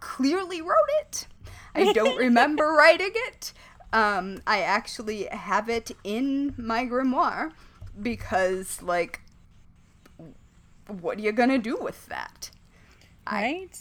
clearly 0.00 0.60
wrote 0.62 0.76
it. 1.00 1.26
I 1.74 1.92
don't 1.92 2.16
remember 2.16 2.72
writing 2.78 3.12
it. 3.14 3.52
Um, 3.92 4.40
I 4.46 4.60
actually 4.60 5.24
have 5.24 5.68
it 5.68 5.90
in 6.04 6.54
my 6.56 6.84
grimoire 6.86 7.52
because, 8.00 8.82
like, 8.82 9.20
what 10.86 11.18
are 11.18 11.20
you 11.20 11.32
gonna 11.32 11.58
do 11.58 11.76
with 11.76 12.06
that? 12.06 12.50
Right? 13.30 13.78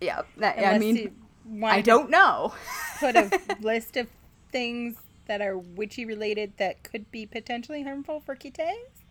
Yeah, 0.00 0.22
that, 0.38 0.58
I 0.58 0.78
mean, 0.78 1.14
I 1.62 1.80
don't 1.80 2.10
know. 2.10 2.54
put 2.98 3.16
a 3.16 3.30
list 3.60 3.96
of 3.96 4.08
things 4.50 4.96
that 5.26 5.40
are 5.40 5.56
witchy 5.56 6.04
related 6.04 6.52
that 6.58 6.82
could 6.82 7.10
be 7.10 7.26
potentially 7.26 7.82
harmful 7.82 8.20
for 8.20 8.34
kites. 8.34 9.01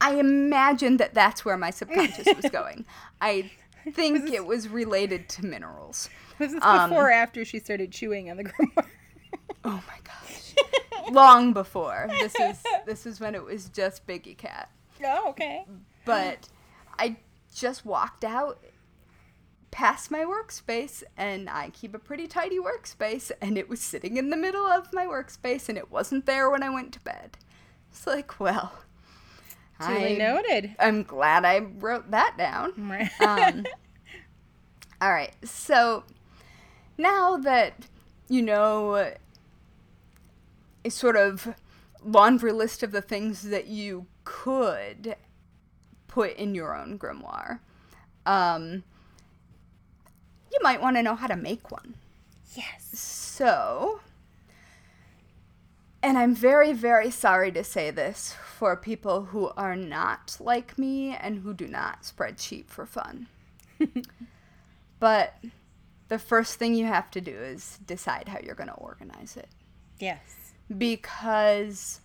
I 0.00 0.14
imagine 0.16 0.98
that 0.98 1.14
that's 1.14 1.44
where 1.44 1.56
my 1.56 1.70
subconscious 1.70 2.26
was 2.40 2.50
going. 2.50 2.84
I 3.20 3.50
think 3.92 4.30
it 4.30 4.44
was 4.46 4.68
related 4.68 5.28
to 5.30 5.44
minerals. 5.46 6.08
Was 6.38 6.52
this 6.52 6.62
Um, 6.62 6.90
before 6.90 7.08
or 7.08 7.12
after 7.12 7.44
she 7.44 7.58
started 7.58 7.92
chewing 7.92 8.30
on 8.30 8.36
the 8.36 8.44
grimoire? 8.44 8.86
Oh 9.64 9.82
my 9.88 9.98
gosh. 10.04 10.54
Long 11.10 11.52
before. 11.52 12.06
This 12.20 12.34
is 12.38 12.62
this 12.86 13.04
is 13.04 13.18
when 13.18 13.34
it 13.34 13.42
was 13.42 13.68
just 13.68 14.06
Biggie 14.06 14.36
Cat. 14.38 14.70
oh, 15.04 15.30
okay. 15.30 15.64
But 16.04 16.48
I 17.00 17.16
just 17.52 17.84
walked 17.84 18.22
out 18.22 18.62
past 19.72 20.10
my 20.10 20.20
workspace 20.24 21.02
and 21.16 21.50
I 21.50 21.70
keep 21.70 21.94
a 21.94 21.98
pretty 21.98 22.28
tidy 22.28 22.58
workspace 22.60 23.32
and 23.42 23.58
it 23.58 23.68
was 23.68 23.80
sitting 23.80 24.16
in 24.16 24.30
the 24.30 24.36
middle 24.36 24.66
of 24.66 24.92
my 24.92 25.04
workspace 25.04 25.68
and 25.68 25.76
it 25.76 25.90
wasn't 25.90 26.26
there 26.26 26.48
when 26.48 26.62
I 26.62 26.70
went 26.70 26.92
to 26.92 27.00
bed. 27.00 27.36
It's 27.90 28.06
like, 28.06 28.38
well, 28.38 28.72
Duly 29.80 30.14
I- 30.14 30.18
noted. 30.18 30.74
I'm 30.78 31.02
glad 31.02 31.44
I 31.44 31.58
wrote 31.58 32.10
that 32.10 32.36
down. 32.38 32.72
Right. 32.78 33.10
Um, 33.20 33.66
all 35.00 35.12
right, 35.12 35.32
so 35.44 36.04
now 36.96 37.36
that 37.36 37.74
you 38.28 38.40
know 38.42 39.12
a 40.84 40.90
sort 40.90 41.16
of 41.16 41.54
laundry 42.02 42.52
list 42.52 42.82
of 42.82 42.92
the 42.92 43.02
things 43.02 43.42
that 43.42 43.66
you 43.66 44.06
could 44.24 45.16
put 46.06 46.34
in 46.36 46.54
your 46.54 46.74
own 46.74 46.98
grimoire, 46.98 47.58
um, 48.24 48.84
you 50.50 50.58
might 50.62 50.80
want 50.80 50.96
to 50.96 51.02
know 51.02 51.14
how 51.14 51.26
to 51.26 51.36
make 51.36 51.70
one. 51.70 51.94
yes. 52.54 52.84
So, 52.98 54.00
and 56.02 56.16
I'm 56.18 56.34
very, 56.34 56.72
very 56.72 57.10
sorry 57.10 57.50
to 57.52 57.64
say 57.64 57.90
this 57.90 58.34
for 58.56 58.76
people 58.76 59.24
who 59.26 59.50
are 59.56 59.76
not 59.76 60.36
like 60.40 60.78
me 60.78 61.14
and 61.14 61.38
who 61.40 61.52
do 61.54 61.66
not 61.66 62.04
spread 62.04 62.36
spreadsheet 62.36 62.66
for 62.66 62.86
fun. 62.86 63.26
but 65.00 65.34
the 66.08 66.18
first 66.18 66.54
thing 66.58 66.74
you 66.74 66.86
have 66.86 67.10
to 67.10 67.20
do 67.20 67.32
is 67.36 67.78
decide 67.86 68.28
how 68.28 68.38
you're 68.42 68.54
going 68.54 68.68
to 68.68 68.74
organize 68.74 69.36
it 69.36 69.48
Yes. 69.98 70.52
because 70.76 72.00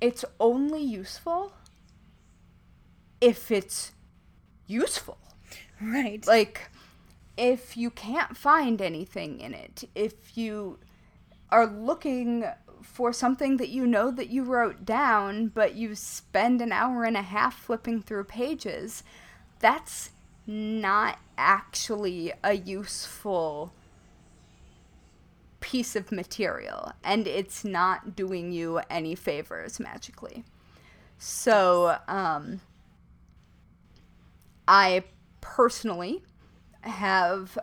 it's 0.00 0.24
only 0.40 0.82
useful 0.82 1.52
if 3.20 3.50
it's 3.50 3.92
useful 4.66 5.18
Right. 5.80 6.26
like 6.26 6.70
if 7.36 7.76
you 7.76 7.90
can't 7.90 8.36
find 8.36 8.82
anything 8.82 9.40
in 9.40 9.54
it 9.54 9.84
if 9.94 10.36
you 10.36 10.78
are 11.50 11.66
looking 11.66 12.44
for 12.92 13.12
something 13.12 13.58
that 13.58 13.68
you 13.68 13.86
know 13.86 14.10
that 14.10 14.30
you 14.30 14.42
wrote 14.42 14.84
down 14.84 15.46
but 15.48 15.74
you 15.74 15.94
spend 15.94 16.60
an 16.60 16.72
hour 16.72 17.04
and 17.04 17.16
a 17.16 17.22
half 17.22 17.54
flipping 17.54 18.02
through 18.02 18.24
pages 18.24 19.02
that's 19.60 20.10
not 20.46 21.18
actually 21.36 22.32
a 22.42 22.54
useful 22.54 23.72
piece 25.60 25.94
of 25.94 26.10
material 26.10 26.92
and 27.04 27.26
it's 27.26 27.64
not 27.64 28.16
doing 28.16 28.52
you 28.52 28.80
any 28.88 29.14
favors 29.14 29.78
magically. 29.78 30.44
So 31.18 31.98
um 32.08 32.60
I 34.66 35.04
personally 35.40 36.22
have 36.82 37.58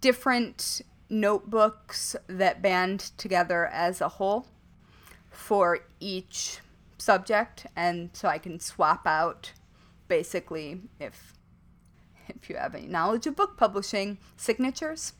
different 0.00 0.82
notebooks 1.20 2.16
that 2.26 2.60
band 2.60 3.12
together 3.16 3.66
as 3.66 4.00
a 4.00 4.08
whole 4.08 4.46
for 5.30 5.80
each 6.00 6.58
subject 6.98 7.66
and 7.76 8.10
so 8.12 8.28
I 8.28 8.38
can 8.38 8.58
swap 8.60 9.06
out 9.06 9.52
basically 10.08 10.80
if 11.00 11.34
if 12.28 12.48
you 12.48 12.56
have 12.56 12.74
any 12.74 12.86
knowledge 12.86 13.26
of 13.26 13.36
book 13.36 13.56
publishing, 13.56 14.18
signatures, 14.36 15.12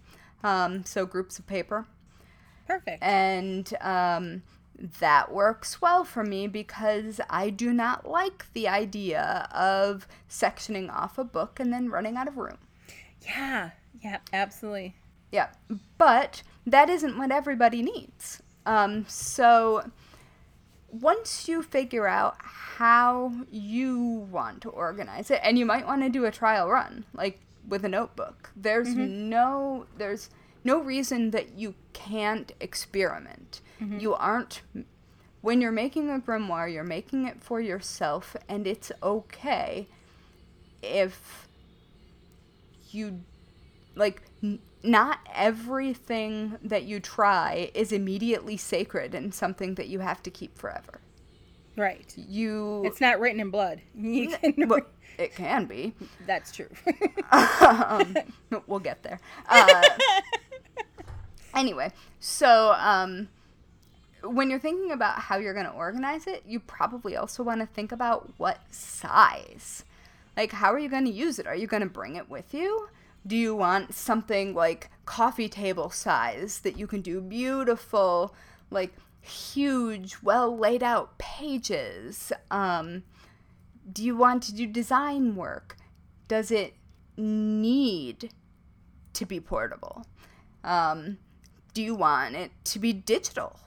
um, 0.42 0.84
so 0.84 1.04
groups 1.04 1.38
of 1.38 1.46
paper. 1.46 1.86
Perfect. 2.66 3.02
And 3.02 3.70
um, 3.82 4.42
that 5.00 5.32
works 5.32 5.82
well 5.82 6.04
for 6.04 6.24
me 6.24 6.46
because 6.46 7.20
I 7.28 7.50
do 7.50 7.72
not 7.72 8.08
like 8.08 8.46
the 8.54 8.68
idea 8.68 9.48
of 9.52 10.08
sectioning 10.30 10.90
off 10.90 11.18
a 11.18 11.24
book 11.24 11.60
and 11.60 11.72
then 11.72 11.90
running 11.90 12.16
out 12.16 12.28
of 12.28 12.36
room. 12.38 12.58
yeah. 13.20 13.70
Yeah. 14.02 14.18
Absolutely. 14.32 14.94
Yeah, 15.34 15.48
but 15.98 16.44
that 16.64 16.88
isn't 16.88 17.18
what 17.18 17.32
everybody 17.32 17.82
needs. 17.82 18.40
Um, 18.66 19.04
so 19.08 19.90
once 20.88 21.48
you 21.48 21.60
figure 21.60 22.06
out 22.06 22.36
how 22.40 23.32
you 23.50 24.28
want 24.30 24.60
to 24.62 24.68
organize 24.68 25.32
it, 25.32 25.40
and 25.42 25.58
you 25.58 25.66
might 25.66 25.88
want 25.88 26.02
to 26.02 26.08
do 26.08 26.24
a 26.24 26.30
trial 26.30 26.70
run, 26.70 27.04
like 27.12 27.40
with 27.68 27.84
a 27.84 27.88
notebook. 27.88 28.52
There's 28.54 28.94
no 28.94 29.86
there's 29.98 30.30
no 30.62 30.78
reason 30.80 31.32
that 31.32 31.58
you 31.58 31.74
can't 31.92 32.52
experiment. 32.60 33.60
You 33.98 34.14
aren't 34.14 34.62
when 35.40 35.60
you're 35.60 35.72
making 35.72 36.10
a 36.10 36.20
grimoire, 36.20 36.72
you're 36.72 36.84
making 36.84 37.26
it 37.26 37.42
for 37.42 37.60
yourself, 37.60 38.36
and 38.48 38.68
it's 38.68 38.92
okay 39.02 39.88
if 40.80 41.48
you 42.92 43.20
like 43.96 44.22
not 44.84 45.18
everything 45.34 46.58
that 46.62 46.84
you 46.84 47.00
try 47.00 47.70
is 47.74 47.90
immediately 47.90 48.56
sacred 48.56 49.14
and 49.14 49.34
something 49.34 49.74
that 49.76 49.88
you 49.88 50.00
have 50.00 50.22
to 50.24 50.30
keep 50.30 50.58
forever. 50.58 51.00
Right. 51.76 52.12
You 52.16 52.82
It's 52.84 53.00
not 53.00 53.18
written 53.18 53.40
in 53.40 53.50
blood. 53.50 53.80
Can, 54.00 54.54
well, 54.68 54.82
it 55.18 55.34
can 55.34 55.66
be. 55.66 55.94
that's 56.26 56.52
true. 56.52 56.68
um, 57.32 58.16
we'll 58.66 58.80
get 58.80 59.02
there. 59.02 59.20
Uh, 59.48 59.82
anyway, 61.54 61.92
so 62.20 62.74
um, 62.78 63.28
when 64.22 64.50
you're 64.50 64.58
thinking 64.58 64.92
about 64.92 65.18
how 65.18 65.36
you're 65.38 65.54
going 65.54 65.66
to 65.66 65.72
organize 65.72 66.26
it, 66.26 66.42
you 66.46 66.60
probably 66.60 67.16
also 67.16 67.42
want 67.42 67.60
to 67.60 67.66
think 67.66 67.92
about 67.92 68.32
what 68.38 68.58
size. 68.70 69.84
Like, 70.36 70.52
how 70.52 70.72
are 70.72 70.78
you 70.78 70.88
going 70.88 71.04
to 71.04 71.12
use 71.12 71.38
it? 71.38 71.46
Are 71.46 71.54
you 71.54 71.66
going 71.66 71.82
to 71.82 71.88
bring 71.88 72.16
it 72.16 72.28
with 72.28 72.52
you? 72.52 72.88
Do 73.26 73.36
you 73.36 73.54
want 73.56 73.94
something 73.94 74.54
like 74.54 74.90
coffee 75.06 75.48
table 75.48 75.90
size 75.90 76.60
that 76.60 76.78
you 76.78 76.86
can 76.86 77.00
do 77.00 77.20
beautiful, 77.20 78.34
like 78.70 78.94
huge, 79.20 80.18
well 80.22 80.56
laid 80.56 80.82
out 80.82 81.16
pages? 81.18 82.32
Um, 82.50 83.04
do 83.90 84.04
you 84.04 84.16
want 84.16 84.42
to 84.44 84.54
do 84.54 84.66
design 84.66 85.36
work? 85.36 85.76
Does 86.28 86.50
it 86.50 86.74
need 87.16 88.30
to 89.14 89.26
be 89.26 89.40
portable? 89.40 90.06
Um, 90.62 91.18
do 91.72 91.82
you 91.82 91.94
want 91.94 92.34
it 92.34 92.50
to 92.64 92.78
be 92.78 92.92
digital? 92.92 93.58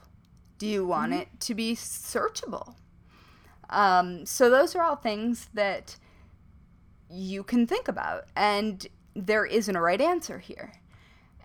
Do 0.58 0.66
you 0.66 0.86
want 0.86 1.14
it 1.14 1.28
to 1.40 1.54
be 1.54 1.74
searchable? 1.74 2.74
Um, 3.70 4.26
so, 4.26 4.50
those 4.50 4.74
are 4.74 4.82
all 4.82 4.96
things 4.96 5.50
that 5.54 5.96
you 7.10 7.42
can 7.42 7.66
think 7.66 7.86
about, 7.86 8.24
and 8.34 8.86
there 9.26 9.44
isn't 9.44 9.74
a 9.74 9.80
right 9.80 10.00
answer 10.00 10.38
here. 10.38 10.72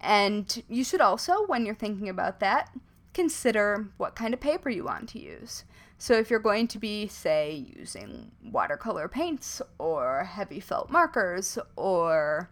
And 0.01 0.63
you 0.69 0.83
should 0.83 1.01
also, 1.01 1.45
when 1.47 1.65
you're 1.65 1.75
thinking 1.75 2.09
about 2.09 2.39
that, 2.41 2.69
consider 3.13 3.87
what 3.97 4.15
kind 4.15 4.33
of 4.33 4.39
paper 4.39 4.69
you 4.69 4.83
want 4.83 5.09
to 5.09 5.19
use. 5.19 5.63
So, 5.97 6.15
if 6.15 6.29
you're 6.29 6.39
going 6.39 6.67
to 6.69 6.79
be, 6.79 7.07
say, 7.07 7.65
using 7.77 8.31
watercolor 8.43 9.07
paints 9.07 9.61
or 9.77 10.25
heavy 10.25 10.59
felt 10.59 10.89
markers 10.89 11.57
or 11.77 12.49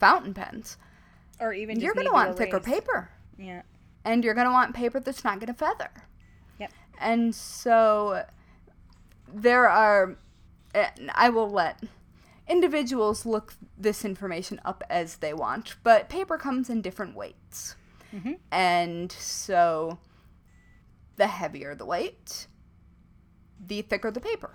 fountain 0.00 0.34
pens, 0.34 0.76
or 1.38 1.52
even 1.52 1.78
you're 1.78 1.94
going 1.94 2.06
to 2.06 2.12
want 2.12 2.36
thicker 2.36 2.58
paper. 2.58 3.10
Yeah. 3.38 3.62
And 4.04 4.24
you're 4.24 4.34
going 4.34 4.46
to 4.46 4.52
want 4.52 4.74
paper 4.74 4.98
that's 4.98 5.22
not 5.22 5.38
going 5.38 5.52
to 5.52 5.54
feather. 5.54 5.90
Yep. 6.58 6.72
And 6.98 7.34
so 7.34 8.24
there 9.32 9.68
are, 9.68 10.16
I 11.14 11.28
will 11.28 11.50
let 11.50 11.80
individuals 12.48 13.26
look 13.26 13.54
this 13.76 14.04
information 14.04 14.60
up 14.64 14.82
as 14.88 15.16
they 15.16 15.34
want, 15.34 15.76
but 15.82 16.08
paper 16.08 16.36
comes 16.38 16.70
in 16.70 16.82
different 16.82 17.14
weights. 17.14 17.76
Mhm. 18.12 18.38
And 18.50 19.12
so 19.12 19.98
the 21.16 21.26
heavier 21.26 21.74
the 21.74 21.84
weight, 21.84 22.46
the 23.60 23.82
thicker 23.82 24.10
the 24.10 24.20
paper. 24.20 24.52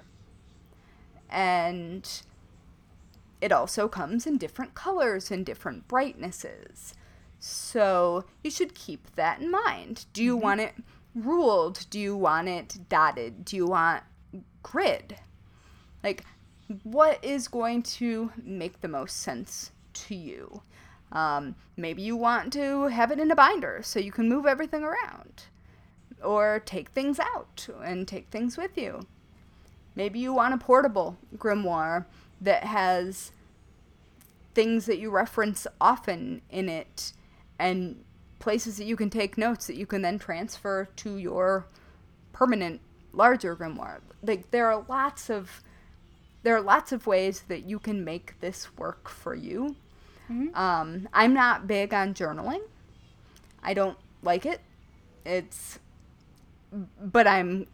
And 1.30 2.10
it 3.42 3.52
also 3.52 3.88
comes 3.88 4.26
in 4.26 4.38
different 4.38 4.74
colors 4.74 5.30
and 5.30 5.46
different 5.46 5.88
brightnesses. 5.88 6.94
So 7.40 8.26
you 8.44 8.50
should 8.50 8.74
keep 8.74 9.16
that 9.16 9.42
in 9.42 9.52
mind. 9.52 10.06
Do 10.14 10.24
you 10.24 10.38
want 10.38 10.62
it 10.62 10.76
ruled? 11.14 11.86
Do 11.90 12.00
you 12.00 12.16
want 12.16 12.48
it 12.48 12.88
dotted? 12.88 13.44
Do 13.44 13.58
you 13.58 13.68
want 13.68 14.04
grid? 14.62 15.20
Like, 16.02 16.24
what 16.84 17.24
is 17.24 17.48
going 17.48 17.84
to 17.84 18.32
make 18.42 18.82
the 18.82 18.88
most 18.88 19.18
sense 19.22 19.72
to 19.94 20.16
you? 20.16 20.62
Um, 21.12 21.56
maybe 21.78 22.02
you 22.02 22.16
want 22.16 22.54
to 22.54 22.88
have 22.88 23.12
it 23.12 23.20
in 23.20 23.30
a 23.30 23.36
binder 23.36 23.82
so 23.84 24.00
you 24.00 24.12
can 24.12 24.28
move 24.28 24.46
everything 24.46 24.84
around, 24.84 25.44
or 26.24 26.62
take 26.66 26.90
things 26.90 27.20
out 27.20 27.68
and 27.84 28.08
take 28.08 28.30
things 28.30 28.58
with 28.58 28.78
you. 28.78 29.06
Maybe 29.96 30.20
you 30.20 30.34
want 30.34 30.56
a 30.56 30.58
portable 30.58 31.18
grimoire 31.38 32.06
that 32.42 32.64
has 32.64 33.32
things 34.56 34.86
that 34.88 34.98
you 34.98 35.12
reference 35.12 35.68
often 35.80 36.42
in 36.50 36.70
it 36.70 37.14
and 37.60 38.04
places 38.40 38.78
that 38.78 38.86
you 38.86 38.96
can 38.96 39.10
take 39.10 39.38
notes 39.38 39.68
that 39.68 39.76
you 39.76 39.86
can 39.86 40.02
then 40.02 40.18
transfer 40.18 40.90
to 40.96 41.18
your 41.18 41.68
permanent 42.32 42.82
larger 43.12 43.56
grimoire. 43.56 44.00
Like 44.24 44.50
there 44.52 44.72
are 44.72 44.84
lots 44.90 45.30
of 45.30 45.62
there 46.44 46.56
are 46.56 46.62
lots 46.62 46.92
of 46.92 47.08
ways 47.08 47.44
that 47.48 47.64
you 47.64 47.80
can 47.80 48.04
make 48.04 48.40
this 48.40 48.78
work 48.78 49.10
for 49.10 49.34
you. 49.34 49.76
Um, 50.56 51.10
I'm 51.14 51.34
not 51.34 51.68
big 51.68 51.94
on 51.94 52.14
journaling. 52.14 52.62
I 53.62 53.74
don't 53.74 53.98
like 54.22 54.46
it. 54.46 54.62
It's 55.26 55.80
but 57.00 57.28
I'm 57.28 57.68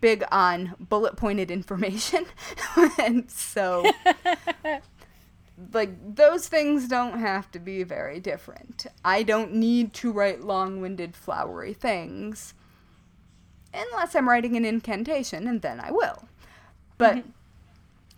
big 0.00 0.24
on 0.30 0.74
bullet 0.78 1.16
pointed 1.16 1.50
information. 1.50 2.26
and 2.98 3.30
so 3.30 3.90
like 5.72 6.16
those 6.16 6.48
things 6.48 6.88
don't 6.88 7.18
have 7.18 7.50
to 7.52 7.58
be 7.58 7.82
very 7.82 8.20
different. 8.20 8.86
I 9.04 9.22
don't 9.22 9.54
need 9.54 9.92
to 9.94 10.12
write 10.12 10.42
long-winded 10.42 11.16
flowery 11.16 11.74
things 11.74 12.54
unless 13.72 14.14
I'm 14.14 14.28
writing 14.28 14.56
an 14.56 14.64
incantation 14.64 15.46
and 15.46 15.62
then 15.62 15.80
I 15.80 15.90
will. 15.90 16.28
But 16.98 17.24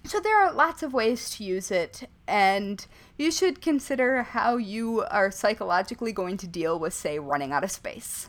so 0.09 0.21
there 0.21 0.41
are 0.41 0.53
lots 0.53 0.83
of 0.83 0.93
ways 0.93 1.31
to 1.31 1.45
use 1.45 1.71
it 1.71 2.09
and 2.27 2.87
you 3.17 3.31
should 3.31 3.61
consider 3.61 4.23
how 4.23 4.57
you 4.57 5.05
are 5.11 5.31
psychologically 5.31 6.13
going 6.13 6.37
to 6.37 6.47
deal 6.47 6.79
with 6.79 6.95
say 6.95 7.19
running 7.19 7.53
out 7.53 7.65
of 7.65 7.71
space 7.71 8.29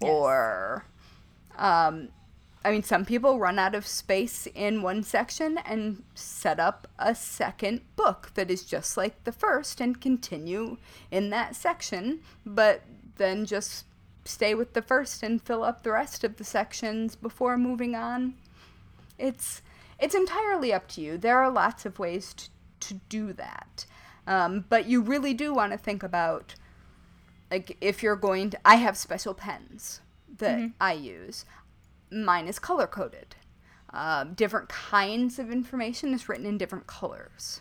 Yes. 0.00 0.10
or 0.10 0.84
um, 1.56 2.08
I 2.66 2.72
mean, 2.72 2.82
some 2.82 3.04
people 3.04 3.38
run 3.38 3.60
out 3.60 3.76
of 3.76 3.86
space 3.86 4.48
in 4.52 4.82
one 4.82 5.04
section 5.04 5.56
and 5.58 6.02
set 6.16 6.58
up 6.58 6.88
a 6.98 7.14
second 7.14 7.82
book 7.94 8.32
that 8.34 8.50
is 8.50 8.64
just 8.64 8.96
like 8.96 9.22
the 9.22 9.30
first 9.30 9.80
and 9.80 10.00
continue 10.00 10.76
in 11.12 11.30
that 11.30 11.54
section, 11.54 12.22
but 12.44 12.82
then 13.18 13.46
just 13.46 13.84
stay 14.24 14.52
with 14.52 14.72
the 14.72 14.82
first 14.82 15.22
and 15.22 15.40
fill 15.40 15.62
up 15.62 15.84
the 15.84 15.92
rest 15.92 16.24
of 16.24 16.38
the 16.38 16.44
sections 16.44 17.14
before 17.14 17.56
moving 17.56 17.94
on. 17.94 18.34
It's 19.16 19.62
it's 19.98 20.14
entirely 20.14 20.72
up 20.72 20.88
to 20.88 21.00
you. 21.00 21.18
There 21.18 21.38
are 21.38 21.50
lots 21.50 21.86
of 21.86 21.98
ways 21.98 22.34
to, 22.34 22.48
to 22.88 23.00
do 23.08 23.32
that. 23.34 23.86
Um, 24.26 24.64
but 24.68 24.86
you 24.86 25.00
really 25.00 25.34
do 25.34 25.54
want 25.54 25.72
to 25.72 25.78
think 25.78 26.02
about 26.02 26.54
like 27.50 27.76
if 27.80 28.02
you're 28.02 28.16
going 28.16 28.50
to 28.50 28.58
i 28.64 28.76
have 28.76 28.96
special 28.96 29.34
pens 29.34 30.00
that 30.38 30.70
i 30.80 30.92
use 30.92 31.44
mine 32.10 32.46
is 32.46 32.58
color 32.58 32.86
coded 32.86 33.36
um, 33.90 34.34
different 34.34 34.68
kinds 34.68 35.38
of 35.38 35.50
information 35.50 36.12
is 36.12 36.28
written 36.28 36.46
in 36.46 36.58
different 36.58 36.86
colors 36.86 37.60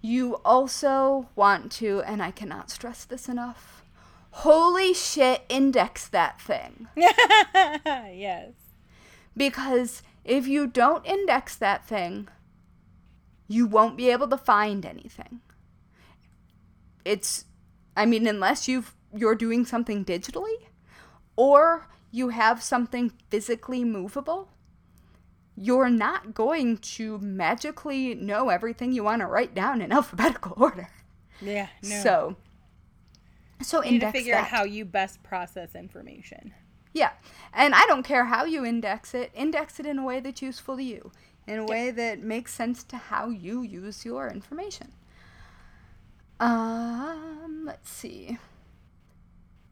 you 0.00 0.36
also 0.44 1.28
want 1.34 1.70
to 1.72 2.02
and 2.02 2.22
i 2.22 2.30
cannot 2.30 2.70
stress 2.70 3.04
this 3.04 3.28
enough 3.28 3.84
holy 4.30 4.92
shit 4.92 5.42
index 5.48 6.06
that 6.08 6.40
thing 6.40 6.88
yes. 6.96 8.52
because 9.36 10.02
if 10.28 10.46
you 10.46 10.66
don't 10.66 11.04
index 11.06 11.56
that 11.56 11.84
thing 11.86 12.28
you 13.48 13.66
won't 13.66 13.96
be 13.96 14.10
able 14.10 14.28
to 14.28 14.38
find 14.38 14.84
anything 14.84 15.40
it's 17.04 17.44
i 17.96 18.04
mean 18.04 18.26
unless 18.26 18.68
you've 18.68 18.94
you're 19.14 19.34
doing 19.34 19.64
something 19.64 20.04
digitally 20.04 20.66
or 21.36 21.88
you 22.10 22.28
have 22.28 22.62
something 22.62 23.12
physically 23.30 23.84
movable 23.84 24.50
you're 25.60 25.90
not 25.90 26.34
going 26.34 26.78
to 26.78 27.18
magically 27.18 28.14
know 28.14 28.48
everything 28.48 28.92
you 28.92 29.02
want 29.02 29.20
to 29.20 29.26
write 29.26 29.54
down 29.54 29.82
in 29.82 29.90
alphabetical 29.98 30.54
order. 30.56 30.88
Yeah. 31.40 31.68
No. 31.82 32.02
So, 32.02 32.36
so 33.62 33.82
you 33.82 33.92
need 33.92 34.00
to 34.00 34.06
index 34.06 34.18
figure 34.18 34.34
that. 34.34 34.44
out 34.44 34.48
how 34.48 34.64
you 34.64 34.84
best 34.84 35.22
process 35.22 35.74
information. 35.74 36.54
Yeah. 36.98 37.12
And 37.54 37.76
I 37.76 37.86
don't 37.86 38.02
care 38.02 38.24
how 38.24 38.44
you 38.44 38.64
index 38.64 39.14
it, 39.14 39.30
index 39.32 39.78
it 39.78 39.86
in 39.86 40.00
a 40.00 40.04
way 40.04 40.18
that's 40.18 40.42
useful 40.42 40.76
to 40.76 40.82
you, 40.82 41.12
in 41.46 41.60
a 41.60 41.64
way 41.64 41.92
that 41.92 42.20
makes 42.20 42.52
sense 42.52 42.82
to 42.84 42.96
how 42.96 43.28
you 43.28 43.62
use 43.62 44.04
your 44.04 44.28
information. 44.28 44.90
Um, 46.40 47.62
let's 47.64 47.88
see. 47.88 48.38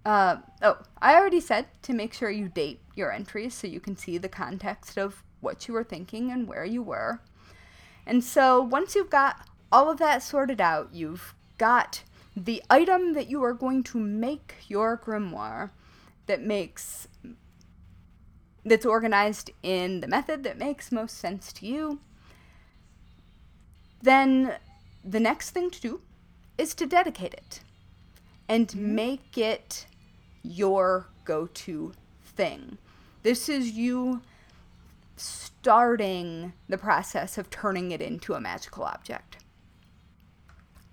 Uh, 0.05 0.37
oh, 0.63 0.79
I 1.03 1.17
already 1.17 1.41
said 1.41 1.67
to 1.83 1.93
make 1.93 2.15
sure 2.15 2.31
you 2.31 2.49
date 2.49 2.81
your 2.95 3.11
entries 3.11 3.55
so 3.55 3.67
you 3.67 3.81
can 3.81 3.97
see 3.97 4.19
the 4.19 4.29
context 4.29 4.97
of 4.97 5.25
what 5.41 5.67
you 5.67 5.75
were 5.75 5.83
thinking 5.83 6.31
and 6.31 6.47
where 6.47 6.65
you 6.65 6.81
were. 6.81 7.21
And 8.07 8.23
so 8.23 8.63
once 8.63 8.95
you've 8.95 9.11
got 9.11 9.49
all 9.73 9.91
of 9.91 9.99
that 9.99 10.23
sorted 10.23 10.61
out, 10.61 10.91
you've 10.93 11.35
got 11.59 12.05
the 12.37 12.63
item 12.71 13.15
that 13.15 13.29
you 13.29 13.43
are 13.43 13.53
going 13.53 13.83
to 13.83 13.99
make 13.99 14.55
your 14.69 14.97
grimoire 14.97 15.71
that 16.27 16.43
makes 16.43 17.09
that's 18.65 18.85
organized 18.85 19.51
in 19.63 20.01
the 20.01 20.09
method 20.09 20.43
that 20.43 20.59
makes 20.59 20.91
most 20.91 21.19
sense 21.19 21.53
to 21.53 21.67
you, 21.67 22.01
then 24.03 24.57
the 25.05 25.21
next 25.21 25.51
thing 25.51 25.71
to 25.71 25.81
do 25.81 26.01
is 26.59 26.75
to 26.75 26.85
dedicate 26.85 27.33
it 27.33 27.61
and 28.49 28.69
mm-hmm. 28.69 28.95
make 28.95 29.39
it 29.39 29.87
your 30.43 31.07
go 31.25 31.47
to 31.47 31.93
thing. 32.25 32.79
This 33.23 33.49
is 33.49 33.73
you 33.73 34.23
starting 35.17 36.53
the 36.69 36.79
process 36.79 37.39
of 37.39 37.51
turning 37.51 37.91
it 37.91 38.01
into 38.01 38.35
a 38.35 38.41
magical 38.41 38.85
object. 38.85 39.39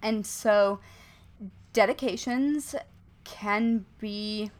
And 0.01 0.25
so, 0.25 0.79
dedications 1.71 2.75
can 3.23 3.85
be. 3.99 4.51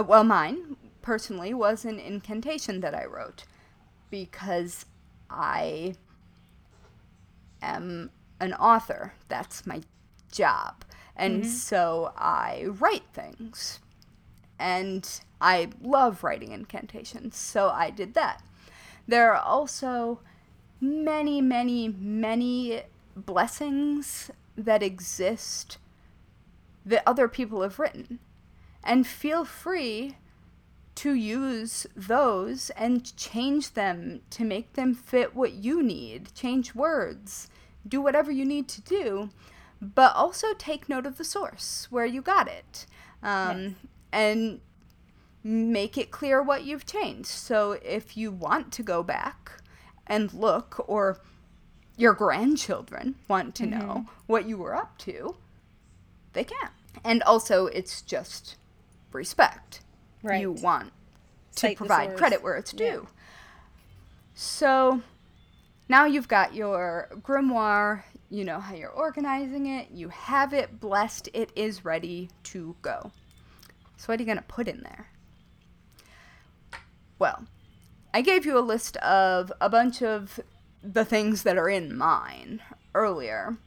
Uh, 0.00 0.02
Well, 0.02 0.24
mine 0.24 0.76
personally 1.02 1.54
was 1.54 1.84
an 1.84 1.98
incantation 1.98 2.80
that 2.80 2.94
I 2.94 3.04
wrote 3.04 3.44
because 4.10 4.86
I 5.28 5.94
am 7.62 8.10
an 8.40 8.54
author. 8.54 9.14
That's 9.28 9.66
my 9.66 9.82
job. 10.32 10.84
And 11.16 11.46
so 11.46 12.12
I 12.16 12.66
write 12.66 13.04
things. 13.12 13.80
And 14.58 15.08
I 15.40 15.68
love 15.82 16.22
writing 16.22 16.52
incantations, 16.52 17.36
so 17.36 17.68
I 17.70 17.90
did 17.90 18.14
that. 18.14 18.42
There 19.08 19.32
are 19.32 19.40
also 19.40 20.20
many, 20.80 21.40
many, 21.40 21.88
many 21.88 22.82
blessings 23.16 24.30
that 24.56 24.82
exist 24.82 25.78
that 26.84 27.02
other 27.06 27.28
people 27.28 27.62
have 27.62 27.78
written. 27.78 28.18
And 28.82 29.06
feel 29.06 29.44
free 29.44 30.16
to 30.96 31.12
use 31.12 31.86
those 31.96 32.70
and 32.70 33.16
change 33.16 33.74
them 33.74 34.20
to 34.30 34.44
make 34.44 34.72
them 34.74 34.94
fit 34.94 35.34
what 35.34 35.52
you 35.52 35.82
need. 35.82 36.34
Change 36.34 36.74
words, 36.74 37.48
do 37.86 38.00
whatever 38.00 38.30
you 38.30 38.44
need 38.44 38.68
to 38.68 38.80
do, 38.80 39.30
but 39.80 40.14
also 40.14 40.48
take 40.54 40.88
note 40.88 41.06
of 41.06 41.16
the 41.16 41.24
source 41.24 41.86
where 41.90 42.06
you 42.06 42.20
got 42.20 42.48
it. 42.48 42.86
Um, 43.22 43.76
And 44.12 44.60
make 45.42 45.96
it 45.96 46.10
clear 46.10 46.42
what 46.42 46.64
you've 46.64 46.84
changed. 46.84 47.28
So 47.28 47.78
if 47.82 48.16
you 48.16 48.32
want 48.32 48.72
to 48.72 48.82
go 48.82 49.02
back 49.02 49.62
and 50.06 50.32
look, 50.34 50.84
or 50.86 51.18
your 51.96 52.12
grandchildren 52.12 53.14
want 53.28 53.54
to 53.54 53.66
know 53.66 54.06
what 54.26 54.46
you 54.46 54.58
were 54.58 54.74
up 54.74 54.98
to, 54.98 55.36
they 56.32 56.44
can. 56.44 56.70
And 57.04 57.22
also, 57.22 57.66
it's 57.66 58.02
just 58.02 58.56
respect. 59.12 59.80
Right. 60.22 60.40
You 60.40 60.52
want 60.52 60.92
to 61.56 61.60
Cite 61.60 61.76
provide 61.76 62.16
credit 62.16 62.42
where 62.42 62.56
it's 62.56 62.72
Yeah. 62.72 62.90
due. 62.90 63.08
So 64.34 65.02
now 65.88 66.04
you've 66.04 66.28
got 66.28 66.54
your 66.54 67.08
grimoire, 67.22 68.04
you 68.30 68.44
know 68.44 68.60
how 68.60 68.74
you're 68.74 68.90
organizing 68.90 69.66
it, 69.66 69.90
you 69.90 70.08
have 70.08 70.52
it 70.52 70.80
blessed, 70.80 71.28
it 71.32 71.50
is 71.56 71.84
ready 71.84 72.30
to 72.44 72.76
go. 72.80 73.12
So, 73.96 74.06
what 74.06 74.18
are 74.18 74.22
you 74.22 74.26
going 74.26 74.38
to 74.38 74.44
put 74.44 74.68
in 74.68 74.82
there? 74.82 75.08
Well, 77.18 77.44
I 78.14 78.22
gave 78.22 78.46
you 78.46 78.56
a 78.56 78.60
list 78.60 78.96
of 78.98 79.52
a 79.60 79.68
bunch 79.68 80.02
of 80.02 80.40
the 80.82 81.04
things 81.04 81.42
that 81.42 81.58
are 81.58 81.68
in 81.68 81.94
mine 81.96 82.62
earlier, 82.94 83.58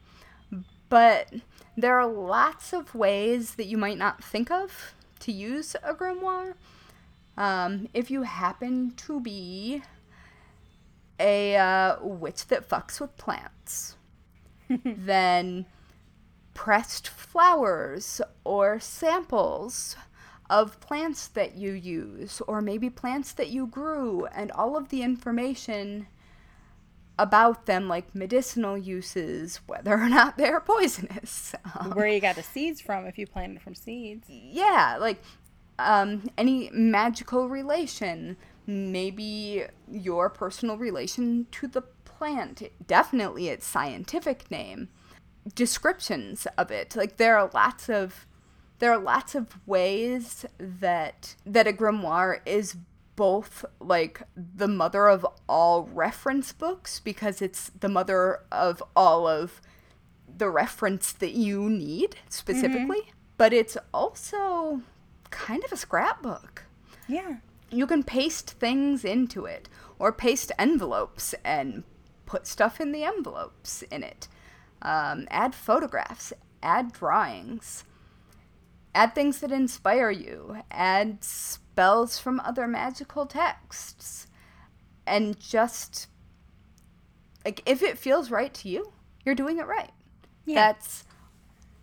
but 0.90 1.32
there 1.78 2.00
are 2.00 2.08
lots 2.08 2.74
of 2.74 2.96
ways 2.96 3.56
that 3.56 3.68
you 3.68 3.78
might 3.78 3.98
not 3.98 4.24
think 4.24 4.50
of 4.50 4.96
to 5.24 5.32
use 5.32 5.76
a 5.84 5.94
grimoire. 5.94 6.54
Um, 7.38 7.90
if 7.94 8.12
you 8.12 8.24
happen 8.24 8.94
to 8.98 9.20
be 9.20 9.82
a 11.20 11.56
uh, 11.56 11.98
witch 12.02 12.48
that 12.48 12.68
fucks 12.68 13.00
with 13.00 13.18
plants, 13.18 13.96
then 14.86 15.66
pressed 16.54 17.08
flowers 17.08 18.22
or 18.44 18.80
samples 18.80 19.96
of 20.50 20.80
plants 20.80 21.28
that 21.30 21.56
you 21.56 21.72
use, 21.72 22.42
or 22.48 22.62
maybe 22.62 22.90
plants 22.90 23.32
that 23.34 23.50
you 23.50 23.66
grew, 23.66 24.26
and 24.28 24.52
all 24.52 24.76
of 24.78 24.90
the 24.90 25.02
information 25.02 26.06
about 27.20 27.66
them, 27.66 27.88
like 27.88 28.14
medicinal 28.16 28.78
uses, 28.78 29.58
whether 29.68 29.94
or 29.94 30.10
not 30.10 30.38
they're 30.38 30.60
poisonous. 30.66 31.54
Um, 31.80 31.92
Where 31.92 32.08
you 32.08 32.20
got 32.20 32.36
the 32.36 32.44
seeds 32.44 32.82
from 32.82 33.06
if 33.06 33.18
you 33.18 33.28
planted 33.28 33.62
from 33.62 33.76
seeds. 33.76 34.26
yeah, 34.30 34.98
like 35.00 35.22
um, 35.80 36.30
any 36.38 36.70
magical 36.74 37.50
relation, 37.50 38.38
maybe 38.66 39.66
your 39.92 40.30
personal 40.30 40.78
relation 40.78 41.48
to 41.52 41.68
the 41.68 41.82
plant, 42.06 42.64
definitely 42.88 43.50
its 43.50 43.68
scientific 43.68 44.50
name, 44.50 44.90
descriptions 45.56 46.48
of 46.58 46.72
it. 46.72 46.96
Like 46.96 47.18
there 47.18 47.38
are 47.38 47.50
lots 47.54 47.90
of 47.90 48.26
there 48.80 48.92
are 48.92 49.00
lots 49.00 49.36
of 49.36 49.48
ways 49.68 50.46
that 50.58 51.36
that 51.46 51.68
a 51.68 51.72
grimoire 51.72 52.40
is 52.46 52.76
both 53.16 53.66
like 53.80 54.24
the 54.36 54.68
mother 54.68 55.08
of 55.08 55.26
all 55.48 55.84
reference 55.84 56.52
books 56.52 57.00
because 57.00 57.42
it's 57.42 57.70
the 57.80 57.90
mother 57.90 58.40
of 58.52 58.82
all 58.96 59.28
of 59.28 59.62
the 60.36 60.50
reference 60.50 61.12
that 61.12 61.34
you 61.34 61.70
need 61.70 62.16
specifically, 62.30 63.14
but 63.38 63.54
it's 63.54 63.78
also 63.94 64.82
kind 65.30 65.64
of 65.64 65.72
a 65.72 65.78
scrapbook. 65.78 66.64
Yeah. 67.08 67.38
You 67.70 67.88
can 67.88 68.04
paste 68.04 68.52
things 68.52 69.04
into 69.06 69.46
it 69.46 69.70
or 70.00 70.12
paste 70.12 70.52
envelopes 70.58 71.34
and 71.44 71.84
put 72.26 72.48
stuff 72.48 72.80
in 72.82 72.92
the 72.92 73.04
envelopes 73.04 73.84
in 73.84 74.04
it. 74.04 74.28
Um, 74.82 75.28
add 75.30 75.56
photographs, 75.56 76.34
add 76.62 76.92
drawings, 76.92 77.84
add 78.94 79.16
things 79.16 79.40
that 79.40 79.52
inspire 79.52 80.12
you, 80.12 80.58
add 80.72 81.24
spells 81.74 82.20
from 82.20 82.40
other 82.42 82.68
magical 82.68 83.26
texts, 83.26 84.28
and 85.08 85.40
just 85.40 86.08
like 87.44 87.64
if 87.66 87.82
it 87.82 87.98
feels 87.98 88.30
right 88.30 88.54
to 88.54 88.70
you, 88.70 88.94
you're 89.26 89.34
doing 89.34 89.58
it 89.58 89.66
right. 89.66 89.90
Yeah. 90.46 90.56
That's 90.56 91.04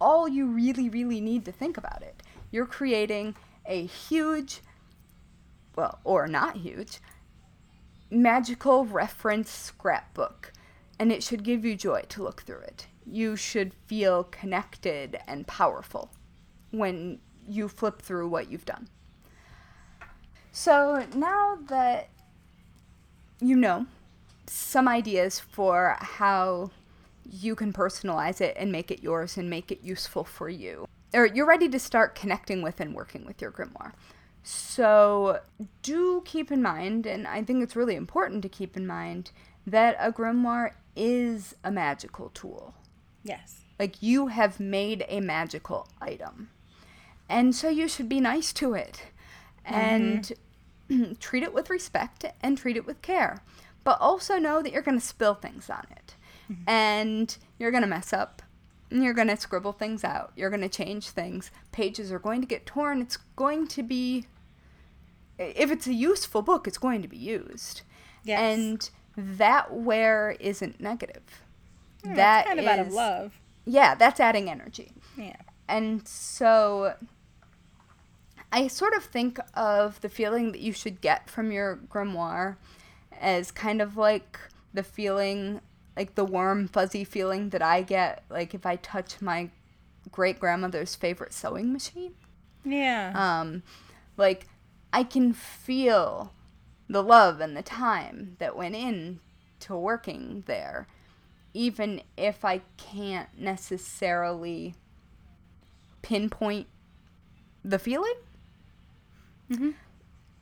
all 0.00 0.28
you 0.28 0.46
really, 0.46 0.88
really 0.88 1.20
need 1.20 1.44
to 1.44 1.52
think 1.52 1.76
about 1.76 2.02
it. 2.02 2.22
You're 2.52 2.66
creating 2.66 3.34
a 3.66 3.84
huge, 3.84 4.60
well, 5.74 5.98
or 6.04 6.28
not 6.28 6.56
huge, 6.56 7.00
magical 8.12 8.84
reference 8.84 9.50
scrapbook, 9.50 10.52
and 11.00 11.10
it 11.10 11.24
should 11.24 11.42
give 11.42 11.64
you 11.64 11.74
joy 11.74 12.04
to 12.10 12.22
look 12.22 12.42
through 12.42 12.60
it. 12.60 12.86
You 13.04 13.34
should 13.34 13.74
feel 13.86 14.22
connected 14.22 15.18
and 15.26 15.48
powerful 15.48 16.12
when 16.70 17.18
you 17.44 17.68
flip 17.68 18.00
through 18.00 18.28
what 18.28 18.48
you've 18.52 18.64
done. 18.64 18.86
So 20.52 21.06
now 21.14 21.58
that 21.68 22.08
you 23.40 23.56
know 23.56 23.86
some 24.46 24.88
ideas 24.88 25.38
for 25.38 25.96
how 26.00 26.70
you 27.30 27.54
can 27.54 27.72
personalize 27.72 28.40
it 28.40 28.56
and 28.58 28.72
make 28.72 28.90
it 28.90 29.02
yours 29.02 29.36
and 29.36 29.48
make 29.48 29.70
it 29.70 29.82
useful 29.82 30.24
for 30.24 30.48
you. 30.48 30.86
Or 31.14 31.26
you're 31.26 31.46
ready 31.46 31.68
to 31.68 31.78
start 31.78 32.14
connecting 32.14 32.62
with 32.62 32.80
and 32.80 32.94
working 32.94 33.24
with 33.24 33.40
your 33.40 33.52
grimoire. 33.52 33.92
So 34.42 35.40
do 35.82 36.22
keep 36.24 36.50
in 36.50 36.62
mind, 36.62 37.06
and 37.06 37.26
I 37.26 37.42
think 37.44 37.62
it's 37.62 37.76
really 37.76 37.94
important 37.94 38.42
to 38.42 38.48
keep 38.48 38.76
in 38.76 38.86
mind, 38.86 39.30
that 39.66 39.96
a 40.00 40.10
grimoire 40.12 40.72
is 40.96 41.54
a 41.62 41.70
magical 41.70 42.30
tool. 42.30 42.74
Yes. 43.22 43.60
Like 43.78 44.02
you 44.02 44.28
have 44.28 44.58
made 44.58 45.04
a 45.08 45.20
magical 45.20 45.88
item. 46.00 46.50
And 47.28 47.54
so 47.54 47.68
you 47.68 47.86
should 47.86 48.08
be 48.08 48.20
nice 48.20 48.52
to 48.54 48.74
it 48.74 49.02
and 49.64 50.32
treat 51.20 51.42
it 51.42 51.54
with 51.54 51.70
respect 51.70 52.24
and 52.42 52.56
treat 52.58 52.76
it 52.76 52.86
with 52.86 53.02
care. 53.02 53.42
But 53.84 53.98
also 54.00 54.38
know 54.38 54.62
that 54.62 54.72
you're 54.72 54.82
going 54.82 54.98
to 54.98 55.04
spill 55.04 55.34
things 55.34 55.70
on 55.70 55.86
it. 55.90 56.14
And 56.66 57.36
you're 57.58 57.70
going 57.70 57.82
to 57.82 57.88
mess 57.88 58.12
up. 58.12 58.42
And 58.90 59.04
you're 59.04 59.14
going 59.14 59.28
to 59.28 59.36
scribble 59.36 59.72
things 59.72 60.02
out. 60.02 60.32
You're 60.34 60.50
going 60.50 60.62
to 60.62 60.68
change 60.68 61.10
things. 61.10 61.50
Pages 61.70 62.10
are 62.10 62.18
going 62.18 62.40
to 62.40 62.46
get 62.46 62.66
torn. 62.66 63.00
It's 63.00 63.16
going 63.36 63.68
to 63.68 63.82
be. 63.82 64.26
If 65.38 65.70
it's 65.70 65.86
a 65.86 65.94
useful 65.94 66.42
book, 66.42 66.66
it's 66.66 66.76
going 66.76 67.00
to 67.02 67.08
be 67.08 67.16
used. 67.16 67.82
Yes. 68.24 68.40
And 68.40 68.90
that 69.16 69.72
wear 69.72 70.36
isn't 70.40 70.80
negative. 70.80 71.22
Hmm, 72.04 72.14
that 72.14 72.46
kind 72.46 72.60
of 72.60 72.66
out 72.66 72.78
of 72.80 72.92
love. 72.92 73.40
Yeah, 73.64 73.94
that's 73.94 74.20
adding 74.20 74.50
energy. 74.50 74.92
Yeah. 75.16 75.36
And 75.68 76.06
so 76.06 76.94
I 78.52 78.66
sort 78.66 78.94
of 78.94 79.04
think 79.04 79.38
of 79.54 80.00
the 80.00 80.08
feeling 80.08 80.52
that 80.52 80.60
you 80.60 80.72
should 80.72 81.00
get 81.00 81.30
from 81.30 81.52
your 81.52 81.76
grimoire 81.88 82.56
as 83.20 83.50
kind 83.50 83.80
of 83.80 83.96
like 83.96 84.38
the 84.74 84.82
feeling, 84.82 85.60
like 85.96 86.14
the 86.14 86.24
warm, 86.24 86.66
fuzzy 86.66 87.04
feeling 87.04 87.50
that 87.50 87.62
I 87.62 87.82
get, 87.82 88.24
like 88.28 88.54
if 88.54 88.66
I 88.66 88.76
touch 88.76 89.20
my 89.20 89.50
great 90.10 90.40
grandmother's 90.40 90.94
favorite 90.94 91.32
sewing 91.32 91.72
machine. 91.72 92.14
Yeah. 92.64 93.12
Um, 93.14 93.62
like 94.16 94.46
I 94.92 95.04
can 95.04 95.32
feel 95.32 96.32
the 96.88 97.02
love 97.02 97.40
and 97.40 97.56
the 97.56 97.62
time 97.62 98.36
that 98.38 98.56
went 98.56 98.74
in 98.74 99.20
to 99.60 99.76
working 99.76 100.42
there, 100.46 100.88
even 101.54 102.02
if 102.16 102.44
I 102.44 102.62
can't 102.76 103.28
necessarily 103.38 104.74
pinpoint 106.02 106.66
the 107.64 107.78
feeling. 107.78 108.14
Mhm. 109.50 109.74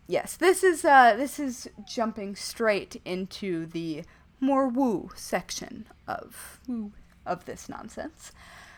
Yes, 0.07 0.37
this 0.37 0.63
is 0.63 0.85
uh, 0.85 1.15
this 1.17 1.39
is 1.39 1.69
jumping 1.87 2.37
straight 2.37 3.01
into 3.05 3.67
the 3.67 4.05
more 4.41 4.69
woo 4.69 5.11
section 5.15 5.87
of 6.07 6.61
Woo. 6.67 6.93
of 7.27 7.45
this 7.45 7.69
nonsense. 7.69 8.33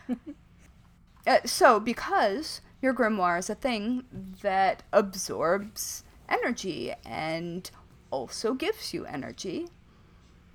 uh, 1.27 1.37
so, 1.45 1.79
because 1.79 2.61
your 2.81 2.93
grimoire 2.93 3.39
is 3.39 3.49
a 3.49 3.55
thing 3.55 4.03
that 4.41 4.83
absorbs 4.91 6.03
energy 6.27 6.93
and 7.05 7.69
also 8.09 8.53
gives 8.53 8.93
you 8.93 9.05
energy, 9.05 9.67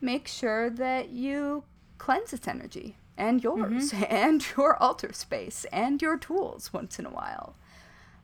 make 0.01 0.27
sure 0.29 0.69
that 0.71 1.11
you 1.11 1.65
cleanse 1.99 2.33
its 2.33 2.49
energy 2.49 2.97
and 3.17 3.43
yours 3.43 3.93
and 4.11 4.45
your 4.57 4.77
altar 4.83 5.13
space 5.13 5.65
and 5.73 6.03
your 6.03 6.19
tools 6.19 6.73
once 6.73 6.99
in 6.99 7.07
a 7.07 7.11
while. 7.11 7.57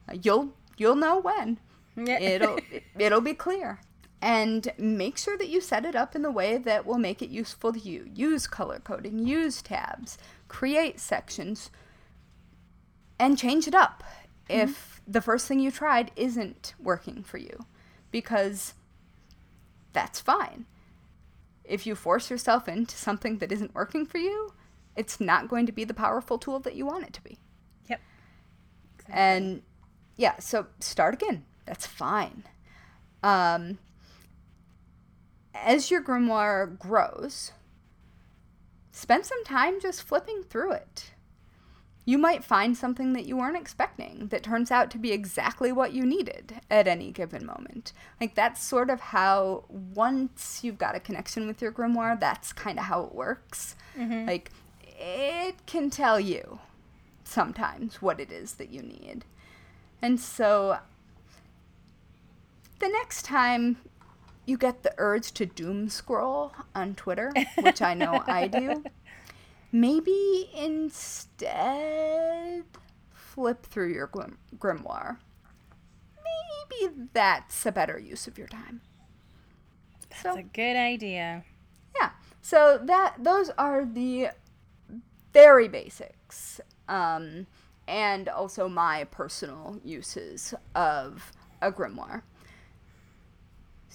Uh, 0.08 0.16
you'll 0.22 0.52
you'll 0.76 0.96
know 0.96 1.20
when. 1.20 1.58
Yeah. 1.96 2.20
It'll 2.20 2.58
it'll 2.98 3.20
be 3.20 3.34
clear. 3.34 3.80
And 4.20 4.72
make 4.78 5.18
sure 5.18 5.36
that 5.36 5.48
you 5.48 5.60
set 5.60 5.84
it 5.84 5.96
up 5.96 6.14
in 6.14 6.22
the 6.22 6.30
way 6.30 6.56
that 6.56 6.86
will 6.86 6.98
make 6.98 7.22
it 7.22 7.30
useful 7.30 7.72
to 7.72 7.78
you. 7.78 8.08
Use 8.14 8.46
color 8.46 8.78
coding, 8.78 9.18
use 9.18 9.60
tabs, 9.60 10.16
create 10.46 11.00
sections, 11.00 11.70
and 13.18 13.36
change 13.36 13.66
it 13.66 13.74
up 13.74 14.04
mm-hmm. 14.48 14.60
if 14.60 15.00
the 15.08 15.20
first 15.20 15.48
thing 15.48 15.58
you 15.58 15.72
tried 15.72 16.12
isn't 16.14 16.74
working 16.78 17.24
for 17.24 17.38
you. 17.38 17.66
Because 18.12 18.74
that's 19.92 20.20
fine. 20.20 20.66
If 21.64 21.86
you 21.86 21.94
force 21.96 22.30
yourself 22.30 22.68
into 22.68 22.96
something 22.96 23.38
that 23.38 23.50
isn't 23.50 23.74
working 23.74 24.06
for 24.06 24.18
you, 24.18 24.52
it's 24.96 25.20
not 25.20 25.48
going 25.48 25.66
to 25.66 25.72
be 25.72 25.84
the 25.84 25.94
powerful 25.94 26.38
tool 26.38 26.60
that 26.60 26.74
you 26.74 26.86
want 26.86 27.04
it 27.04 27.12
to 27.14 27.22
be. 27.22 27.38
Yep. 27.88 28.00
And 29.08 29.62
yeah, 30.16 30.38
so 30.38 30.66
start 30.80 31.14
again. 31.14 31.44
That's 31.66 31.86
fine. 31.86 32.44
Um, 33.22 33.78
as 35.54 35.90
your 35.90 36.02
grimoire 36.02 36.78
grows, 36.78 37.52
spend 38.90 39.24
some 39.26 39.44
time 39.44 39.80
just 39.80 40.02
flipping 40.02 40.42
through 40.42 40.72
it. 40.72 41.12
You 42.04 42.18
might 42.18 42.42
find 42.42 42.76
something 42.76 43.12
that 43.12 43.26
you 43.26 43.36
weren't 43.36 43.56
expecting 43.56 44.26
that 44.28 44.42
turns 44.42 44.72
out 44.72 44.90
to 44.90 44.98
be 44.98 45.12
exactly 45.12 45.70
what 45.70 45.92
you 45.92 46.04
needed 46.04 46.60
at 46.68 46.88
any 46.88 47.12
given 47.12 47.46
moment. 47.46 47.92
Like, 48.20 48.34
that's 48.34 48.60
sort 48.60 48.90
of 48.90 48.98
how, 48.98 49.66
once 49.68 50.60
you've 50.64 50.78
got 50.78 50.96
a 50.96 51.00
connection 51.00 51.46
with 51.46 51.62
your 51.62 51.70
grimoire, 51.70 52.18
that's 52.18 52.52
kind 52.52 52.80
of 52.80 52.86
how 52.86 53.04
it 53.04 53.14
works. 53.14 53.76
Like, 54.26 54.50
it 54.98 55.64
can 55.66 55.90
tell 55.90 56.18
you 56.18 56.58
sometimes 57.22 58.02
what 58.02 58.18
it 58.18 58.32
is 58.32 58.54
that 58.54 58.70
you 58.70 58.82
need. 58.82 59.24
And 60.02 60.18
so, 60.18 60.78
the 62.80 62.88
next 62.88 63.24
time 63.24 63.76
you 64.44 64.58
get 64.58 64.82
the 64.82 64.92
urge 64.98 65.30
to 65.32 65.46
doom 65.46 65.88
scroll 65.88 66.52
on 66.74 66.96
Twitter, 66.96 67.32
which 67.60 67.80
I 67.80 67.94
know 67.94 68.22
I 68.26 68.48
do, 68.48 68.82
maybe 69.72 70.50
instead 70.54 72.64
flip 73.12 73.64
through 73.64 73.92
your 73.92 74.08
grim- 74.08 74.38
grimoire. 74.58 75.18
Maybe 76.80 76.94
that's 77.12 77.64
a 77.64 77.72
better 77.72 77.98
use 77.98 78.26
of 78.26 78.36
your 78.36 78.48
time. 78.48 78.80
That's 80.22 80.36
a 80.36 80.42
good 80.42 80.76
idea. 80.76 81.44
Yeah. 81.98 82.10
So 82.42 82.80
that 82.84 83.16
those 83.18 83.50
are 83.50 83.84
the 83.84 84.28
very 85.32 85.68
basics, 85.68 86.60
um, 86.88 87.46
and 87.86 88.28
also 88.28 88.68
my 88.68 89.04
personal 89.04 89.80
uses 89.84 90.54
of 90.74 91.32
a 91.60 91.72
grimoire. 91.72 92.22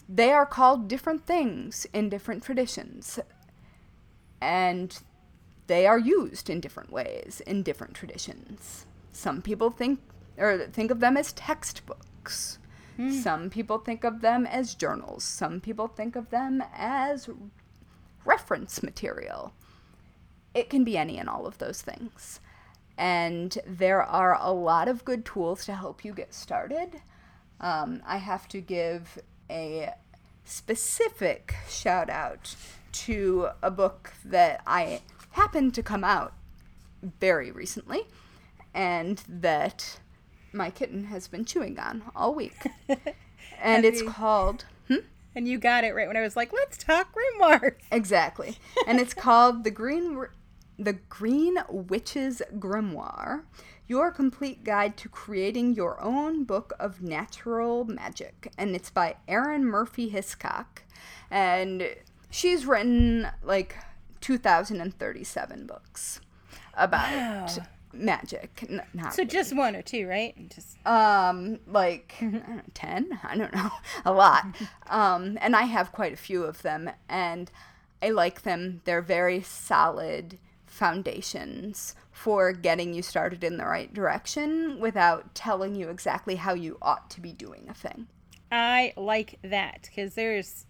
They 0.09 0.31
are 0.31 0.45
called 0.45 0.87
different 0.87 1.25
things 1.25 1.85
in 1.93 2.09
different 2.09 2.43
traditions, 2.43 3.19
and 4.39 4.97
they 5.67 5.85
are 5.85 5.99
used 5.99 6.49
in 6.49 6.61
different 6.61 6.91
ways 6.91 7.41
in 7.45 7.63
different 7.63 7.93
traditions. 7.93 8.85
Some 9.11 9.41
people 9.41 9.69
think 9.69 9.99
or 10.37 10.67
think 10.71 10.91
of 10.91 10.99
them 10.99 11.17
as 11.17 11.33
textbooks. 11.33 12.59
Hmm. 12.95 13.11
Some 13.11 13.49
people 13.49 13.79
think 13.79 14.03
of 14.03 14.21
them 14.21 14.45
as 14.45 14.75
journals. 14.75 15.23
Some 15.23 15.59
people 15.59 15.87
think 15.87 16.15
of 16.15 16.29
them 16.29 16.63
as 16.73 17.29
reference 18.25 18.81
material. 18.81 19.53
It 20.53 20.69
can 20.69 20.83
be 20.83 20.97
any 20.97 21.17
and 21.17 21.29
all 21.29 21.45
of 21.45 21.57
those 21.57 21.81
things. 21.81 22.39
And 22.97 23.57
there 23.65 24.01
are 24.01 24.37
a 24.41 24.51
lot 24.51 24.87
of 24.87 25.05
good 25.05 25.23
tools 25.25 25.65
to 25.65 25.75
help 25.75 26.03
you 26.03 26.13
get 26.13 26.33
started. 26.33 27.01
Um, 27.59 28.01
I 28.05 28.17
have 28.17 28.47
to 28.49 28.61
give 28.61 29.19
a 29.49 29.91
specific 30.45 31.55
shout 31.67 32.09
out 32.09 32.55
to 32.91 33.49
a 33.61 33.69
book 33.69 34.13
that 34.25 34.61
I 34.65 35.01
happened 35.31 35.73
to 35.75 35.83
come 35.83 36.03
out 36.03 36.33
very 37.19 37.51
recently 37.51 38.07
and 38.73 39.23
that 39.27 39.99
my 40.53 40.69
kitten 40.69 41.05
has 41.05 41.27
been 41.27 41.45
chewing 41.45 41.79
on 41.79 42.03
all 42.15 42.33
week. 42.33 42.57
and 43.61 43.85
it's 43.85 44.01
called. 44.01 44.65
Hmm? 44.87 45.05
And 45.35 45.47
you 45.47 45.59
got 45.59 45.83
it 45.83 45.93
right 45.93 46.07
when 46.07 46.17
I 46.17 46.21
was 46.21 46.35
like, 46.35 46.51
let's 46.53 46.77
talk 46.77 47.13
grimoires. 47.13 47.75
Exactly. 47.91 48.57
and 48.87 48.99
it's 48.99 49.13
called 49.13 49.63
The 49.63 49.71
Green 49.71 50.15
The 50.79 50.93
Green 50.93 51.57
Witch's 51.69 52.41
Grimoire. 52.59 53.43
Your 53.87 54.11
complete 54.11 54.63
guide 54.63 54.97
to 54.97 55.09
creating 55.09 55.73
your 55.75 55.99
own 56.01 56.43
book 56.43 56.73
of 56.79 57.01
natural 57.01 57.85
magic. 57.85 58.51
And 58.57 58.75
it's 58.75 58.89
by 58.89 59.15
Arin 59.27 59.61
Murphy 59.63 60.09
Hiscock. 60.09 60.83
And 61.31 61.95
she's 62.29 62.65
written 62.65 63.29
like 63.41 63.77
2037 64.21 65.65
books 65.65 66.19
about 66.73 67.11
Wow. 67.11 67.47
magic. 67.93 68.65
N- 68.69 68.83
not 68.93 69.13
So 69.13 69.23
just 69.23 69.55
one 69.55 69.75
or 69.75 69.81
two, 69.81 70.07
right? 70.07 70.35
Just 70.53 70.77
um 70.85 71.59
like 71.67 72.15
I 72.21 72.25
know, 72.25 72.61
10 72.73 73.19
i 73.23 73.35
don't 73.37 73.53
know 73.55 73.71
a 74.05 74.11
lot 74.11 74.45
um 74.89 75.37
and 75.41 75.55
i 75.55 75.63
have 75.63 75.91
quite 75.91 76.13
a 76.13 76.17
few 76.17 76.43
of 76.43 76.61
them 76.61 76.89
and 77.09 77.49
i 78.01 78.09
like 78.09 78.43
them 78.43 78.81
they're 78.85 79.01
very 79.01 79.41
solid 79.41 80.37
foundations 80.77 81.95
for 82.11 82.51
getting 82.51 82.93
you 82.93 83.01
started 83.01 83.43
in 83.43 83.57
the 83.57 83.65
right 83.65 83.93
direction 83.93 84.79
without 84.79 85.33
telling 85.33 85.75
you 85.75 85.89
exactly 85.89 86.35
how 86.35 86.53
you 86.53 86.77
ought 86.81 87.09
to 87.09 87.21
be 87.21 87.33
doing 87.33 87.65
a 87.69 87.73
thing 87.73 88.07
I 88.51 88.93
like 88.95 89.39
that 89.43 89.83
because 89.83 90.13
there's 90.13 90.65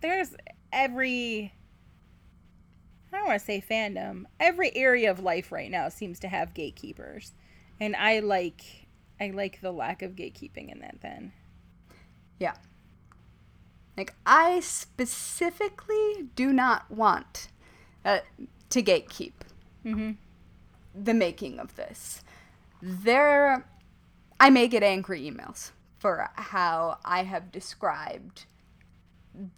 there's 0.00 0.34
every 0.72 1.52
I 3.12 3.18
don't 3.18 3.26
want 3.26 3.40
to 3.40 3.44
say 3.44 3.60
fandom. 3.60 4.24
Every 4.40 4.74
area 4.74 5.10
of 5.10 5.20
life 5.20 5.52
right 5.52 5.70
now 5.70 5.90
seems 5.90 6.18
to 6.20 6.28
have 6.28 6.54
gatekeepers, 6.54 7.34
and 7.78 7.94
I 7.94 8.20
like 8.20 8.86
I 9.20 9.28
like 9.28 9.60
the 9.60 9.70
lack 9.70 10.00
of 10.00 10.12
gatekeeping 10.12 10.72
in 10.72 10.80
that. 10.80 11.02
Then 11.02 11.32
yeah 12.42 12.54
like 13.96 14.14
i 14.26 14.58
specifically 14.60 16.28
do 16.34 16.52
not 16.52 16.90
want 16.90 17.48
uh, 18.04 18.18
to 18.72 18.82
gatekeep 18.82 19.32
mm-hmm. 19.84 20.12
the 20.94 21.14
making 21.14 21.58
of 21.58 21.76
this. 21.76 22.22
There, 22.80 23.66
I 24.40 24.50
may 24.50 24.66
get 24.68 24.82
angry 24.82 25.30
emails 25.30 25.72
for 25.98 26.30
how 26.34 26.98
I 27.04 27.22
have 27.22 27.52
described 27.52 28.46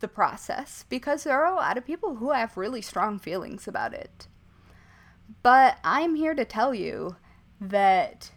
the 0.01 0.09
process 0.09 0.85
because 0.89 1.25
there 1.25 1.43
are 1.43 1.53
a 1.53 1.57
lot 1.57 1.79
of 1.79 1.87
people 1.87 2.17
who 2.17 2.33
have 2.33 2.57
really 2.57 2.83
strong 2.83 3.19
feelings 3.19 3.67
about 3.67 3.95
it. 3.95 4.29
But 5.43 5.79
I'm 5.83 6.15
here 6.17 6.35
to 6.35 6.45
tell 6.45 6.75
you 6.75 7.17
that 7.61 8.31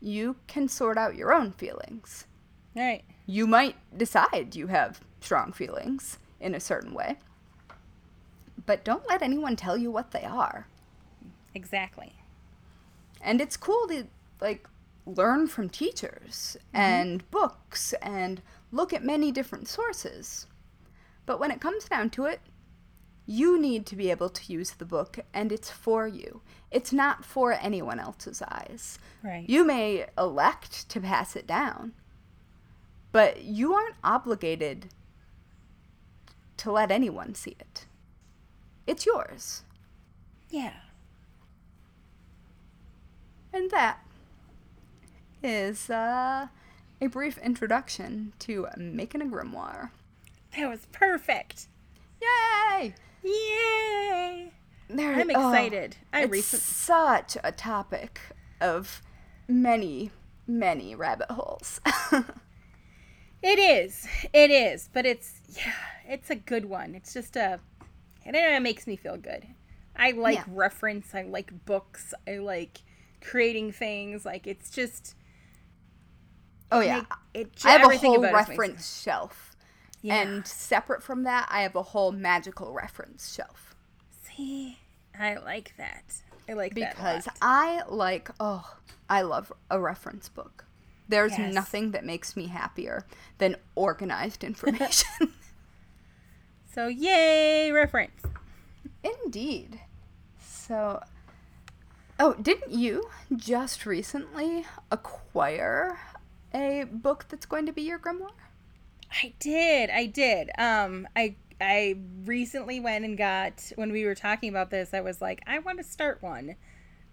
you 0.00 0.36
can 0.46 0.68
sort 0.68 0.98
out 0.98 1.16
your 1.16 1.32
own 1.32 1.52
feelings. 1.52 2.26
Right. 2.74 3.04
You 3.26 3.46
might 3.46 3.76
decide 3.96 4.54
you 4.54 4.68
have 4.68 5.00
strong 5.20 5.52
feelings 5.52 6.18
in 6.40 6.54
a 6.54 6.60
certain 6.60 6.94
way, 6.94 7.18
but 8.68 8.84
don't 8.84 9.08
let 9.08 9.22
anyone 9.22 9.56
tell 9.56 9.78
you 9.78 9.90
what 9.90 10.10
they 10.10 10.24
are. 10.24 10.66
Exactly. 11.54 12.12
And 13.22 13.40
it's 13.40 13.56
cool 13.56 13.88
to 13.88 14.04
like 14.42 14.68
learn 15.06 15.46
from 15.46 15.70
teachers 15.70 16.58
mm-hmm. 16.66 16.76
and 16.76 17.30
books 17.30 17.94
and 18.02 18.42
look 18.70 18.92
at 18.92 19.02
many 19.02 19.32
different 19.32 19.68
sources. 19.68 20.48
But 21.24 21.40
when 21.40 21.50
it 21.50 21.62
comes 21.62 21.86
down 21.86 22.10
to 22.10 22.26
it, 22.26 22.40
you 23.24 23.58
need 23.58 23.86
to 23.86 23.96
be 23.96 24.10
able 24.10 24.28
to 24.28 24.52
use 24.52 24.72
the 24.72 24.84
book 24.84 25.18
and 25.32 25.50
it's 25.50 25.70
for 25.70 26.06
you. 26.06 26.42
It's 26.70 26.92
not 26.92 27.24
for 27.24 27.54
anyone 27.54 27.98
else's 27.98 28.42
eyes. 28.42 28.98
Right. 29.24 29.48
You 29.48 29.64
may 29.64 30.08
elect 30.18 30.90
to 30.90 31.00
pass 31.00 31.36
it 31.36 31.46
down, 31.46 31.94
but 33.12 33.44
you 33.44 33.72
aren't 33.72 33.96
obligated 34.04 34.90
to 36.58 36.70
let 36.70 36.90
anyone 36.90 37.34
see 37.34 37.56
it. 37.58 37.86
It's 38.88 39.04
yours. 39.04 39.62
yeah. 40.50 40.72
And 43.52 43.70
that 43.70 43.98
is 45.42 45.88
uh, 45.90 46.48
a 47.00 47.06
brief 47.06 47.38
introduction 47.38 48.32
to 48.40 48.66
making 48.76 49.22
a 49.22 49.26
grimoire. 49.26 49.90
That 50.56 50.68
was 50.68 50.86
perfect. 50.90 51.68
Yay! 52.20 52.94
Yay! 53.22 54.52
There, 54.88 55.14
I'm 55.14 55.30
oh, 55.34 55.50
excited. 55.50 55.96
I 56.12 56.22
it's 56.22 56.32
recent- 56.32 56.62
such 56.62 57.36
a 57.44 57.52
topic 57.52 58.20
of 58.60 59.02
many, 59.46 60.10
many 60.46 60.94
rabbit 60.94 61.30
holes. 61.30 61.80
It 63.42 63.58
is. 63.58 64.06
It 64.32 64.50
is. 64.50 64.88
But 64.92 65.06
it's 65.06 65.40
yeah, 65.48 65.72
it's 66.08 66.28
a 66.30 66.34
good 66.34 66.64
one. 66.64 66.94
It's 66.94 67.14
just 67.14 67.36
a 67.36 67.60
it, 68.36 68.52
it 68.52 68.62
makes 68.62 68.86
me 68.86 68.96
feel 68.96 69.16
good. 69.16 69.46
I 69.96 70.12
like 70.12 70.36
Yeah. 70.36 70.44
reference. 70.48 71.14
I 71.14 71.22
like 71.22 71.64
books. 71.66 72.14
I 72.26 72.38
like 72.38 72.82
creating 73.20 73.72
things. 73.72 74.24
Like 74.24 74.46
it's 74.46 74.70
just 74.70 75.14
oh 76.70 76.80
yeah, 76.80 76.96
make- 76.98 77.06
it 77.34 77.50
I 77.64 77.72
have 77.72 77.90
a 77.92 77.96
whole 77.96 78.22
it 78.24 78.32
reference 78.32 79.00
shelf, 79.02 79.56
Yeah. 80.02 80.20
and 80.20 80.46
separate 80.46 81.02
from 81.02 81.22
that, 81.24 81.48
I 81.50 81.62
have 81.62 81.74
a 81.76 81.82
whole 81.82 82.12
magical 82.12 82.72
reference 82.72 83.34
shelf 83.34 83.74
See, 84.36 84.78
I 85.18 85.36
like 85.36 85.74
that. 85.78 86.22
I 86.48 86.52
like 86.52 86.74
because 86.74 87.24
that 87.24 87.34
lot. 87.34 87.36
I 87.42 87.82
like 87.88 88.30
oh, 88.38 88.76
I 89.10 89.22
love 89.22 89.52
a 89.70 89.80
reference 89.80 90.28
book. 90.28 90.64
There's 91.08 91.36
Yes. 91.38 91.52
nothing 91.54 91.90
that 91.92 92.04
makes 92.04 92.36
me 92.36 92.46
happier 92.48 93.04
than 93.38 93.56
organized 93.74 94.44
information. 94.52 95.32
So 96.78 96.86
yay, 96.86 97.72
reference. 97.72 98.22
Indeed. 99.02 99.80
So, 100.40 101.02
oh, 102.20 102.34
didn't 102.34 102.70
you 102.70 103.10
just 103.34 103.84
recently 103.84 104.64
acquire 104.92 105.98
a 106.54 106.84
book 106.84 107.24
that's 107.28 107.46
going 107.46 107.66
to 107.66 107.72
be 107.72 107.82
your 107.82 107.98
grimoire? 107.98 108.30
I 109.10 109.34
did. 109.40 109.90
I 109.90 110.06
did. 110.06 110.50
Um, 110.56 111.08
I 111.16 111.34
I 111.60 111.96
recently 112.24 112.78
went 112.78 113.04
and 113.04 113.18
got 113.18 113.72
when 113.74 113.90
we 113.90 114.04
were 114.04 114.14
talking 114.14 114.48
about 114.48 114.70
this. 114.70 114.94
I 114.94 115.00
was 115.00 115.20
like, 115.20 115.42
I 115.48 115.58
want 115.58 115.78
to 115.78 115.84
start 115.84 116.22
one, 116.22 116.54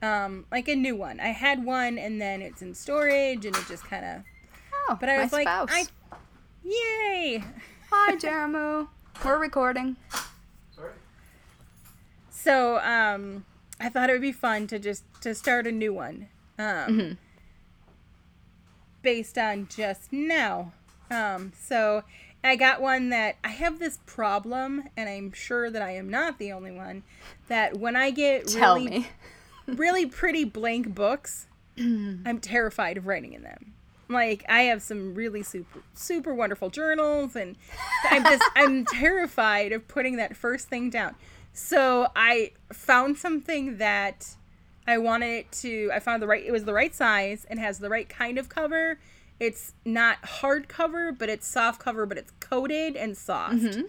um, 0.04 0.46
like 0.52 0.68
a 0.68 0.76
new 0.76 0.96
one. 0.96 1.20
I 1.20 1.30
had 1.30 1.66
one, 1.66 1.98
and 1.98 2.22
then 2.22 2.44
it's 2.44 2.62
in 2.62 2.76
storage, 2.76 3.48
and 3.48 3.56
it 3.56 3.64
just 3.68 3.86
kind 3.86 4.06
of. 4.06 4.22
Oh, 4.90 4.98
But 5.00 5.10
I 5.10 5.18
my 5.18 5.24
was 5.24 5.34
like, 5.34 5.48
spouse. 5.48 5.70
I, 5.72 5.86
yay! 6.64 7.44
Hi, 7.90 8.16
Jeremo. 8.18 8.90
We're 9.24 9.38
recording. 9.40 9.96
Sorry? 10.76 10.92
So 12.30 12.80
um, 12.80 13.46
I 13.80 13.90
thought 13.90 14.10
it 14.10 14.14
would 14.14 14.22
be 14.22 14.32
fun 14.32 14.68
to 14.68 14.80
just 14.80 15.04
to 15.22 15.34
start 15.34 15.66
a 15.68 15.72
new 15.72 15.94
one, 15.94 16.28
um, 16.60 17.18
based 19.02 19.38
on 19.38 19.68
just 19.68 20.12
now. 20.14 20.74
Um, 21.10 21.54
so 21.60 22.04
I 22.44 22.56
got 22.56 22.82
one 22.82 23.10
that 23.10 23.38
I 23.44 23.50
have 23.50 23.80
this 23.80 24.00
problem, 24.06 24.84
and 24.96 25.10
I'm 25.10 25.32
sure 25.34 25.72
that 25.72 25.82
I 25.82 25.92
am 25.92 26.10
not 26.10 26.38
the 26.38 26.52
only 26.52 26.72
one. 26.72 27.04
That 27.48 27.78
when 27.78 27.96
I 27.96 28.12
get 28.12 28.48
Tell 28.48 28.76
really, 28.76 29.08
really 29.68 30.06
pretty 30.06 30.44
blank 30.44 30.94
books, 30.94 31.48
I'm 31.78 32.40
terrified 32.40 32.98
of 32.98 33.08
writing 33.08 33.34
in 33.34 33.44
them. 33.44 33.74
Like 34.08 34.46
I 34.48 34.64
have 34.64 34.82
some 34.82 35.16
really 35.16 35.44
super 35.44 35.80
super 35.94 36.34
wonderful 36.34 36.70
journals 36.70 37.36
and 37.36 37.56
I'm 38.04 38.24
just 38.24 38.44
I'm 38.56 38.86
terrified 38.86 39.72
of 39.72 39.88
putting 39.88 40.18
that 40.18 40.36
first 40.36 40.68
thing 40.68 40.90
down. 40.90 41.16
So 41.54 42.10
I 42.16 42.52
found 42.72 43.18
something 43.18 43.78
that 43.78 44.36
I 44.88 44.98
wanted 44.98 45.28
it 45.28 45.52
to 45.64 45.90
I 45.94 46.00
found 46.00 46.22
the 46.22 46.28
right 46.28 46.44
it 46.44 46.52
was 46.52 46.66
the 46.66 46.74
right 46.74 46.94
size 46.94 47.46
and 47.50 47.60
has 47.60 47.80
the 47.80 47.90
right 47.90 48.08
kind 48.08 48.38
of 48.38 48.50
cover. 48.50 49.00
It's 49.40 49.74
not 49.84 50.22
hardcover, 50.22 51.18
but 51.18 51.28
it's 51.30 51.48
soft 51.48 51.80
cover, 51.82 52.06
but 52.06 52.18
it's 52.18 52.32
coated 52.40 52.96
and 52.96 53.18
soft. 53.18 53.56
Hmm. 53.56 53.82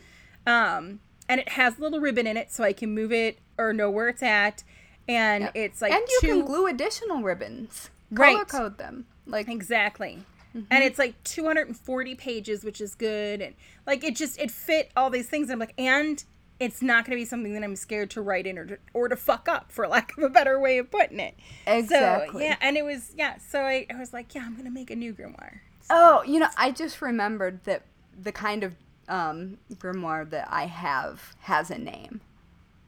Um 0.47 1.01
and 1.29 1.41
it 1.41 1.51
has 1.51 1.79
a 1.79 1.83
little 1.83 2.01
ribbon 2.01 2.27
in 2.27 2.37
it 2.37 2.53
so 2.53 2.65
I 2.65 2.73
can 2.73 2.95
move 2.95 3.13
it 3.13 3.39
or 3.59 3.73
know 3.73 3.91
where 3.91 4.09
it's 4.09 4.23
at. 4.23 4.63
And 5.09 5.51
it's 5.55 5.83
like 5.83 5.93
and 5.93 6.03
you 6.09 6.19
two 6.21 6.27
can 6.29 6.45
glue 6.47 6.67
additional 6.67 7.23
ribbons. 7.23 7.91
Color 8.15 8.39
Right. 8.39 8.49
code 8.49 8.79
them. 8.79 9.07
Like 9.27 9.49
Exactly. 9.49 10.25
Mm-hmm. 10.57 10.67
And 10.71 10.85
it's 10.85 10.99
like 10.99 11.23
240 11.25 12.15
pages, 12.15 12.65
which 12.65 12.81
is 12.81 12.95
good. 12.95 13.43
And 13.43 13.55
like 13.87 14.03
it 14.05 14.17
just, 14.17 14.39
it 14.41 14.51
fit 14.51 14.91
all 14.97 15.11
these 15.11 15.29
things. 15.29 15.51
And 15.51 15.55
I'm 15.55 15.59
like, 15.59 15.75
and 15.77 16.23
it's 16.59 16.81
not 16.81 17.05
going 17.05 17.17
to 17.17 17.21
be 17.21 17.27
something 17.27 17.53
that 17.53 17.63
I'm 17.63 17.77
scared 17.77 18.11
to 18.13 18.23
write 18.23 18.47
in 18.47 18.57
or 18.57 18.65
to, 18.65 18.79
or 18.95 19.09
to 19.09 19.17
fuck 19.17 19.49
up, 19.49 19.71
for 19.71 19.87
lack 19.89 20.17
of 20.17 20.25
a 20.25 20.31
better 20.31 20.59
way 20.59 20.79
of 20.79 20.91
putting 20.91 21.21
it. 21.21 21.35
Exactly. 21.67 22.45
So, 22.45 22.49
yeah. 22.49 22.57
And 22.61 22.77
it 22.77 22.85
was, 22.85 23.13
yeah. 23.15 23.37
So 23.39 23.63
I, 23.63 23.87
I 23.91 23.99
was 23.99 24.13
like, 24.15 24.35
yeah, 24.35 24.45
I'm 24.47 24.53
going 24.53 24.65
to 24.65 24.71
make 24.71 24.91
a 24.91 24.97
new 24.97 25.13
grimoire. 25.13 25.59
Oh, 25.91 26.23
you 26.25 26.41
know, 26.41 26.49
I 26.57 26.71
just 26.71 27.03
remembered 27.03 27.63
that 27.65 27.83
the 28.21 28.33
kind 28.33 28.65
of 28.65 28.75
um, 29.09 29.59
grimoire 29.75 30.29
that 30.31 30.49
I 30.51 30.67
have 30.67 31.35
has 31.41 31.71
a 31.71 31.79
name, 31.79 32.21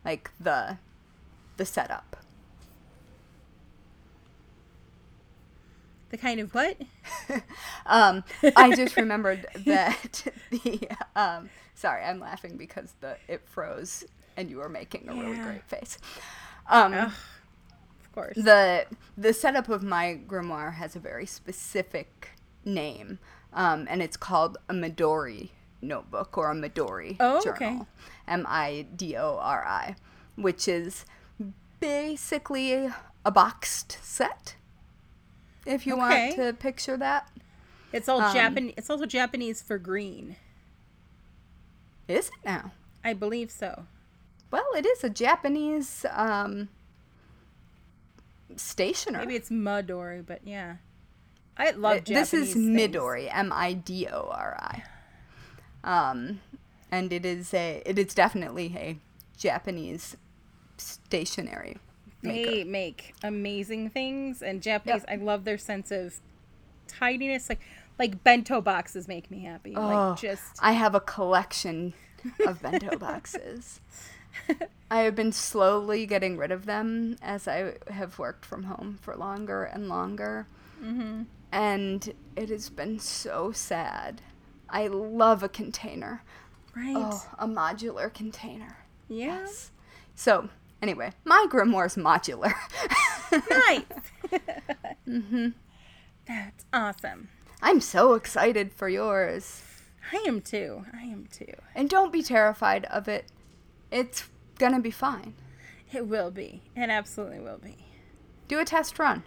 like 0.04 0.30
the 0.40 0.78
the 1.56 1.64
setup. 1.64 2.07
The 6.10 6.16
kind 6.18 6.40
of 6.40 6.54
what? 6.54 6.76
Um, 7.86 8.22
I 8.56 8.74
just 8.76 8.96
remembered 8.96 9.46
that 9.64 10.26
the 10.50 10.88
um, 11.16 11.48
sorry, 11.74 12.02
I'm 12.04 12.20
laughing 12.20 12.56
because 12.58 12.94
the 13.00 13.16
it 13.28 13.42
froze 13.46 14.04
and 14.36 14.50
you 14.50 14.58
were 14.58 14.68
making 14.68 15.08
a 15.08 15.14
really 15.14 15.36
great 15.38 15.64
face. 15.64 15.98
Um, 16.68 16.92
of 16.94 17.14
course. 18.14 18.36
the 18.36 18.84
the 19.16 19.32
setup 19.32 19.68
of 19.70 19.82
my 19.82 20.20
grimoire 20.26 20.74
has 20.74 20.94
a 20.96 20.98
very 20.98 21.24
specific 21.26 22.30
name, 22.64 23.18
um, 23.54 23.86
and 23.88 24.02
it's 24.02 24.16
called 24.18 24.58
a 24.68 24.74
Midori 24.74 25.50
notebook 25.80 26.36
or 26.36 26.50
a 26.50 26.54
Midori 26.54 27.16
Oh, 27.20 27.38
okay. 27.46 27.66
journal. 27.70 27.88
M 28.26 28.44
I 28.48 28.86
D 28.96 29.16
O 29.16 29.38
R 29.40 29.64
I, 29.66 29.96
which 30.36 30.68
is 30.68 31.06
basically 31.80 32.90
a 33.24 33.30
boxed 33.30 33.98
set. 34.02 34.56
If 35.68 35.86
you 35.86 35.94
Okay. 35.94 36.28
want 36.30 36.36
to 36.36 36.52
picture 36.54 36.96
that, 36.96 37.28
it's 37.92 38.08
all 38.08 38.20
um, 38.20 38.34
Japanese. 38.34 38.74
It's 38.76 38.88
also 38.90 39.06
Japanese 39.06 39.60
for 39.62 39.78
green. 39.78 40.36
is 42.08 42.28
it 42.28 42.44
now? 42.44 42.72
I 43.04 43.12
believe 43.12 43.50
so. 43.50 43.84
Well, 44.50 44.64
it 44.76 44.86
is 44.86 45.04
a 45.04 45.10
Japanese 45.10 46.06
um, 46.10 46.68
stationer. 48.56 49.18
Maybe 49.20 49.36
it's 49.36 49.50
Midori, 49.50 50.24
but 50.24 50.40
yeah. 50.44 50.76
I 51.56 51.72
love 51.72 51.98
Uh, 51.98 52.00
this 52.06 52.32
is 52.32 52.54
things. 52.54 52.66
Midori, 52.66 53.28
M 53.32 53.52
I 53.52 53.72
D 53.74 54.06
O 54.10 54.28
R 54.30 54.56
I. 54.58 54.82
Um, 55.84 56.40
and 56.90 57.12
it 57.12 57.26
is 57.26 57.52
a 57.52 57.82
it 57.84 57.98
is 57.98 58.14
definitely 58.14 58.74
a 58.76 58.98
Japanese 59.36 60.16
stationery 60.78 61.78
maker. 62.22 62.50
They 62.50 62.64
make 62.64 63.14
amazing 63.22 63.90
things, 63.90 64.42
and 64.42 64.62
Japanese. 64.62 65.04
I 65.08 65.16
love 65.16 65.44
their 65.44 65.58
sense 65.58 65.90
of 65.90 66.20
tidiness. 66.86 67.48
Like, 67.48 67.60
like 67.98 68.22
bento 68.24 68.60
boxes 68.60 69.08
make 69.08 69.30
me 69.30 69.44
happy. 69.44 69.74
Oh, 69.76 69.86
like 69.86 70.20
just 70.20 70.58
I 70.60 70.72
have 70.72 70.94
a 70.94 71.00
collection 71.00 71.94
of 72.46 72.62
bento 72.62 72.96
boxes. 72.98 73.80
I 74.90 75.00
have 75.00 75.14
been 75.14 75.32
slowly 75.32 76.06
getting 76.06 76.36
rid 76.36 76.50
of 76.52 76.64
them 76.66 77.16
as 77.22 77.48
I 77.48 77.74
have 77.90 78.18
worked 78.18 78.44
from 78.46 78.64
home 78.64 78.98
for 79.00 79.14
longer 79.16 79.64
and 79.64 79.88
longer. 79.88 80.46
Mm-hmm. 80.82 81.22
and 81.50 82.14
it 82.36 82.50
has 82.50 82.70
been 82.70 83.00
so 83.00 83.50
sad. 83.50 84.22
I 84.68 84.86
love 84.86 85.42
a 85.42 85.48
container. 85.48 86.22
Right. 86.76 86.94
Oh, 86.96 87.26
a 87.36 87.48
modular 87.48 88.14
container. 88.14 88.76
yeah. 89.08 89.40
Yes. 89.40 89.72
So, 90.14 90.50
anyway, 90.82 91.12
my 91.24 91.46
grimoire's 91.48 91.96
modular. 91.96 92.54
Nice. 93.32 93.82
mm-hmm. 95.08 95.48
That's 96.26 96.64
awesome. 96.72 97.28
I'm 97.60 97.80
so 97.80 98.14
excited 98.14 98.72
for 98.72 98.88
yours. 98.88 99.62
I 100.12 100.24
am 100.26 100.40
too. 100.40 100.84
I 100.94 101.02
am 101.02 101.26
too. 101.30 101.54
And 101.74 101.90
don't 101.90 102.12
be 102.12 102.22
terrified 102.22 102.84
of 102.86 103.08
it. 103.08 103.26
It's 103.90 104.28
gonna 104.58 104.80
be 104.80 104.90
fine. 104.90 105.34
It 105.92 106.06
will 106.06 106.30
be. 106.30 106.62
It 106.76 106.90
absolutely 106.90 107.40
will 107.40 107.58
be. 107.58 107.76
Do 108.46 108.58
a 108.60 108.64
test 108.64 108.98
run. 108.98 109.22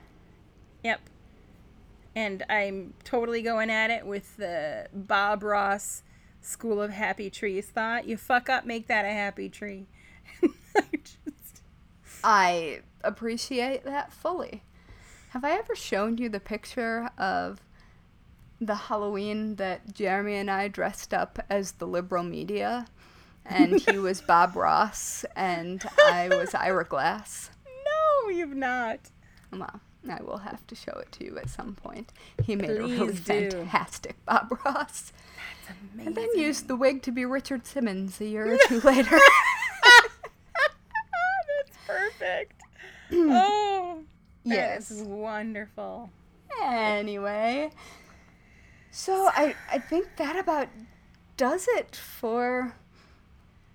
Yep. 0.83 1.01
And 2.15 2.43
I'm 2.49 2.93
totally 3.03 3.41
going 3.41 3.69
at 3.69 3.89
it 3.89 4.05
with 4.05 4.37
the 4.37 4.87
Bob 4.93 5.43
Ross 5.43 6.03
School 6.41 6.81
of 6.81 6.91
Happy 6.91 7.29
Trees 7.29 7.67
thought. 7.67 8.07
You 8.07 8.17
fuck 8.17 8.49
up, 8.49 8.65
make 8.65 8.87
that 8.87 9.05
a 9.05 9.11
happy 9.11 9.49
tree. 9.49 9.87
I 12.23 12.81
appreciate 13.03 13.83
that 13.83 14.11
fully. 14.11 14.63
Have 15.29 15.43
I 15.43 15.51
ever 15.53 15.75
shown 15.75 16.17
you 16.17 16.29
the 16.29 16.39
picture 16.39 17.09
of 17.17 17.61
the 18.59 18.75
Halloween 18.75 19.55
that 19.55 19.93
Jeremy 19.93 20.35
and 20.35 20.51
I 20.51 20.67
dressed 20.67 21.13
up 21.13 21.39
as 21.49 21.73
the 21.73 21.87
liberal 21.87 22.23
media? 22.23 22.85
And 23.45 23.79
he 23.81 23.97
was 23.97 24.21
Bob 24.27 24.55
Ross 24.55 25.25
and 25.35 25.83
I 26.05 26.27
was 26.29 26.53
Ira 26.53 26.85
Glass. 26.85 27.49
no, 27.65 28.29
you've 28.29 28.55
not. 28.55 28.99
Well, 29.51 29.79
I 30.09 30.21
will 30.21 30.37
have 30.37 30.65
to 30.67 30.75
show 30.75 30.93
it 30.99 31.11
to 31.13 31.25
you 31.25 31.37
at 31.37 31.49
some 31.49 31.75
point. 31.75 32.11
He 32.43 32.55
made 32.55 32.69
a 32.71 32.73
really 32.83 32.97
do. 33.13 33.13
fantastic 33.51 34.23
Bob 34.25 34.51
Ross. 34.65 35.11
That's 35.67 35.79
amazing. 35.93 36.07
And 36.07 36.15
then 36.15 36.29
used 36.37 36.67
the 36.67 36.75
wig 36.75 37.01
to 37.03 37.11
be 37.11 37.25
Richard 37.25 37.65
Simmons 37.65 38.19
a 38.21 38.25
year 38.25 38.53
or 38.53 38.57
two 38.67 38.79
later. 38.83 39.17
Perfect. 42.21 42.61
oh, 43.13 44.03
Yes. 44.43 44.89
That 44.89 44.95
is 44.95 45.01
wonderful. 45.03 46.09
Anyway, 46.63 47.71
so 48.91 49.29
I 49.33 49.55
I 49.71 49.79
think 49.79 50.07
that 50.17 50.35
about 50.35 50.67
does 51.37 51.67
it 51.77 51.95
for 51.95 52.73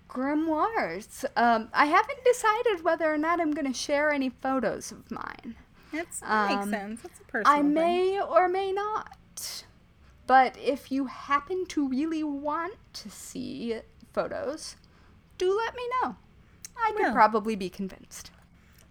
grimoires. 0.09 1.24
Um, 1.36 1.68
I 1.73 1.86
haven't 1.86 2.23
decided 2.24 2.85
whether 2.85 3.12
or 3.12 3.18
not 3.18 3.40
I'm 3.40 3.52
going 3.52 3.66
to 3.66 3.77
share 3.78 4.10
any 4.12 4.28
photos 4.31 4.93
of 4.93 5.10
mine. 5.10 5.56
That's, 5.93 6.20
that 6.20 6.51
Um, 6.51 6.59
makes 6.59 6.70
sense. 6.70 7.01
That's 7.02 7.20
a 7.20 7.24
personal 7.24 7.52
I 7.59 7.62
thing. 7.62 7.74
may 7.74 8.20
or 8.20 8.48
may 8.48 8.73
not. 8.73 9.64
But 10.27 10.56
if 10.59 10.90
you 10.90 11.06
happen 11.06 11.64
to 11.66 11.89
really 11.89 12.24
want 12.24 12.74
to 12.94 13.10
see 13.10 13.78
photos, 14.12 14.77
do 15.39 15.56
let 15.56 15.74
me 15.77 15.82
know. 16.02 16.16
I 16.77 16.93
could 16.97 17.12
probably 17.12 17.56
be 17.56 17.70
convinced. 17.70 18.31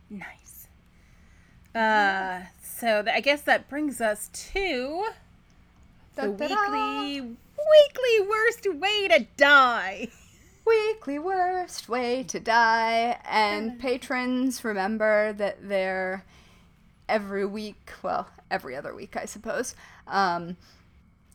Nice. 0.09 0.67
Uh, 1.73 2.41
so 2.63 3.03
th- 3.03 3.15
I 3.15 3.19
guess 3.19 3.41
that 3.41 3.69
brings 3.69 3.99
us 4.01 4.29
to 4.51 5.05
the 6.15 6.27
Da-da-da. 6.27 7.01
weekly 7.01 7.21
weekly 7.21 8.27
worst 8.29 8.67
way 8.73 9.07
to 9.09 9.25
die. 9.37 10.07
Weekly 10.67 11.19
worst 11.19 11.87
way 11.89 12.23
to 12.23 12.39
die. 12.39 13.19
And 13.29 13.79
patrons, 13.79 14.63
remember 14.63 15.31
that 15.33 15.69
they're 15.69 16.25
every 17.07 17.45
week, 17.45 17.91
well, 18.01 18.27
every 18.49 18.75
other 18.75 18.95
week, 18.95 19.15
I 19.15 19.25
suppose, 19.25 19.75
um, 20.07 20.57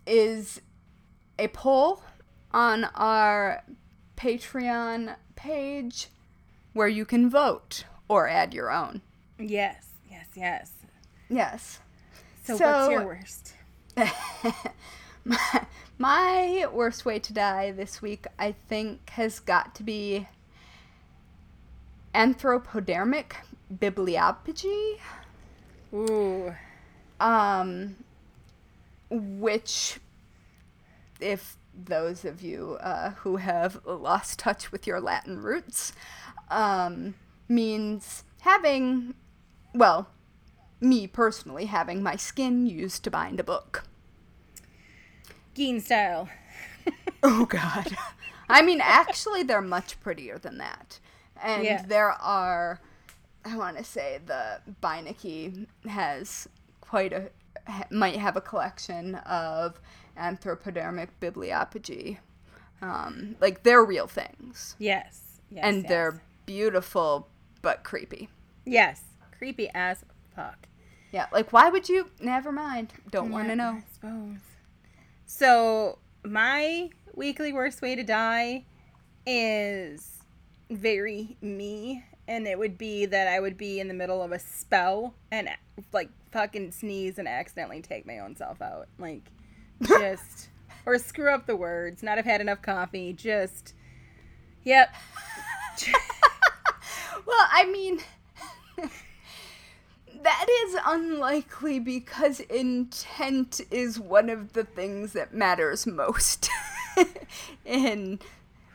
is 0.05 0.61
a 1.39 1.47
poll 1.47 2.03
on 2.51 2.87
our 2.97 3.63
Patreon 4.17 5.15
page 5.37 6.09
where 6.73 6.89
you 6.89 7.05
can 7.05 7.31
vote 7.31 7.85
or 8.11 8.27
add 8.29 8.53
your 8.53 8.73
own. 8.73 9.01
Yes, 9.39 9.87
yes, 10.11 10.27
yes. 10.35 10.73
Yes. 11.31 11.79
So, 12.45 12.57
So- 12.57 12.67
what's 12.67 12.91
your 12.91 13.07
worst? 13.07 13.55
my, 15.25 15.67
my 15.97 16.67
worst 16.73 17.05
way 17.05 17.21
to 17.21 17.33
die 17.33 17.71
this 17.71 18.03
week, 18.03 18.27
I 18.37 18.57
think, 18.69 19.11
has 19.11 19.39
got 19.39 19.77
to 19.77 19.85
be 19.85 20.27
anthropodermic 22.13 23.33
bibliopegy, 23.73 24.99
Ooh, 25.95 26.53
um, 27.21 27.95
which, 29.09 30.01
if 31.21 31.57
those 31.85 32.25
of 32.25 32.43
you 32.43 32.77
uh, 32.81 33.11
who 33.11 33.37
have 33.37 33.81
lost 33.87 34.41
touch 34.41 34.73
with 34.73 34.87
your 34.87 35.01
Latin 35.01 35.41
roots, 35.41 35.93
um, 36.51 37.15
means 37.51 38.25
having, 38.43 39.15
well, 39.75 40.09
me 40.81 41.07
personally 41.07 41.67
having 41.67 42.03
my 42.03 42.17
skin 42.17 42.65
used 42.67 43.05
to 43.05 43.11
bind 43.11 43.39
a 43.41 43.45
book. 43.45 43.85
Gein 45.55 45.81
style. 45.83 46.29
Oh 47.23 47.45
God. 47.45 47.95
I 48.49 48.63
mean, 48.63 48.81
actually, 48.83 49.43
they're 49.43 49.61
much 49.61 50.01
prettier 50.01 50.39
than 50.39 50.57
that. 50.57 50.99
And 51.43 51.63
Yeah. 51.65 51.83
there 51.87 52.13
are, 52.13 52.81
I 53.45 53.59
want 53.59 53.77
to 53.77 53.85
say, 53.85 54.21
the 54.25 54.63
Beinecke 54.83 55.67
has 55.87 56.49
quite 56.81 57.13
a, 57.13 57.29
ha- 57.67 57.85
might 57.91 58.17
have 58.17 58.37
a 58.39 58.41
collection 58.41 59.17
of 59.17 59.79
anthropodermic 60.19 61.09
bibliopegy. 61.21 62.17
Um, 62.81 63.37
like, 63.39 63.63
they're 63.65 63.85
real 63.85 64.07
things. 64.07 64.77
Yes, 64.79 65.41
yes, 65.51 65.63
and 65.63 65.83
yes. 65.83 65.89
they're 65.91 66.23
beautiful, 66.47 67.29
but 67.63 67.85
creepy. 67.85 68.29
yes, 68.65 69.03
creepy 69.37 69.69
as 69.75 70.05
fuck. 70.35 70.67
Yeah, 71.13 71.27
like, 71.33 71.53
why 71.53 71.69
would 71.71 71.89
you? 71.89 72.09
Never 72.21 72.53
mind. 72.53 72.93
Don't 73.11 73.31
want 73.31 73.49
to 73.49 73.57
know. 73.57 73.79
I 73.79 73.85
suppose. 73.93 74.39
So 75.27 75.99
my 76.25 76.91
weekly 77.15 77.53
worst 77.53 77.83
way 77.83 77.97
to 77.97 78.05
die 78.05 78.65
is 79.27 80.19
very 80.71 81.37
me, 81.41 82.05
and 82.29 82.47
it 82.47 82.59
would 82.59 82.79
be 82.79 83.07
that 83.07 83.29
I 83.29 83.41
would 83.41 83.57
be 83.57 83.81
in 83.81 83.89
the 83.89 83.95
middle 83.95 84.23
of 84.23 84.33
a 84.33 84.39
spell 84.39 85.15
and 85.33 85.49
like 85.93 86.11
fucking 86.31 86.71
sneeze 86.73 87.19
and 87.19 87.27
accidentally 87.27 87.83
take 87.83 88.07
my 88.07 88.21
own 88.21 88.37
self 88.37 88.63
out, 88.63 88.89
like 88.99 89.31
just 89.87 90.49
or 90.87 90.99
screw 90.99 91.33
up 91.33 91.47
the 91.47 91.57
words, 91.57 92.03
not 92.03 92.17
have 92.17 92.27
had 92.27 92.41
enough 92.41 92.63
coffee, 92.63 93.13
just 93.13 93.75
yep. 94.63 94.95
Well, 97.27 97.49
I 97.53 97.67
mean, 97.71 98.01
that 100.23 100.47
is 100.67 100.77
unlikely 100.87 101.79
because 101.81 102.41
intent 102.41 103.61
is 103.71 103.99
one 103.99 104.29
of 104.29 104.53
the 104.53 104.65
things 104.65 105.13
that 105.13 105.33
matters 105.35 105.87
most 105.87 106.51
in 107.65 108.19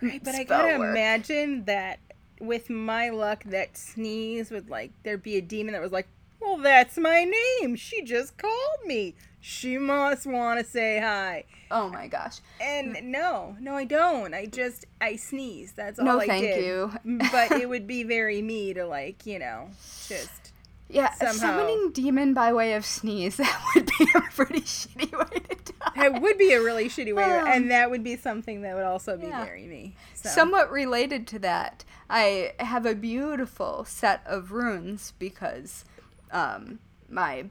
Right, 0.02 0.24
but 0.24 0.36
I 0.36 0.44
gotta 0.44 0.78
work. 0.78 0.90
imagine 0.92 1.66
that 1.66 2.00
with 2.40 2.70
my 2.70 3.10
luck, 3.10 3.44
that 3.46 3.78
sneeze 3.78 4.52
would 4.52 4.70
like 4.70 4.92
there'd 5.04 5.24
be 5.24 5.38
a 5.38 5.42
demon 5.42 5.74
that 5.74 5.82
was 5.82 5.92
like, 5.92 6.08
"Well, 6.40 6.58
that's 6.58 6.98
my 6.98 7.24
name. 7.24 7.76
She 7.76 8.02
just 8.04 8.38
called 8.38 8.86
me. 8.86 9.16
She 9.48 9.78
must 9.78 10.26
want 10.26 10.60
to 10.60 10.66
say 10.66 11.00
hi." 11.00 11.44
Oh 11.70 11.88
my 11.90 12.08
gosh. 12.08 12.40
And 12.60 12.98
no, 13.12 13.56
no, 13.60 13.76
I 13.76 13.86
don't. 13.86 14.34
I 14.34 14.46
just 14.48 14.86
I 15.00 15.16
sneeze. 15.18 15.74
That's 15.74 16.00
all 16.00 16.06
No, 16.06 16.20
I 16.20 16.26
thank 16.28 16.46
did. 16.46 16.66
you. 16.66 16.92
but 17.32 17.52
it 17.52 17.70
would 17.70 17.86
be 17.86 18.04
very 18.04 18.42
me 18.42 18.74
to 18.74 18.86
like 18.86 19.26
you 19.26 19.38
know 19.40 19.70
just 20.08 20.52
Yeah, 20.90 21.12
Somehow. 21.16 21.34
summoning 21.34 21.92
demon 21.94 22.36
by 22.36 22.54
way 22.54 22.74
of 22.74 22.86
sneeze, 22.86 23.38
that 23.44 23.62
would 23.74 23.86
be 23.98 24.08
a 24.16 24.22
pretty 24.22 24.62
shitty 24.62 25.12
way 25.12 25.40
to 25.40 25.74
die. 25.74 25.92
that 25.96 26.22
would 26.22 26.38
be 26.38 26.54
a 26.54 26.62
really 26.62 26.86
shitty 26.90 27.14
way, 27.14 27.24
to, 27.24 27.40
Um, 27.42 27.48
and 27.48 27.72
that 27.72 27.90
would 27.90 28.04
be 28.04 28.16
something 28.16 28.62
that 28.62 28.76
would 28.76 28.84
also 28.84 29.18
be 29.18 29.26
yeah. 29.28 29.44
very 29.44 29.66
me. 29.66 29.96
So. 30.14 30.30
Somewhat 30.30 30.72
related 30.72 31.26
to 31.28 31.40
that, 31.40 31.84
I 32.08 32.54
have 32.60 32.86
a 32.86 32.94
beautiful 32.94 33.84
set 33.86 34.22
of 34.28 34.52
runes 34.52 35.14
because 35.18 35.86
um, 36.32 36.78
my 37.10 37.46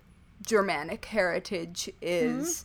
Germanic 0.46 1.04
heritage 1.06 1.90
is 2.00 2.64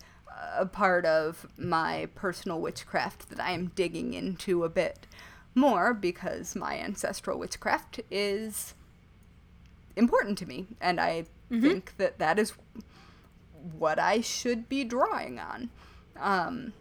a 0.58 0.66
part 0.66 1.06
of 1.06 1.48
my 1.58 2.08
personal 2.16 2.60
witchcraft 2.60 3.30
that 3.30 3.40
I 3.40 3.52
am 3.52 3.72
digging 3.76 4.14
into 4.14 4.64
a 4.64 4.70
bit 4.70 5.08
more 5.56 5.94
because 5.94 6.56
my 6.56 6.78
ancestral 6.78 7.38
witchcraft 7.40 8.00
is 8.10 8.74
important 9.96 10.38
to 10.40 10.46
me, 10.46 10.68
and 10.80 11.00
I 11.00 11.26
think 11.62 11.98
that 11.98 12.20
that 12.20 12.40
is 12.40 12.54
what 13.78 14.00
I 14.00 14.22
should 14.22 14.70
be 14.70 14.84
drawing 14.84 15.40
on. 15.40 15.70
Um, 16.18 16.74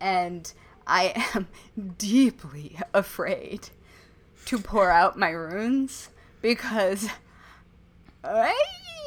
and 0.00 0.52
I 0.86 1.26
am 1.34 1.48
deeply 1.98 2.78
afraid 2.92 3.68
to 4.46 4.58
pour 4.58 4.90
out 4.90 5.18
my 5.18 5.30
runes 5.30 6.10
because 6.42 7.08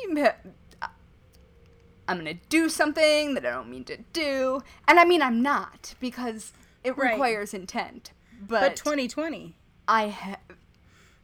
I'm 0.10 0.18
uh, 0.82 0.88
I'm 2.08 2.18
gonna 2.18 2.34
do 2.50 2.70
something 2.70 3.36
that 3.36 3.46
I 3.46 3.52
don't 3.52 3.70
mean 3.70 3.84
to 3.86 3.98
do. 4.14 4.62
And 4.88 5.00
I 5.00 5.06
mean, 5.06 5.22
I'm 5.22 5.42
not 5.42 5.94
because 6.00 6.54
it 6.84 6.98
Right. 6.98 7.12
requires 7.12 7.54
intent. 7.54 8.14
But, 8.42 8.62
But 8.62 8.76
2020. 8.78 9.56
I 9.88 10.08
have. 10.08 10.40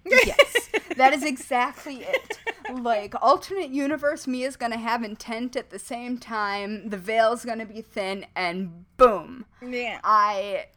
Yes, 0.05 0.69
that 0.97 1.13
is 1.13 1.23
exactly 1.23 2.03
it. 2.03 2.39
Like, 2.71 3.15
alternate 3.23 3.71
universe 3.71 4.27
me 4.27 4.43
is 4.43 4.55
gonna 4.55 4.77
have 4.77 5.03
intent 5.03 5.55
at 5.55 5.71
the 5.71 5.79
same 5.79 6.19
time, 6.19 6.89
the 6.89 6.97
veil's 6.97 7.43
gonna 7.45 7.65
be 7.65 7.81
thin, 7.81 8.25
and 8.35 8.85
boom, 8.97 9.45
Yeah. 9.67 9.99
I 10.03 10.67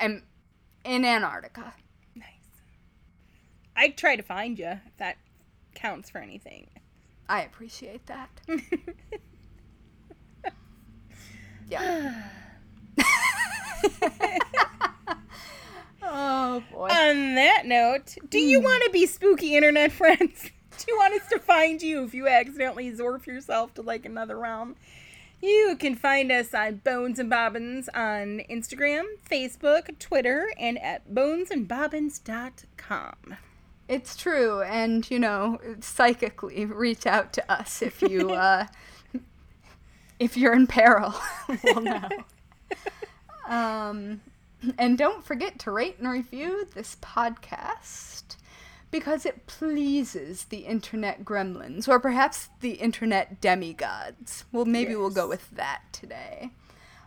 am 0.00 0.22
in 0.84 1.04
Antarctica. 1.04 1.74
Nice. 2.14 2.26
I'd 3.76 3.98
try 3.98 4.16
to 4.16 4.22
find 4.22 4.58
you 4.58 4.66
if 4.86 4.96
that 4.96 5.18
counts 5.74 6.08
for 6.08 6.18
anything. 6.18 6.68
I 7.28 7.42
appreciate 7.42 8.06
that. 8.06 8.30
Yeah. 11.70 12.22
oh 16.02 16.62
boy. 16.72 16.88
On 16.88 17.34
that 17.34 17.66
note, 17.66 18.16
do 18.30 18.38
you 18.38 18.58
hmm. 18.58 18.64
want 18.64 18.84
to 18.84 18.90
be 18.90 19.04
spooky 19.06 19.54
internet 19.54 19.92
friends? 19.98 20.50
Do 20.78 20.84
you 20.88 20.96
want 20.96 21.20
us 21.20 21.28
to 21.28 21.38
find 21.38 21.82
you 21.82 22.04
if 22.04 22.14
you 22.14 22.26
accidentally 22.28 22.90
zorf 22.92 23.26
yourself 23.26 23.74
to 23.74 23.82
like 23.82 24.06
another 24.06 24.38
realm? 24.38 24.76
You 25.42 25.76
can 25.78 25.94
find 25.94 26.32
us 26.32 26.54
on 26.54 26.76
Bones 26.76 27.18
and 27.18 27.28
Bobbins 27.30 27.90
on 27.94 28.40
Instagram, 28.50 29.04
Facebook, 29.30 29.98
Twitter, 29.98 30.48
and 30.58 30.78
at 30.78 31.10
bonesandbobbins.com. 31.10 33.36
It's 33.88 34.16
true, 34.16 34.62
and 34.62 35.10
you 35.10 35.18
know, 35.18 35.58
psychically 35.80 36.66
reach 36.66 37.06
out 37.06 37.32
to 37.34 37.52
us 37.52 37.82
if 37.82 38.02
you 38.02 38.30
uh, 38.32 38.66
if 40.18 40.36
you're 40.36 40.52
in 40.52 40.66
peril. 40.66 41.14
we'll 41.64 41.80
know. 41.82 42.08
Um, 43.48 44.20
and 44.76 44.98
don't 44.98 45.24
forget 45.24 45.58
to 45.60 45.70
rate 45.70 45.96
and 45.98 46.06
review 46.06 46.68
this 46.74 46.98
podcast 47.00 48.36
because 48.90 49.24
it 49.24 49.46
pleases 49.46 50.44
the 50.44 50.58
internet 50.58 51.24
gremlins, 51.24 51.88
or 51.88 51.98
perhaps 51.98 52.50
the 52.60 52.72
internet 52.72 53.40
demigods. 53.40 54.44
Well, 54.52 54.66
maybe 54.66 54.94
we'll 54.96 55.10
go 55.10 55.26
with 55.26 55.50
that 55.52 55.82
today. 55.92 56.50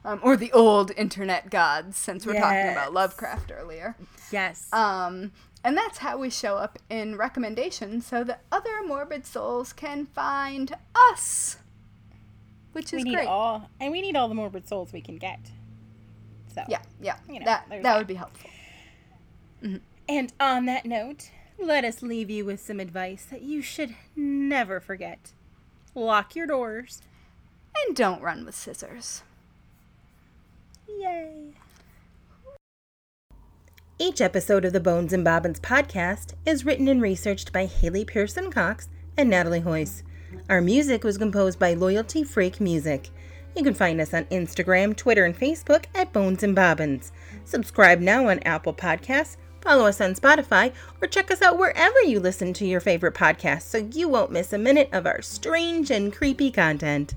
Um, 0.03 0.19
or 0.23 0.35
the 0.35 0.51
old 0.51 0.91
internet 0.97 1.51
gods, 1.51 1.95
since 1.95 2.25
we're 2.25 2.39
talking 2.39 2.71
about 2.71 2.91
Lovecraft 2.91 3.51
earlier. 3.51 3.95
Yes. 4.31 4.67
Um, 4.73 5.31
and 5.63 5.77
that's 5.77 5.99
how 5.99 6.17
we 6.17 6.29
show 6.29 6.57
up 6.57 6.79
in 6.89 7.17
recommendations 7.17 8.05
so 8.05 8.23
that 8.23 8.41
other 8.51 8.83
morbid 8.85 9.25
souls 9.25 9.73
can 9.73 10.07
find 10.07 10.75
us. 11.11 11.57
Which 12.73 12.91
we 12.91 12.99
is 12.99 13.03
need 13.03 13.15
great. 13.15 13.27
all, 13.27 13.69
and 13.79 13.91
we 13.91 14.01
need 14.01 14.15
all 14.15 14.27
the 14.27 14.35
morbid 14.35 14.67
souls 14.67 14.93
we 14.93 15.01
can 15.01 15.17
get. 15.17 15.39
So 16.53 16.63
yeah, 16.67 16.81
yeah. 17.01 17.17
You 17.29 17.39
know, 17.39 17.45
that 17.45 17.65
that 17.69 17.83
that. 17.83 17.97
would 17.97 18.07
be 18.07 18.15
helpful. 18.15 18.49
Mm-hmm. 19.63 19.77
And 20.09 20.33
on 20.39 20.65
that 20.65 20.85
note, 20.85 21.29
let 21.59 21.85
us 21.85 22.01
leave 22.01 22.29
you 22.29 22.45
with 22.45 22.59
some 22.59 22.79
advice 22.79 23.25
that 23.29 23.41
you 23.41 23.61
should 23.61 23.95
never 24.15 24.79
forget. 24.79 25.33
Lock 25.93 26.35
your 26.35 26.47
doors. 26.47 27.01
And 27.85 27.95
don't 27.95 28.21
run 28.21 28.45
with 28.45 28.55
scissors. 28.55 29.23
Yay. 30.87 31.53
Each 34.01 34.19
episode 34.19 34.65
of 34.65 34.73
the 34.73 34.79
Bones 34.79 35.13
and 35.13 35.23
Bobbins 35.23 35.59
podcast 35.59 36.33
is 36.43 36.65
written 36.65 36.87
and 36.87 37.03
researched 37.03 37.53
by 37.53 37.67
Haley 37.67 38.03
Pearson 38.03 38.51
Cox 38.51 38.89
and 39.15 39.29
Natalie 39.29 39.61
Hoyce. 39.61 40.01
Our 40.49 40.59
music 40.59 41.03
was 41.03 41.19
composed 41.19 41.59
by 41.59 41.75
Loyalty 41.75 42.23
Freak 42.23 42.59
Music. 42.59 43.11
You 43.55 43.63
can 43.63 43.75
find 43.75 44.01
us 44.01 44.11
on 44.11 44.23
Instagram, 44.25 44.97
Twitter, 44.97 45.23
and 45.23 45.37
Facebook 45.37 45.85
at 45.93 46.11
Bones 46.11 46.41
and 46.41 46.55
Bobbins. 46.55 47.11
Subscribe 47.45 47.99
now 47.99 48.27
on 48.27 48.39
Apple 48.39 48.73
Podcasts, 48.73 49.37
follow 49.61 49.85
us 49.85 50.01
on 50.01 50.15
Spotify, 50.15 50.73
or 50.99 51.07
check 51.07 51.29
us 51.29 51.43
out 51.43 51.59
wherever 51.59 52.01
you 52.01 52.19
listen 52.19 52.53
to 52.53 52.65
your 52.65 52.79
favorite 52.79 53.13
podcasts 53.13 53.69
so 53.69 53.87
you 53.93 54.09
won't 54.09 54.31
miss 54.31 54.51
a 54.51 54.57
minute 54.57 54.89
of 54.93 55.05
our 55.05 55.21
strange 55.21 55.91
and 55.91 56.11
creepy 56.11 56.49
content. 56.49 57.13